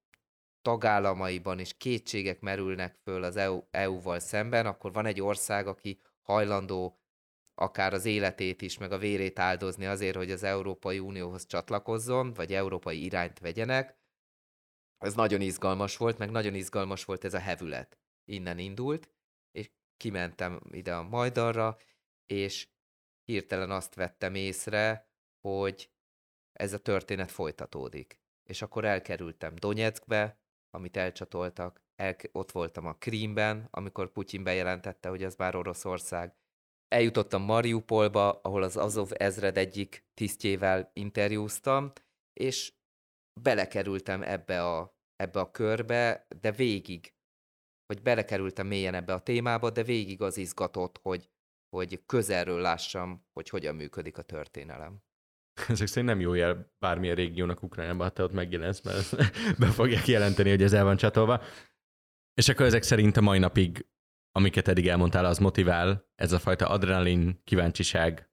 tagállamaiban 0.61 1.59
is 1.59 1.77
kétségek 1.77 2.39
merülnek 2.39 2.95
föl 2.95 3.23
az 3.23 3.35
EU, 3.35 3.63
EU-val 3.71 4.19
szemben, 4.19 4.65
akkor 4.65 4.93
van 4.93 5.05
egy 5.05 5.21
ország, 5.21 5.67
aki 5.67 5.99
hajlandó 6.21 6.97
akár 7.55 7.93
az 7.93 8.05
életét 8.05 8.61
is, 8.61 8.77
meg 8.77 8.91
a 8.91 8.97
vérét 8.97 9.39
áldozni 9.39 9.85
azért, 9.85 10.15
hogy 10.15 10.31
az 10.31 10.43
Európai 10.43 10.99
Unióhoz 10.99 11.45
csatlakozzon, 11.45 12.33
vagy 12.33 12.53
európai 12.53 13.03
irányt 13.03 13.39
vegyenek. 13.39 13.97
Ez 14.97 15.13
nagyon 15.13 15.41
izgalmas 15.41 15.97
volt, 15.97 16.17
meg 16.17 16.31
nagyon 16.31 16.53
izgalmas 16.53 17.05
volt 17.05 17.23
ez 17.23 17.33
a 17.33 17.39
hevület. 17.39 17.97
Innen 18.25 18.57
indult, 18.57 19.09
és 19.51 19.71
kimentem 19.97 20.61
ide 20.71 20.95
a 20.95 21.03
Majdanra, 21.03 21.77
és 22.25 22.67
hirtelen 23.23 23.71
azt 23.71 23.95
vettem 23.95 24.35
észre, 24.35 25.09
hogy 25.41 25.91
ez 26.53 26.73
a 26.73 26.79
történet 26.79 27.31
folytatódik. 27.31 28.19
És 28.43 28.61
akkor 28.61 28.85
elkerültem 28.85 29.55
Donetskbe, 29.55 30.41
amit 30.69 30.97
elcsatoltak, 30.97 31.81
el, 31.95 32.15
ott 32.31 32.51
voltam 32.51 32.85
a 32.85 32.93
Krímben, 32.93 33.67
amikor 33.71 34.11
Putyin 34.11 34.43
bejelentette, 34.43 35.09
hogy 35.09 35.23
ez 35.23 35.35
már 35.35 35.55
Oroszország. 35.55 36.35
Eljutottam 36.93 37.41
Mariupolba, 37.41 38.39
ahol 38.41 38.63
az 38.63 38.77
Azov 38.77 39.09
ezred 39.13 39.57
egyik 39.57 40.05
tisztjével 40.13 40.91
interjúztam, 40.93 41.91
és 42.33 42.73
belekerültem 43.41 44.21
ebbe 44.21 44.65
a, 44.65 44.97
ebbe 45.15 45.39
a 45.39 45.51
körbe, 45.51 46.27
de 46.41 46.51
végig, 46.51 47.13
hogy 47.85 48.01
belekerültem 48.01 48.67
mélyen 48.67 48.93
ebbe 48.93 49.13
a 49.13 49.21
témába, 49.21 49.69
de 49.69 49.83
végig 49.83 50.21
az 50.21 50.37
izgatott, 50.37 50.99
hogy, 51.01 51.29
hogy 51.69 52.03
közelről 52.05 52.61
lássam, 52.61 53.25
hogy 53.33 53.49
hogyan 53.49 53.75
működik 53.75 54.17
a 54.17 54.21
történelem. 54.21 55.03
ezek 55.69 55.87
szerint 55.87 56.09
nem 56.09 56.19
jó 56.19 56.33
jel 56.33 56.73
bármilyen 56.79 57.15
régiónak 57.15 57.63
Ukrajnában, 57.63 58.07
ha 58.07 58.13
te 58.13 58.23
ott 58.23 58.33
megjelensz, 58.33 58.81
mert 58.81 59.15
be 59.59 59.67
fogják 59.67 60.07
jelenteni, 60.07 60.49
hogy 60.49 60.63
ez 60.63 60.73
el 60.73 60.83
van 60.83 60.97
csatolva. 60.97 61.41
És 62.33 62.49
akkor 62.49 62.65
ezek 62.65 62.83
szerint 62.83 63.17
a 63.17 63.21
mai 63.21 63.39
napig, 63.39 63.85
amiket 64.35 64.67
eddig 64.67 64.87
elmondtál, 64.87 65.25
az 65.25 65.37
motivál, 65.37 66.09
ez 66.15 66.31
a 66.31 66.39
fajta 66.39 66.69
adrenalin, 66.69 67.41
kíváncsiság, 67.43 68.29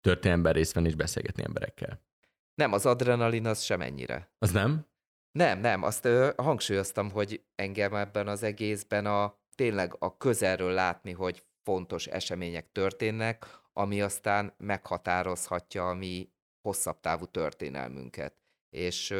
történelemben 0.00 0.52
részt 0.52 0.72
venni 0.72 0.88
és 0.88 0.94
beszélgetni 0.94 1.42
emberekkel. 1.42 2.06
Nem, 2.54 2.72
az 2.72 2.86
adrenalin 2.86 3.46
az 3.46 3.62
sem 3.62 3.80
ennyire. 3.80 4.32
Az 4.38 4.50
nem? 4.50 4.86
Nem, 5.30 5.60
nem, 5.60 5.82
azt 5.82 6.04
ö, 6.04 6.30
hangsúlyoztam, 6.36 7.10
hogy 7.10 7.44
engem 7.54 7.94
ebben 7.94 8.28
az 8.28 8.42
egészben 8.42 9.06
a 9.06 9.38
tényleg 9.54 9.96
a 9.98 10.16
közelről 10.16 10.72
látni, 10.72 11.12
hogy 11.12 11.44
fontos 11.62 12.06
események 12.06 12.72
történnek, 12.72 13.46
ami 13.72 14.02
aztán 14.02 14.54
meghatározhatja 14.56 15.88
a 15.88 15.94
mi 15.94 16.32
hosszabb 16.60 17.00
távú 17.00 17.24
történelmünket. 17.24 18.34
És, 18.70 19.14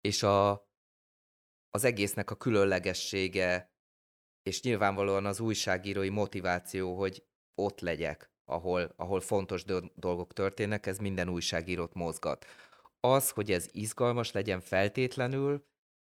és 0.00 0.22
a, 0.22 0.50
az 1.70 1.84
egésznek 1.84 2.30
a 2.30 2.34
különlegessége, 2.34 3.72
és 4.48 4.62
nyilvánvalóan 4.62 5.26
az 5.26 5.40
újságírói 5.40 6.08
motiváció, 6.08 6.96
hogy 6.96 7.24
ott 7.54 7.80
legyek, 7.80 8.30
ahol, 8.44 8.92
ahol 8.96 9.20
fontos 9.20 9.64
dolgok 9.94 10.32
történnek, 10.32 10.86
ez 10.86 10.98
minden 10.98 11.28
újságírót 11.28 11.94
mozgat. 11.94 12.46
Az, 13.00 13.30
hogy 13.30 13.50
ez 13.50 13.68
izgalmas 13.70 14.32
legyen 14.32 14.60
feltétlenül, 14.60 15.66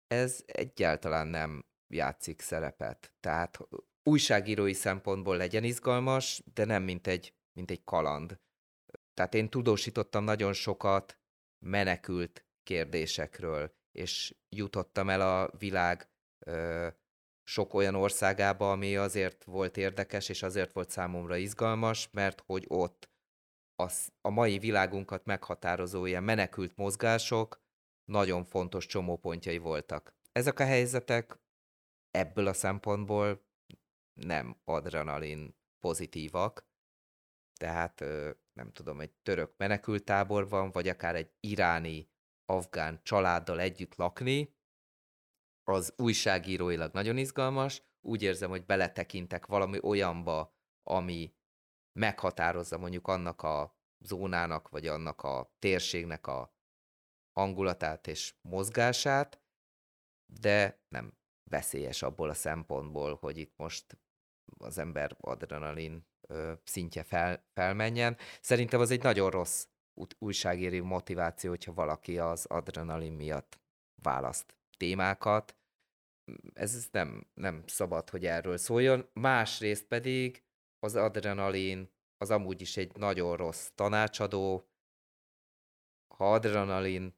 ez 0.06 0.42
egyáltalán 0.46 1.26
nem 1.26 1.66
játszik 1.94 2.40
szerepet. 2.40 3.12
Tehát 3.20 3.58
újságírói 4.02 4.72
szempontból 4.72 5.36
legyen 5.36 5.64
izgalmas, 5.64 6.42
de 6.54 6.64
nem 6.64 6.82
mint 6.82 7.06
egy, 7.06 7.34
mint 7.52 7.70
egy 7.70 7.84
kaland. 7.84 8.40
Tehát 9.14 9.34
én 9.34 9.48
tudósítottam 9.48 10.24
nagyon 10.24 10.52
sokat 10.52 11.18
menekült 11.64 12.46
kérdésekről, 12.62 13.74
és 13.92 14.34
jutottam 14.48 15.08
el 15.10 15.20
a 15.20 15.50
világ 15.58 16.10
ö, 16.46 16.88
sok 17.48 17.74
olyan 17.74 17.94
országába, 17.94 18.70
ami 18.70 18.96
azért 18.96 19.44
volt 19.44 19.76
érdekes, 19.76 20.28
és 20.28 20.42
azért 20.42 20.72
volt 20.72 20.90
számomra 20.90 21.36
izgalmas, 21.36 22.10
mert 22.10 22.42
hogy 22.46 22.64
ott 22.68 23.10
az, 23.74 24.12
a 24.20 24.30
mai 24.30 24.58
világunkat 24.58 25.24
meghatározó 25.24 26.06
ilyen 26.06 26.22
menekült 26.22 26.76
mozgások 26.76 27.64
nagyon 28.04 28.44
fontos 28.44 28.86
csomópontjai 28.86 29.58
voltak. 29.58 30.14
Ezek 30.32 30.60
a 30.60 30.64
helyzetek 30.64 31.38
ebből 32.10 32.46
a 32.46 32.52
szempontból 32.52 33.46
nem 34.20 34.60
adrenalin 34.64 35.56
pozitívak, 35.80 36.68
tehát 37.60 38.00
nem 38.52 38.72
tudom, 38.72 39.00
egy 39.00 39.12
török 39.22 39.54
menekültáborban, 39.56 40.70
vagy 40.70 40.88
akár 40.88 41.14
egy 41.14 41.32
iráni, 41.40 42.10
afgán 42.44 43.00
családdal 43.02 43.60
együtt 43.60 43.94
lakni, 43.94 44.55
az 45.68 45.94
újságíróilag 45.96 46.92
nagyon 46.92 47.16
izgalmas, 47.16 47.82
úgy 48.00 48.22
érzem, 48.22 48.50
hogy 48.50 48.64
beletekintek 48.64 49.46
valami 49.46 49.78
olyanba, 49.82 50.54
ami 50.82 51.34
meghatározza 51.92 52.78
mondjuk 52.78 53.08
annak 53.08 53.42
a 53.42 53.76
zónának, 53.98 54.68
vagy 54.68 54.86
annak 54.86 55.22
a 55.22 55.54
térségnek 55.58 56.26
a 56.26 56.54
hangulatát 57.32 58.06
és 58.06 58.34
mozgását, 58.40 59.40
de 60.40 60.80
nem 60.88 61.12
veszélyes 61.50 62.02
abból 62.02 62.28
a 62.28 62.34
szempontból, 62.34 63.14
hogy 63.14 63.38
itt 63.38 63.52
most 63.56 63.98
az 64.58 64.78
ember 64.78 65.16
adrenalin 65.20 66.06
szintje 66.64 67.02
fel, 67.02 67.44
felmenjen. 67.52 68.16
Szerintem 68.40 68.80
az 68.80 68.90
egy 68.90 69.02
nagyon 69.02 69.30
rossz 69.30 69.66
újságíró 70.18 70.84
motiváció, 70.84 71.50
hogyha 71.50 71.72
valaki 71.72 72.18
az 72.18 72.44
adrenalin 72.44 73.12
miatt 73.12 73.60
választ 74.02 74.56
témákat. 74.76 75.56
Ez 76.54 76.88
nem, 76.90 77.26
nem 77.34 77.62
szabad, 77.66 78.10
hogy 78.10 78.26
erről 78.26 78.56
szóljon. 78.56 79.08
Másrészt 79.12 79.86
pedig 79.86 80.44
az 80.78 80.96
adrenalin 80.96 81.94
az 82.18 82.30
amúgy 82.30 82.60
is 82.60 82.76
egy 82.76 82.96
nagyon 82.96 83.36
rossz 83.36 83.68
tanácsadó. 83.74 84.68
Ha 86.14 86.32
adrenalin 86.32 87.14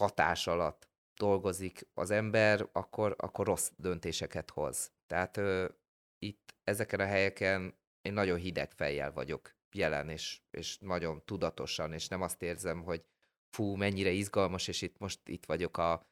hatás 0.00 0.46
alatt 0.46 0.88
dolgozik 1.16 1.88
az 1.94 2.10
ember, 2.10 2.68
akkor, 2.72 3.14
akkor 3.18 3.46
rossz 3.46 3.70
döntéseket 3.76 4.50
hoz. 4.50 4.92
Tehát 5.06 5.36
ö, 5.36 5.68
itt 6.18 6.54
ezeken 6.64 7.00
a 7.00 7.04
helyeken 7.04 7.74
én 8.02 8.12
nagyon 8.12 8.38
hideg 8.38 8.72
fejjel 8.72 9.12
vagyok 9.12 9.56
jelen, 9.74 10.08
és, 10.08 10.40
és 10.50 10.78
nagyon 10.78 11.24
tudatosan, 11.24 11.92
és 11.92 12.08
nem 12.08 12.22
azt 12.22 12.42
érzem, 12.42 12.82
hogy 12.82 13.04
fú, 13.50 13.74
mennyire 13.74 14.10
izgalmas, 14.10 14.68
és 14.68 14.82
itt 14.82 14.98
most 14.98 15.28
itt 15.28 15.44
vagyok 15.44 15.78
a 15.78 16.06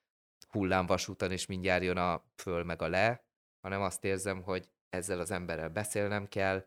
hullámvasúton, 0.52 1.30
és 1.30 1.46
mindjárt 1.46 1.82
jön 1.82 1.96
a 1.96 2.24
föl 2.34 2.64
meg 2.64 2.82
a 2.82 2.88
le, 2.88 3.24
hanem 3.60 3.80
azt 3.82 4.04
érzem, 4.04 4.42
hogy 4.42 4.68
ezzel 4.88 5.20
az 5.20 5.30
emberrel 5.30 5.68
beszélnem 5.68 6.28
kell, 6.28 6.66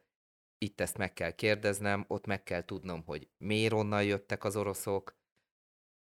itt 0.58 0.82
ezt 0.82 0.98
meg 0.98 1.14
kell 1.14 1.32
kérdeznem, 1.32 2.06
ott 2.08 2.26
meg 2.26 2.44
kell 2.44 2.66
tudnom, 2.66 3.04
hogy 3.06 3.30
miért 3.38 3.74
onnan 3.74 4.04
jöttek 4.04 4.44
az 4.44 4.56
oroszok, 4.56 5.18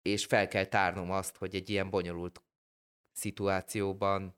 és 0.02 0.26
fel 0.26 0.48
kell 0.48 0.66
tárnom 0.66 1.12
azt, 1.12 1.38
hogy 1.38 1.56
egy 1.56 1.70
ilyen 1.70 1.90
bonyolult 1.90 2.44
szituációban 3.12 4.38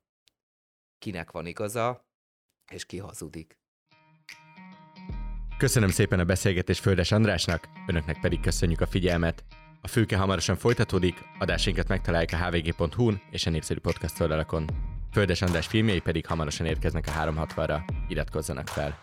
kinek 0.97 1.31
van 1.31 1.45
igaza, 1.45 2.09
és 2.71 2.85
ki 2.85 2.97
hazudik. 2.97 3.59
Köszönöm 5.57 5.89
szépen 5.89 6.19
a 6.19 6.25
beszélgetés 6.25 6.79
Földes 6.79 7.11
Andrásnak, 7.11 7.67
önöknek 7.87 8.19
pedig 8.19 8.39
köszönjük 8.39 8.81
a 8.81 8.87
figyelmet. 8.87 9.43
A 9.81 9.87
fülke 9.87 10.17
hamarosan 10.17 10.55
folytatódik, 10.55 11.15
adásainkat 11.39 11.87
megtalálják 11.87 12.31
a 12.33 12.37
hvg.hu-n 12.37 13.21
és 13.31 13.45
a 13.45 13.49
népszerű 13.49 13.79
podcast 13.79 14.21
oldalakon. 14.21 14.65
Földes 15.11 15.41
András 15.41 15.67
filmjei 15.67 15.99
pedig 15.99 16.25
hamarosan 16.25 16.65
érkeznek 16.65 17.07
a 17.07 17.11
360-ra, 17.11 17.79
iratkozzanak 18.07 18.67
fel. 18.67 18.99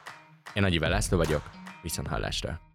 Én 0.54 0.62
Nagy 0.62 0.80
László 0.80 1.16
vagyok, 1.16 1.50
viszont 1.82 2.08
hallásra. 2.08 2.67